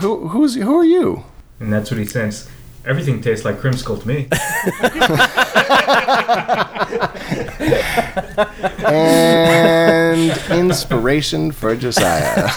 who 0.00 0.28
who's 0.28 0.54
who 0.56 0.76
are 0.76 0.84
you? 0.84 1.24
And 1.60 1.72
that's 1.72 1.90
what 1.90 1.98
he 1.98 2.06
thinks. 2.06 2.48
Everything 2.86 3.20
tastes 3.20 3.44
like 3.44 3.58
crimskull 3.60 3.98
to 3.98 4.08
me. 4.08 4.28
and 8.86 10.32
inspiration 10.50 11.52
for 11.52 11.76
Josiah. 11.76 12.48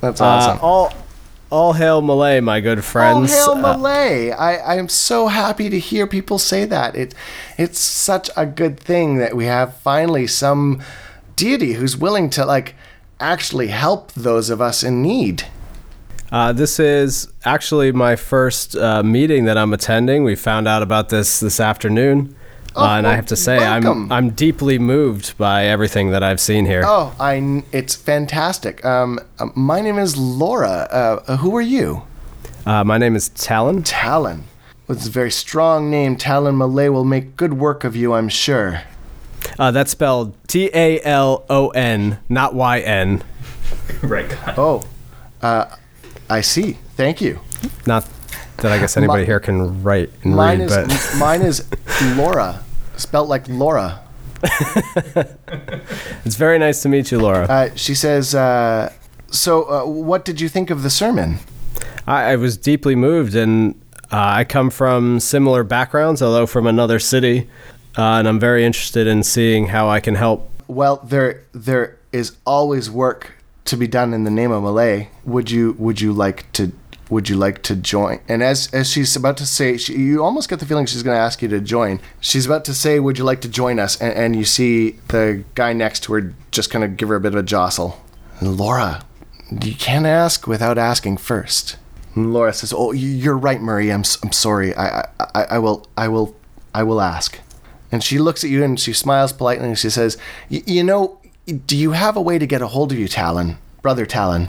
That's 0.00 0.20
awesome. 0.20 0.58
Uh, 0.58 0.62
all, 0.62 0.92
all 1.50 1.72
hail 1.72 2.02
Malé, 2.02 2.42
my 2.42 2.60
good 2.60 2.84
friends. 2.84 3.32
All 3.34 3.56
hail 3.56 3.64
Uh, 3.66 3.76
Malé! 3.76 4.34
I, 4.38 4.56
I 4.58 4.76
am 4.76 4.88
so 4.88 5.26
happy 5.28 5.68
to 5.70 5.78
hear 5.78 6.06
people 6.06 6.38
say 6.38 6.64
that. 6.66 6.94
It, 6.94 7.14
it's 7.56 7.78
such 7.78 8.30
a 8.36 8.46
good 8.46 8.78
thing 8.78 9.18
that 9.18 9.36
we 9.36 9.46
have 9.46 9.76
finally 9.78 10.26
some 10.26 10.80
deity 11.36 11.74
who's 11.74 11.96
willing 11.96 12.30
to 12.30 12.44
like 12.44 12.74
actually 13.20 13.68
help 13.68 14.12
those 14.12 14.50
of 14.50 14.60
us 14.60 14.82
in 14.84 15.02
need. 15.02 15.44
Uh, 16.30 16.52
this 16.52 16.78
is 16.78 17.28
actually 17.44 17.90
my 17.92 18.14
first 18.16 18.76
uh, 18.76 19.02
meeting 19.02 19.46
that 19.46 19.56
I'm 19.56 19.72
attending. 19.72 20.24
We 20.24 20.36
found 20.36 20.68
out 20.68 20.82
about 20.82 21.08
this 21.08 21.40
this 21.40 21.58
afternoon, 21.58 22.34
Oh, 22.76 22.84
uh, 22.84 22.98
and 22.98 23.06
I 23.06 23.14
have 23.14 23.26
to 23.26 23.36
say 23.36 23.58
welcome. 23.58 24.12
I'm 24.12 24.12
I'm 24.12 24.30
deeply 24.30 24.78
moved 24.78 25.36
by 25.38 25.64
everything 25.64 26.10
that 26.10 26.22
I've 26.22 26.40
seen 26.40 26.66
here. 26.66 26.82
Oh, 26.84 27.14
I 27.18 27.64
it's 27.72 27.94
fantastic. 27.94 28.84
Um, 28.84 29.18
uh, 29.38 29.46
my 29.54 29.80
name 29.80 29.98
is 29.98 30.16
Laura. 30.16 30.86
Uh, 30.90 31.36
who 31.38 31.56
are 31.56 31.62
you? 31.62 32.02
Uh, 32.66 32.84
my 32.84 32.98
name 32.98 33.16
is 33.16 33.30
Talon. 33.30 33.82
Talon. 33.82 34.44
With 34.86 35.06
a 35.06 35.10
very 35.10 35.30
strong 35.30 35.90
name, 35.90 36.16
Talon 36.16 36.56
Malé 36.56 36.92
will 36.92 37.04
make 37.04 37.36
good 37.36 37.54
work 37.54 37.84
of 37.84 37.96
you, 37.96 38.12
I'm 38.14 38.28
sure. 38.28 38.82
Uh, 39.58 39.70
that's 39.70 39.90
spelled 39.90 40.34
T 40.46 40.70
A 40.74 41.00
L 41.02 41.44
O 41.48 41.68
N, 41.70 42.18
not 42.28 42.54
Y 42.54 42.80
N. 42.80 43.22
right. 44.02 44.28
God. 44.28 44.54
Oh, 44.58 44.84
uh, 45.42 45.74
I 46.30 46.40
see. 46.42 46.78
Thank 46.96 47.20
you. 47.20 47.40
Not 47.86 48.08
that 48.58 48.72
I 48.72 48.78
guess 48.78 48.96
anybody 48.96 49.22
Mi- 49.22 49.26
here 49.26 49.40
can 49.40 49.82
write 49.82 50.10
and 50.22 50.34
Mine 50.34 50.60
read, 50.60 50.70
is 50.70 50.76
but 50.76 51.18
mine 51.18 51.42
is 51.42 51.68
Laura, 52.16 52.62
spelt 52.96 53.28
like 53.28 53.48
Laura. 53.48 54.00
it's 56.24 56.36
very 56.36 56.58
nice 56.58 56.82
to 56.82 56.88
meet 56.88 57.10
you, 57.10 57.18
Laura. 57.18 57.44
Uh, 57.44 57.70
she 57.74 57.94
says, 57.94 58.34
uh, 58.34 58.92
"So, 59.30 59.64
uh, 59.64 59.84
what 59.86 60.24
did 60.24 60.40
you 60.40 60.48
think 60.48 60.70
of 60.70 60.82
the 60.82 60.90
sermon?" 60.90 61.38
I, 62.06 62.32
I 62.32 62.36
was 62.36 62.56
deeply 62.56 62.94
moved, 62.94 63.34
and 63.34 63.74
uh, 64.12 64.16
I 64.36 64.44
come 64.44 64.70
from 64.70 65.18
similar 65.20 65.64
backgrounds, 65.64 66.22
although 66.22 66.46
from 66.46 66.66
another 66.66 66.98
city, 66.98 67.48
uh, 67.96 68.18
and 68.18 68.28
I'm 68.28 68.38
very 68.38 68.64
interested 68.64 69.06
in 69.06 69.22
seeing 69.22 69.68
how 69.68 69.88
I 69.88 70.00
can 70.00 70.14
help. 70.14 70.50
Well, 70.68 70.96
there 70.98 71.42
there 71.52 71.96
is 72.12 72.36
always 72.46 72.90
work 72.90 73.32
to 73.68 73.76
be 73.76 73.86
done 73.86 74.12
in 74.14 74.24
the 74.24 74.30
name 74.30 74.50
of 74.50 74.62
Malé. 74.62 75.08
Would 75.24 75.50
you 75.50 75.74
would 75.78 76.00
you 76.00 76.12
like 76.12 76.50
to 76.52 76.72
would 77.10 77.28
you 77.30 77.36
like 77.36 77.62
to 77.62 77.74
join? 77.76 78.20
And 78.28 78.42
as 78.42 78.68
as 78.74 78.90
she's 78.90 79.16
about 79.16 79.36
to 79.38 79.46
say, 79.46 79.76
she, 79.78 79.94
you 79.94 80.22
almost 80.22 80.48
get 80.50 80.58
the 80.60 80.66
feeling 80.66 80.84
she's 80.86 81.02
going 81.02 81.16
to 81.16 81.20
ask 81.20 81.40
you 81.42 81.48
to 81.48 81.60
join. 81.60 82.00
She's 82.20 82.44
about 82.46 82.64
to 82.66 82.74
say, 82.74 82.98
"Would 83.00 83.16
you 83.18 83.24
like 83.24 83.40
to 83.42 83.48
join 83.48 83.78
us?" 83.78 83.98
And, 84.00 84.12
and 84.12 84.36
you 84.36 84.44
see 84.44 84.98
the 85.08 85.44
guy 85.54 85.72
next 85.72 86.02
to 86.04 86.12
her 86.14 86.34
just 86.50 86.70
kind 86.70 86.84
of 86.84 86.96
give 86.98 87.08
her 87.08 87.16
a 87.16 87.20
bit 87.20 87.32
of 87.34 87.38
a 87.38 87.42
jostle. 87.42 87.98
Laura, 88.42 89.04
you 89.62 89.74
can't 89.74 90.06
ask 90.06 90.46
without 90.46 90.76
asking 90.78 91.16
first. 91.16 91.76
And 92.14 92.32
Laura 92.32 92.52
says, 92.52 92.72
"Oh, 92.76 92.92
you- 92.92 93.08
you're 93.08 93.36
right, 93.38 93.60
Murray. 93.60 93.90
I'm 93.90 94.04
I'm 94.22 94.32
sorry. 94.32 94.74
I 94.76 95.06
I, 95.34 95.44
I 95.56 95.58
will 95.58 95.86
I 95.96 96.08
will 96.08 96.34
I 96.74 96.82
will 96.82 97.00
ask." 97.00 97.38
And 97.90 98.04
she 98.04 98.18
looks 98.18 98.44
at 98.44 98.50
you 98.50 98.62
and 98.62 98.78
she 98.78 98.92
smiles 98.92 99.32
politely 99.32 99.66
and 99.68 99.78
she 99.78 99.88
says, 99.88 100.18
"Y- 100.50 100.62
"You 100.66 100.84
know, 100.84 101.17
do 101.66 101.76
you 101.76 101.92
have 101.92 102.16
a 102.16 102.20
way 102.20 102.38
to 102.38 102.46
get 102.46 102.62
a 102.62 102.66
hold 102.68 102.92
of 102.92 102.98
you, 102.98 103.08
Talon, 103.08 103.58
brother 103.82 104.06
Talon? 104.06 104.48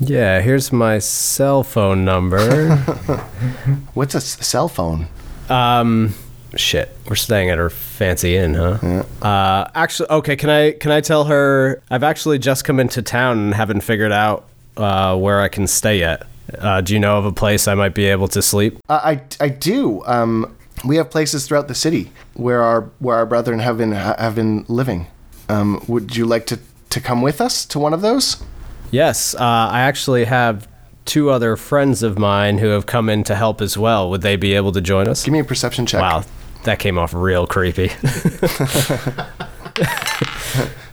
Yeah, 0.00 0.40
here's 0.40 0.72
my 0.72 0.98
cell 1.00 1.62
phone 1.62 2.04
number. 2.04 2.76
What's 3.94 4.14
a 4.14 4.18
s- 4.18 4.46
cell 4.46 4.68
phone?" 4.68 5.08
um, 5.50 6.14
shit, 6.56 6.96
we're 7.08 7.16
staying 7.16 7.50
at 7.50 7.58
her 7.58 7.68
fancy 7.70 8.36
inn, 8.36 8.54
huh? 8.54 9.04
Uh, 9.22 9.70
actually, 9.74 10.08
okay. 10.10 10.36
Can 10.36 10.50
I 10.50 10.72
can 10.72 10.90
I 10.92 11.00
tell 11.00 11.24
her 11.24 11.82
I've 11.90 12.04
actually 12.04 12.38
just 12.38 12.64
come 12.64 12.78
into 12.80 13.02
town 13.02 13.38
and 13.38 13.54
haven't 13.54 13.80
figured 13.80 14.12
out 14.12 14.48
uh, 14.76 15.16
where 15.16 15.40
I 15.40 15.48
can 15.48 15.66
stay 15.66 15.98
yet. 15.98 16.22
Uh, 16.58 16.80
do 16.80 16.94
you 16.94 17.00
know 17.00 17.18
of 17.18 17.24
a 17.26 17.32
place 17.32 17.68
I 17.68 17.74
might 17.74 17.94
be 17.94 18.06
able 18.06 18.28
to 18.28 18.40
sleep? 18.40 18.78
Uh, 18.88 19.00
I 19.02 19.22
I 19.40 19.48
do. 19.48 20.02
Um, 20.06 20.54
we 20.84 20.96
have 20.96 21.10
places 21.10 21.46
throughout 21.46 21.66
the 21.68 21.74
city 21.74 22.12
where 22.34 22.62
our 22.62 22.82
where 23.00 23.16
our 23.16 23.26
brethren 23.26 23.58
have 23.58 23.78
been 23.78 23.92
have 23.92 24.34
been 24.36 24.64
living. 24.68 25.06
Um, 25.48 25.82
would 25.88 26.16
you 26.16 26.26
like 26.26 26.46
to 26.46 26.58
to 26.90 27.00
come 27.00 27.20
with 27.22 27.40
us 27.40 27.66
to 27.66 27.78
one 27.78 27.92
of 27.92 28.00
those? 28.00 28.42
Yes, 28.90 29.34
uh, 29.34 29.38
I 29.40 29.80
actually 29.80 30.24
have 30.24 30.66
two 31.04 31.30
other 31.30 31.56
friends 31.56 32.02
of 32.02 32.18
mine 32.18 32.58
who 32.58 32.68
have 32.68 32.86
come 32.86 33.08
in 33.08 33.24
to 33.24 33.34
help 33.34 33.60
as 33.60 33.76
well. 33.76 34.08
Would 34.10 34.22
they 34.22 34.36
be 34.36 34.54
able 34.54 34.72
to 34.72 34.80
join 34.80 35.08
us? 35.08 35.24
Give 35.24 35.32
me 35.32 35.40
a 35.40 35.44
perception 35.44 35.86
check. 35.86 36.00
Wow, 36.00 36.24
that 36.64 36.78
came 36.78 36.98
off 36.98 37.12
real 37.14 37.46
creepy. 37.46 37.90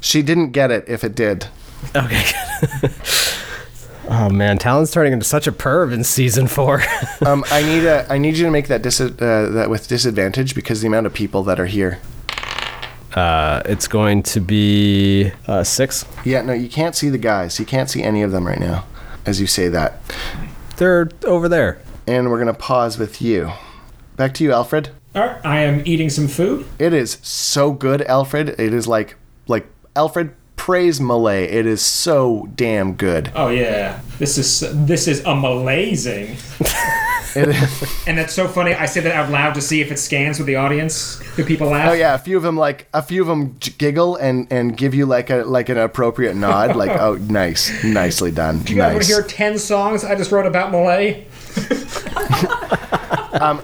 She 0.06 0.22
didn't 0.22 0.52
get 0.52 0.70
it. 0.70 0.86
If 0.88 1.04
it 1.04 1.16
did, 1.16 1.48
okay. 1.96 2.30
oh 4.08 4.30
man, 4.30 4.60
Talon's 4.60 4.92
turning 4.92 5.14
into 5.14 5.26
such 5.26 5.48
a 5.48 5.52
perv 5.52 5.92
in 5.92 6.04
season 6.04 6.46
four. 6.46 6.84
um, 7.26 7.44
I 7.50 7.64
need 7.64 7.86
a 7.86 8.06
I 8.08 8.20
need 8.20 8.38
you 8.38 8.46
to 8.46 8.52
make 8.52 8.68
that 8.68 8.84
dis- 8.84 9.02
uh, 9.02 9.10
that 9.20 9.68
with 9.68 9.88
disadvantage 9.88 10.54
because 10.54 10.82
the 10.82 10.88
amount 10.88 11.08
of 11.08 11.14
people 11.16 11.42
that 11.46 11.60
are 11.60 11.66
here. 11.66 11.98
Uh, 13.16 13.62
it's 13.66 13.88
going 13.88 14.22
to 14.24 14.40
be 14.40 15.32
uh, 15.48 15.64
six. 15.64 16.06
Yeah, 16.24 16.42
no, 16.42 16.54
you 16.54 16.70
can't 16.70 16.96
see 16.96 17.10
the 17.10 17.18
guys. 17.18 17.60
You 17.60 17.66
can't 17.66 17.90
see 17.90 18.04
any 18.04 18.22
of 18.22 18.32
them 18.32 18.46
right 18.46 18.60
now 18.60 18.86
as 19.26 19.42
you 19.42 19.48
say 19.48 19.68
that. 19.70 20.00
They're 20.78 21.10
over 21.26 21.50
there. 21.50 21.82
And 22.08 22.30
we're 22.30 22.38
going 22.38 22.54
to 22.54 22.60
pause 22.60 22.98
with 22.98 23.22
you. 23.22 23.52
Back 24.16 24.34
to 24.36 24.44
you, 24.44 24.52
Alfred. 24.52 24.90
All 25.16 25.26
right, 25.26 25.46
I 25.46 25.60
am 25.62 25.82
eating 25.86 26.10
some 26.10 26.28
food. 26.28 26.66
It 26.78 26.94
is 26.94 27.18
so 27.24 27.72
good, 27.72 28.02
Alfred. 28.04 28.50
It 28.60 28.74
is 28.74 28.88
like 28.88 29.16
like 29.48 29.66
Alfred 29.96 30.36
praise 30.66 31.00
Malé. 31.00 31.44
It 31.44 31.68
is 31.68 31.80
so 31.80 32.50
damn 32.56 32.96
good. 32.96 33.32
Oh 33.36 33.50
yeah, 33.50 34.02
this 34.18 34.36
is 34.40 34.62
this 34.88 35.08
is 35.08 35.24
amazing. 35.26 36.38
It 37.36 37.50
is, 37.50 38.08
And 38.08 38.18
that's 38.18 38.32
so 38.32 38.48
funny. 38.48 38.74
I 38.74 38.86
say 38.86 39.02
that 39.02 39.14
out 39.14 39.30
loud 39.30 39.56
to 39.56 39.62
see 39.62 39.82
if 39.82 39.92
it 39.92 40.00
scans 40.00 40.38
with 40.38 40.48
the 40.48 40.56
audience. 40.56 41.22
Do 41.36 41.44
people 41.44 41.68
laugh? 41.68 41.90
oh 41.90 41.94
yeah, 41.94 42.16
a 42.16 42.18
few 42.18 42.38
of 42.38 42.44
them 42.44 42.56
like 42.56 42.88
a 42.94 43.02
few 43.02 43.22
of 43.22 43.28
them 43.28 43.58
giggle 43.78 44.16
and 44.16 44.48
and 44.50 44.78
give 44.78 44.96
you 44.96 45.06
like 45.06 45.30
a 45.30 45.44
like 45.44 45.68
an 45.68 45.78
appropriate 45.78 46.36
nod. 46.36 46.78
Like 46.78 46.92
oh, 47.02 47.16
nice, 47.16 47.84
nicely 47.84 48.32
done. 48.32 48.60
Do 48.60 48.74
You 48.74 48.80
guys 48.80 48.94
want 48.94 49.04
to 49.04 49.14
hear 49.14 49.22
ten 49.22 49.60
songs 49.60 50.06
I 50.06 50.16
just 50.16 50.32
wrote 50.32 50.46
about 50.46 50.72
Malé? 50.72 51.26
um, 53.42 53.60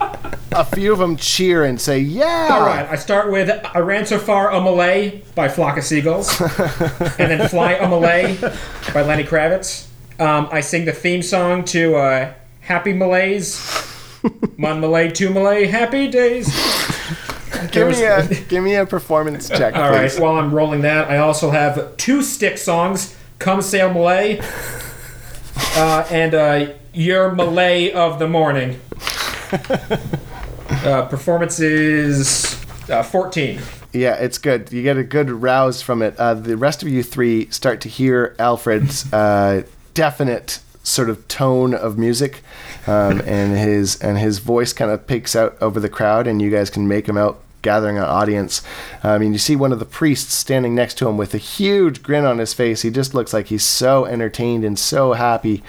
a 0.52 0.66
few 0.66 0.92
of 0.94 1.00
them 1.00 1.16
cheer 1.18 1.64
and 1.64 1.80
say, 1.80 2.00
"Yeah!" 2.00 2.50
All 2.52 2.62
right, 2.62 2.88
I 2.90 2.96
start 2.96 3.32
with 3.32 3.50
"I 3.74 3.80
Ran 3.80 4.06
So 4.06 4.20
Far, 4.20 4.52
a 4.52 4.60
Malay" 4.62 5.22
by 5.36 5.48
Flock 5.48 5.78
of 5.78 5.84
Seagulls, 5.84 6.40
and 6.42 7.32
then 7.32 7.48
"Fly 7.50 7.74
a 7.74 7.88
Malay" 7.88 8.38
by 8.94 9.02
Lenny 9.02 9.24
Kravitz. 9.24 9.88
Um, 10.20 10.48
I 10.52 10.62
sing 10.62 10.86
the 10.86 10.92
theme 10.92 11.22
song 11.22 11.64
to 11.66 11.96
uh, 11.96 12.34
"Happy 12.62 12.94
Malays," 12.94 13.60
"Mon 14.58 14.80
Malay, 14.80 15.10
two 15.10 15.30
Malay, 15.30 15.66
Happy 15.68 16.08
Days." 16.08 16.48
Give 17.72 17.90
me 17.90 18.04
a 18.04 18.26
give 18.50 18.64
me 18.64 18.76
a 18.76 18.86
performance 18.86 19.50
check, 19.50 19.76
All 19.76 19.90
right. 19.90 20.10
please. 20.10 20.20
While 20.20 20.36
I'm 20.38 20.54
rolling 20.54 20.82
that, 20.82 21.10
I 21.10 21.18
also 21.18 21.52
have 21.52 21.96
two 21.98 22.22
stick 22.22 22.58
songs: 22.58 23.16
"Come 23.40 23.62
Sail 23.62 23.94
Malay" 23.94 24.40
uh, 25.76 26.06
and 26.12 26.34
uh, 26.34 26.74
"Your 26.94 27.32
Malay 27.34 27.92
of 27.92 28.20
the 28.20 28.28
Morning." 28.28 28.80
Uh, 30.84 31.06
performance 31.06 31.60
is 31.60 32.60
uh, 32.90 33.04
14. 33.04 33.62
Yeah, 33.94 34.16
it's 34.16 34.40
good. 34.40 34.72
You 34.72 34.82
get 34.82 34.98
a 34.98 35.04
good 35.04 35.30
rouse 35.30 35.80
from 35.80 36.02
it. 36.02 36.18
Uh, 36.18 36.34
the 36.34 36.58
rest 36.58 36.82
of 36.82 36.90
you 36.90 37.04
three 37.04 37.50
start 37.52 37.82
to 37.82 37.90
hear 37.90 38.36
Alfred's 38.40 39.12
uh, 39.14 39.64
definite 39.94 40.60
sort 40.82 41.12
of 41.12 41.28
tone 41.28 41.76
of 41.76 42.00
music, 42.00 42.42
um, 42.88 43.22
and 43.26 43.56
his 43.56 44.02
and 44.02 44.18
his 44.18 44.40
voice 44.40 44.74
kind 44.74 44.90
of 44.90 45.06
peeks 45.06 45.36
out 45.36 45.56
over 45.62 45.80
the 45.80 45.90
crowd, 45.90 46.26
and 46.26 46.42
you 46.42 46.50
guys 46.50 46.72
can 46.72 46.88
make 46.88 47.08
him 47.08 47.18
out 47.18 47.42
gathering 47.62 47.98
an 47.98 48.04
audience. 48.04 48.64
I 49.04 49.20
mean, 49.20 49.34
you 49.34 49.40
see 49.40 49.56
one 49.56 49.72
of 49.72 49.78
the 49.78 49.86
priests 49.86 50.34
standing 50.34 50.74
next 50.74 50.98
to 50.98 51.08
him 51.08 51.16
with 51.16 51.36
a 51.36 51.38
huge 51.38 52.02
grin 52.02 52.26
on 52.26 52.40
his 52.40 52.56
face. 52.56 52.82
He 52.82 52.90
just 52.90 53.14
looks 53.14 53.34
like 53.34 53.48
he's 53.48 53.64
so 53.64 54.06
entertained 54.06 54.66
and 54.66 54.80
so 54.80 55.14
happy, 55.14 55.62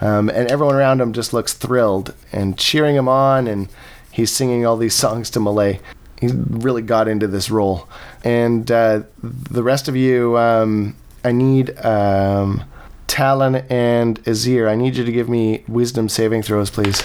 um, 0.00 0.30
and 0.30 0.50
everyone 0.50 0.74
around 0.76 1.02
him 1.02 1.12
just 1.12 1.34
looks 1.34 1.52
thrilled 1.52 2.14
and 2.32 2.56
cheering 2.56 2.96
him 2.96 3.08
on, 3.08 3.46
and 3.46 3.68
he's 4.14 4.30
singing 4.30 4.64
all 4.64 4.76
these 4.76 4.94
songs 4.94 5.28
to 5.30 5.40
Malé 5.40 5.80
he 6.20 6.28
really 6.32 6.82
got 6.82 7.08
into 7.08 7.26
this 7.26 7.50
role. 7.50 7.88
And 8.22 8.70
uh, 8.70 9.02
the 9.22 9.62
rest 9.62 9.88
of 9.88 9.96
you, 9.96 10.36
um, 10.38 10.96
I 11.24 11.32
need 11.32 11.78
um, 11.84 12.64
Talon 13.06 13.56
and 13.68 14.22
Azir. 14.24 14.68
I 14.68 14.74
need 14.74 14.96
you 14.96 15.04
to 15.04 15.12
give 15.12 15.28
me 15.28 15.64
wisdom 15.68 16.08
saving 16.08 16.42
throws, 16.42 16.70
please. 16.70 17.02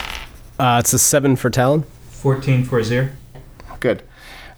Uh, 0.57 0.77
it's 0.79 0.93
a 0.93 0.99
seven 0.99 1.35
for 1.35 1.49
Talon. 1.49 1.83
14 2.09 2.65
for 2.65 2.79
Azir. 2.79 3.11
Good. 3.79 4.03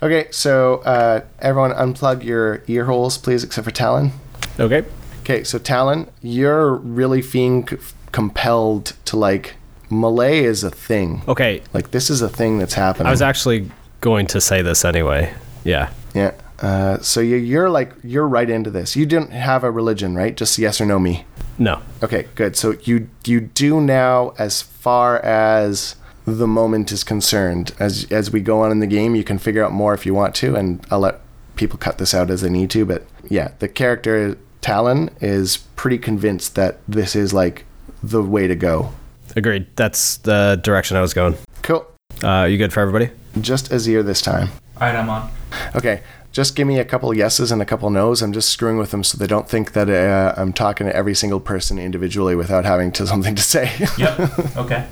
Okay, 0.04 0.28
so 0.32 0.78
uh, 0.78 1.22
everyone 1.40 1.72
unplug 1.72 2.24
your 2.24 2.64
ear 2.68 2.86
holes, 2.86 3.20
please, 3.20 3.44
except 3.44 3.66
for 3.66 3.72
Talon. 3.72 4.12
Okay. 4.60 4.84
Okay, 5.22 5.44
so 5.44 5.60
Talon, 5.60 6.10
you're 6.24 6.74
really 6.74 7.22
feeling 7.22 7.68
c- 7.68 7.78
compelled 8.12 8.94
to 9.06 9.16
like 9.16 9.56
Malé 9.92 10.42
is 10.42 10.64
a 10.64 10.72
thing. 10.72 11.22
Okay. 11.28 11.62
Like 11.74 11.92
this 11.92 12.10
is 12.10 12.22
a 12.22 12.30
thing 12.30 12.58
that's 12.58 12.74
happening. 12.74 13.08
I 13.08 13.12
was 13.12 13.22
actually 13.22 13.70
going 14.00 14.26
to 14.28 14.42
say 14.42 14.62
this 14.62 14.84
anyway. 14.86 15.34
Yeah. 15.64 15.92
Yeah. 16.16 16.34
Uh, 16.60 17.00
so 17.00 17.20
you, 17.20 17.38
you're 17.38 17.70
like 17.70 17.94
you're 18.04 18.28
right 18.28 18.50
into 18.50 18.70
this. 18.70 18.96
You 18.96 19.06
didn't 19.06 19.32
have 19.32 19.64
a 19.64 19.72
religion, 19.72 20.16
right? 20.16 20.36
Just 20.36 20.58
yes 20.58 20.80
or 20.80 20.86
no 20.86 21.00
me. 21.00 21.26
No. 21.58 21.82
Okay, 22.02 22.28
good. 22.36 22.56
So 22.56 22.76
you 22.84 23.10
you 23.26 23.42
do 23.42 23.82
now 23.82 24.34
as 24.38 24.62
far 24.62 25.20
as 25.20 25.96
the 26.26 26.48
moment 26.48 26.92
is 26.92 27.04
concerned. 27.04 27.74
As 27.80 28.08
as 28.12 28.32
we 28.32 28.42
go 28.42 28.62
on 28.62 28.72
in 28.72 28.80
the 28.80 28.88
game, 28.88 29.16
you 29.16 29.24
can 29.24 29.38
figure 29.38 29.64
out 29.64 29.72
more 29.72 29.94
if 29.94 30.06
you 30.06 30.14
want 30.14 30.36
to, 30.36 30.56
and 30.56 30.86
I'll 30.92 31.00
let 31.00 31.20
people 31.56 31.78
cut 31.78 31.98
this 31.98 32.14
out 32.14 32.30
as 32.30 32.42
they 32.42 32.50
need 32.50 32.70
to. 32.72 32.86
But 32.86 33.06
yeah, 33.30 33.52
the 33.60 33.68
character 33.68 34.38
Talon 34.62 35.10
is 35.20 35.58
pretty 35.76 35.98
convinced 35.98 36.56
that 36.56 36.78
this 36.88 37.16
is 37.16 37.34
like 37.34 37.66
the 38.04 38.22
way 38.22 38.48
to 38.48 38.56
go. 38.56 38.94
Agreed. 39.36 39.68
That's 39.76 40.18
the 40.18 40.60
direction 40.64 40.98
I 40.98 41.02
was 41.02 41.14
going. 41.14 41.38
Cool. 41.62 41.86
Uh, 42.24 42.48
you 42.50 42.58
good 42.58 42.74
for 42.74 42.82
everybody? 42.82 43.10
Just 43.40 43.72
Azir 43.72 44.06
this 44.06 44.22
time. 44.22 44.50
All 44.76 44.88
right, 44.88 44.96
I'm 44.96 45.10
on. 45.10 45.32
Okay, 45.76 46.02
just 46.32 46.56
give 46.56 46.68
me 46.68 46.80
a 46.80 46.86
couple 46.86 47.14
yeses 47.14 47.52
and 47.52 47.62
a 47.62 47.66
couple 47.66 47.90
nos. 47.90 48.22
I'm 48.22 48.34
just 48.34 48.50
screwing 48.50 48.78
with 48.78 48.92
them 48.92 49.04
so 49.04 49.18
they 49.18 49.28
don't 49.28 49.50
think 49.50 49.74
that 49.74 49.90
uh, 49.90 50.34
I'm 50.38 50.54
talking 50.54 50.88
to 50.88 50.96
every 50.96 51.14
single 51.14 51.40
person 51.40 51.78
individually 51.78 52.36
without 52.36 52.66
having 52.66 52.92
to 52.94 53.08
something 53.14 53.36
to 53.36 53.42
say. 53.42 53.72
Yep. 53.98 54.20
okay. 54.58 54.88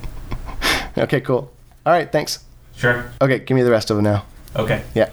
okay, 0.98 1.22
cool. 1.22 1.52
All 1.86 1.94
right, 1.94 2.12
thanks. 2.12 2.44
Sure. 2.76 3.12
Okay, 3.22 3.40
give 3.40 3.56
me 3.56 3.64
the 3.64 3.72
rest 3.72 3.90
of 3.90 3.98
them 3.98 4.06
now. 4.06 4.26
Okay. 4.56 4.84
Yeah. 4.94 5.10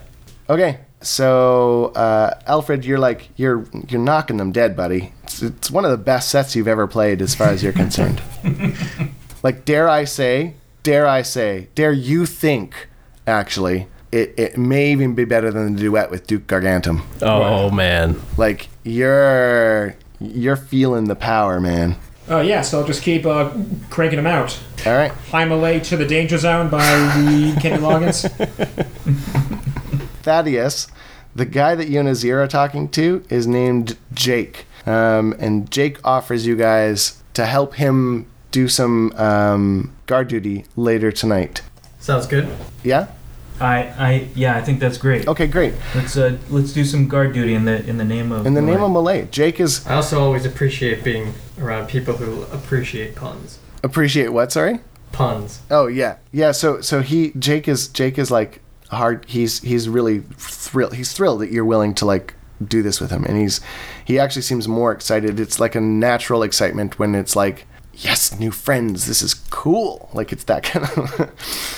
Okay. 0.48 0.80
So, 1.02 1.86
uh, 1.94 2.38
Alfred, 2.46 2.84
you're 2.84 2.98
like 2.98 3.28
you're 3.36 3.66
you're 3.88 4.00
knocking 4.00 4.38
them 4.38 4.50
dead, 4.50 4.76
buddy. 4.76 5.12
It's, 5.24 5.42
it's 5.42 5.70
one 5.70 5.84
of 5.84 5.90
the 5.90 5.96
best 5.96 6.30
sets 6.30 6.56
you've 6.56 6.68
ever 6.68 6.86
played, 6.86 7.20
as 7.22 7.34
far 7.34 7.48
as 7.48 7.62
you're 7.62 7.72
concerned. 7.72 8.20
like, 9.46 9.64
dare 9.64 9.88
I 9.88 10.02
say, 10.02 10.54
dare 10.82 11.06
I 11.06 11.22
say, 11.22 11.68
dare 11.76 11.92
you 11.92 12.26
think, 12.26 12.88
actually, 13.28 13.86
it, 14.10 14.34
it 14.36 14.58
may 14.58 14.90
even 14.90 15.14
be 15.14 15.24
better 15.24 15.52
than 15.52 15.74
the 15.74 15.80
duet 15.80 16.10
with 16.10 16.26
Duke 16.26 16.48
Gargantum. 16.48 17.02
Oh 17.22 17.70
man. 17.70 18.20
Like, 18.36 18.68
you're 18.82 19.94
you're 20.18 20.56
feeling 20.56 21.04
the 21.04 21.14
power, 21.14 21.60
man. 21.60 21.94
Oh, 22.28 22.40
yeah, 22.40 22.62
so 22.62 22.80
I'll 22.80 22.86
just 22.88 23.04
keep 23.04 23.24
uh, 23.24 23.52
cranking 23.88 24.16
them 24.16 24.26
out. 24.26 24.58
All 24.84 24.94
right. 24.94 25.12
Hi 25.30 25.44
Malay 25.44 25.78
to 25.78 25.96
the 25.96 26.06
Danger 26.06 26.38
Zone 26.38 26.68
by 26.68 26.80
the 26.80 27.56
Kenny 27.62 27.80
Loggins. 27.80 28.28
Thaddeus, 30.24 30.88
the 31.36 31.44
guy 31.44 31.76
that 31.76 31.86
you 31.86 32.00
and 32.00 32.08
Azir 32.08 32.42
are 32.42 32.48
talking 32.48 32.88
to, 32.88 33.24
is 33.28 33.46
named 33.46 33.96
Jake. 34.12 34.66
Um, 34.86 35.36
and 35.38 35.70
Jake 35.70 36.04
offers 36.04 36.48
you 36.48 36.56
guys 36.56 37.22
to 37.34 37.46
help 37.46 37.74
him 37.74 38.26
do 38.50 38.68
some 38.68 39.12
um, 39.16 39.94
guard 40.06 40.28
duty 40.28 40.64
later 40.76 41.12
tonight. 41.12 41.62
Sounds 42.00 42.26
good. 42.26 42.48
Yeah? 42.84 43.08
I, 43.58 43.78
I, 43.98 44.28
yeah, 44.34 44.56
I 44.56 44.62
think 44.62 44.80
that's 44.80 44.98
great. 44.98 45.26
Okay, 45.26 45.46
great. 45.46 45.74
Let's, 45.94 46.16
uh, 46.16 46.36
let's 46.50 46.72
do 46.72 46.84
some 46.84 47.08
guard 47.08 47.32
duty 47.32 47.54
in 47.54 47.64
the, 47.64 47.84
in 47.86 47.96
the 47.96 48.04
name 48.04 48.30
of. 48.30 48.46
In 48.46 48.54
the 48.54 48.62
name 48.62 48.80
Malé. 48.80 48.84
of 48.84 48.90
Malé, 49.26 49.30
Jake 49.30 49.60
is. 49.60 49.86
I 49.86 49.94
also 49.94 50.22
always 50.22 50.44
appreciate 50.44 51.02
being 51.02 51.32
around 51.58 51.88
people 51.88 52.14
who 52.16 52.42
appreciate 52.54 53.16
puns. 53.16 53.58
Appreciate 53.82 54.28
what, 54.28 54.52
sorry? 54.52 54.80
Puns. 55.12 55.60
Oh, 55.70 55.86
yeah. 55.86 56.16
Yeah, 56.32 56.52
so 56.52 56.80
so 56.82 57.00
he, 57.00 57.32
Jake 57.38 57.66
is, 57.66 57.88
Jake 57.88 58.18
is 58.18 58.30
like 58.30 58.60
hard. 58.90 59.24
He's, 59.26 59.62
he's 59.62 59.88
really 59.88 60.20
thrilled. 60.36 60.94
He's 60.94 61.12
thrilled 61.12 61.40
that 61.40 61.50
you're 61.50 61.64
willing 61.64 61.94
to 61.94 62.04
like 62.04 62.34
do 62.62 62.82
this 62.82 63.00
with 63.00 63.10
him. 63.10 63.24
And 63.24 63.38
he's, 63.38 63.60
he 64.04 64.18
actually 64.18 64.42
seems 64.42 64.68
more 64.68 64.92
excited. 64.92 65.40
It's 65.40 65.58
like 65.58 65.74
a 65.74 65.80
natural 65.80 66.42
excitement 66.42 66.98
when 66.98 67.14
it's 67.14 67.34
like, 67.34 67.66
yes, 67.96 68.38
new 68.38 68.50
friends. 68.50 69.06
This 69.06 69.22
is 69.22 69.34
cool. 69.34 70.08
Like 70.12 70.32
it's 70.32 70.44
that 70.44 70.62
kind 70.70 70.84
of. 70.86 71.74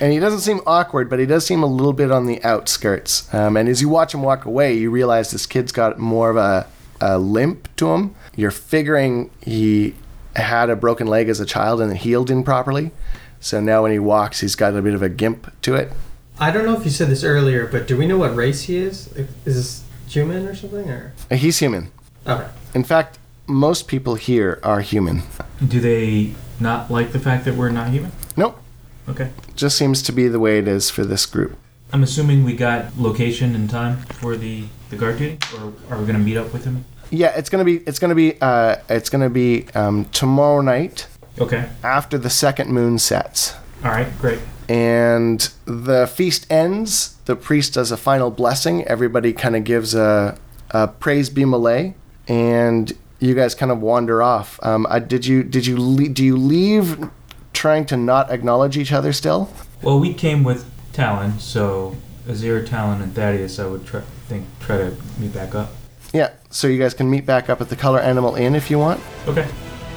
and 0.00 0.12
he 0.12 0.18
doesn't 0.18 0.40
seem 0.40 0.60
awkward, 0.66 1.08
but 1.10 1.18
he 1.18 1.26
does 1.26 1.46
seem 1.46 1.62
a 1.62 1.66
little 1.66 1.92
bit 1.92 2.10
on 2.10 2.26
the 2.26 2.42
outskirts. 2.44 3.32
Um, 3.34 3.56
and 3.56 3.68
as 3.68 3.80
you 3.80 3.88
watch 3.88 4.14
him 4.14 4.22
walk 4.22 4.44
away, 4.44 4.74
you 4.74 4.90
realize 4.90 5.30
this 5.30 5.46
kid's 5.46 5.72
got 5.72 5.98
more 5.98 6.30
of 6.30 6.36
a, 6.36 6.66
a 7.00 7.18
limp 7.18 7.68
to 7.76 7.88
him. 7.92 8.14
You're 8.36 8.50
figuring 8.50 9.30
he 9.42 9.94
had 10.36 10.70
a 10.70 10.76
broken 10.76 11.06
leg 11.06 11.28
as 11.28 11.40
a 11.40 11.46
child 11.46 11.80
and 11.80 11.92
it 11.92 11.98
healed 11.98 12.30
improperly. 12.30 12.92
So 13.40 13.60
now 13.60 13.82
when 13.82 13.92
he 13.92 13.98
walks, 13.98 14.40
he's 14.40 14.54
got 14.56 14.74
a 14.76 14.82
bit 14.82 14.94
of 14.94 15.02
a 15.02 15.08
gimp 15.08 15.52
to 15.62 15.74
it. 15.74 15.92
I 16.40 16.50
don't 16.52 16.64
know 16.64 16.76
if 16.76 16.84
you 16.84 16.90
said 16.90 17.08
this 17.08 17.24
earlier, 17.24 17.66
but 17.66 17.88
do 17.88 17.96
we 17.96 18.06
know 18.06 18.18
what 18.18 18.34
race 18.36 18.62
he 18.62 18.76
is? 18.76 19.08
Is 19.16 19.26
this 19.44 19.84
human 20.06 20.46
or 20.46 20.54
something? 20.54 20.88
Or 20.88 21.12
He's 21.30 21.58
human. 21.58 21.90
okay. 22.26 22.48
In 22.74 22.84
fact, 22.84 23.18
most 23.48 23.88
people 23.88 24.14
here 24.14 24.60
are 24.62 24.80
human. 24.80 25.22
Do 25.66 25.80
they 25.80 26.34
not 26.60 26.90
like 26.90 27.12
the 27.12 27.18
fact 27.18 27.44
that 27.44 27.54
we're 27.54 27.70
not 27.70 27.88
human? 27.90 28.12
Nope. 28.36 28.60
Okay. 29.08 29.30
Just 29.56 29.76
seems 29.76 30.02
to 30.02 30.12
be 30.12 30.28
the 30.28 30.38
way 30.38 30.58
it 30.58 30.68
is 30.68 30.90
for 30.90 31.04
this 31.04 31.26
group. 31.26 31.56
I'm 31.92 32.02
assuming 32.02 32.44
we 32.44 32.54
got 32.54 32.98
location 32.98 33.54
and 33.54 33.68
time 33.70 33.96
for 34.20 34.36
the, 34.36 34.64
the 34.90 34.96
guard 34.96 35.18
duty, 35.18 35.38
or 35.56 35.72
are 35.90 35.98
we 35.98 36.04
going 36.06 36.18
to 36.18 36.18
meet 36.18 36.36
up 36.36 36.52
with 36.52 36.64
him? 36.64 36.84
Yeah, 37.10 37.28
it's 37.34 37.48
gonna 37.48 37.64
be 37.64 37.76
it's 37.86 37.98
gonna 37.98 38.14
be 38.14 38.38
uh, 38.42 38.76
it's 38.90 39.08
gonna 39.08 39.30
be 39.30 39.66
um, 39.74 40.04
tomorrow 40.12 40.60
night 40.60 41.06
Okay. 41.40 41.66
after 41.82 42.18
the 42.18 42.28
second 42.28 42.70
moon 42.70 42.98
sets. 42.98 43.54
All 43.82 43.90
right. 43.92 44.08
Great. 44.18 44.40
and 44.68 45.48
the 45.64 46.06
feast 46.06 46.46
ends. 46.52 47.16
The 47.24 47.34
priest 47.34 47.72
does 47.72 47.90
a 47.90 47.96
final 47.96 48.30
blessing. 48.30 48.84
Everybody 48.84 49.32
kind 49.32 49.56
of 49.56 49.64
gives 49.64 49.94
a, 49.94 50.36
a 50.70 50.88
praise 50.88 51.30
be 51.30 51.44
Malé, 51.44 51.94
and 52.28 52.92
you 53.20 53.34
guys 53.34 53.54
kind 53.54 53.72
of 53.72 53.80
wander 53.80 54.22
off. 54.22 54.58
Um, 54.62 54.86
I, 54.88 54.98
did 54.98 55.26
you 55.26 55.42
did 55.42 55.66
you 55.66 55.76
le- 55.78 56.08
do 56.08 56.24
you 56.24 56.36
leave 56.36 57.08
trying 57.52 57.86
to 57.86 57.96
not 57.96 58.30
acknowledge 58.30 58.76
each 58.76 58.92
other 58.92 59.12
still? 59.12 59.50
Well, 59.82 59.98
we 59.98 60.14
came 60.14 60.44
with 60.44 60.70
Talon, 60.92 61.38
so 61.38 61.96
Azir, 62.26 62.66
Talon, 62.66 63.00
and 63.02 63.14
Thaddeus, 63.14 63.58
I 63.58 63.66
would 63.66 63.86
try, 63.86 64.00
think 64.28 64.46
try 64.60 64.76
to 64.78 64.96
meet 65.18 65.32
back 65.32 65.54
up. 65.54 65.70
Yeah. 66.12 66.32
So 66.50 66.66
you 66.68 66.78
guys 66.78 66.94
can 66.94 67.10
meet 67.10 67.26
back 67.26 67.48
up 67.48 67.60
at 67.60 67.68
the 67.68 67.76
Color 67.76 68.00
Animal 68.00 68.34
Inn 68.34 68.54
if 68.54 68.70
you 68.70 68.78
want. 68.78 69.00
Okay. 69.26 69.46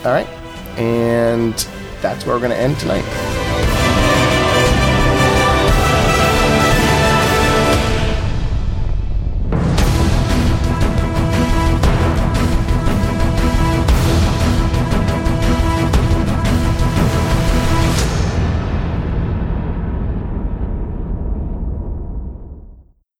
All 0.04 0.12
right, 0.12 0.28
and 0.78 1.54
that's 2.02 2.26
where 2.26 2.36
we're 2.36 2.42
gonna 2.42 2.56
end 2.56 2.78
tonight. 2.80 3.51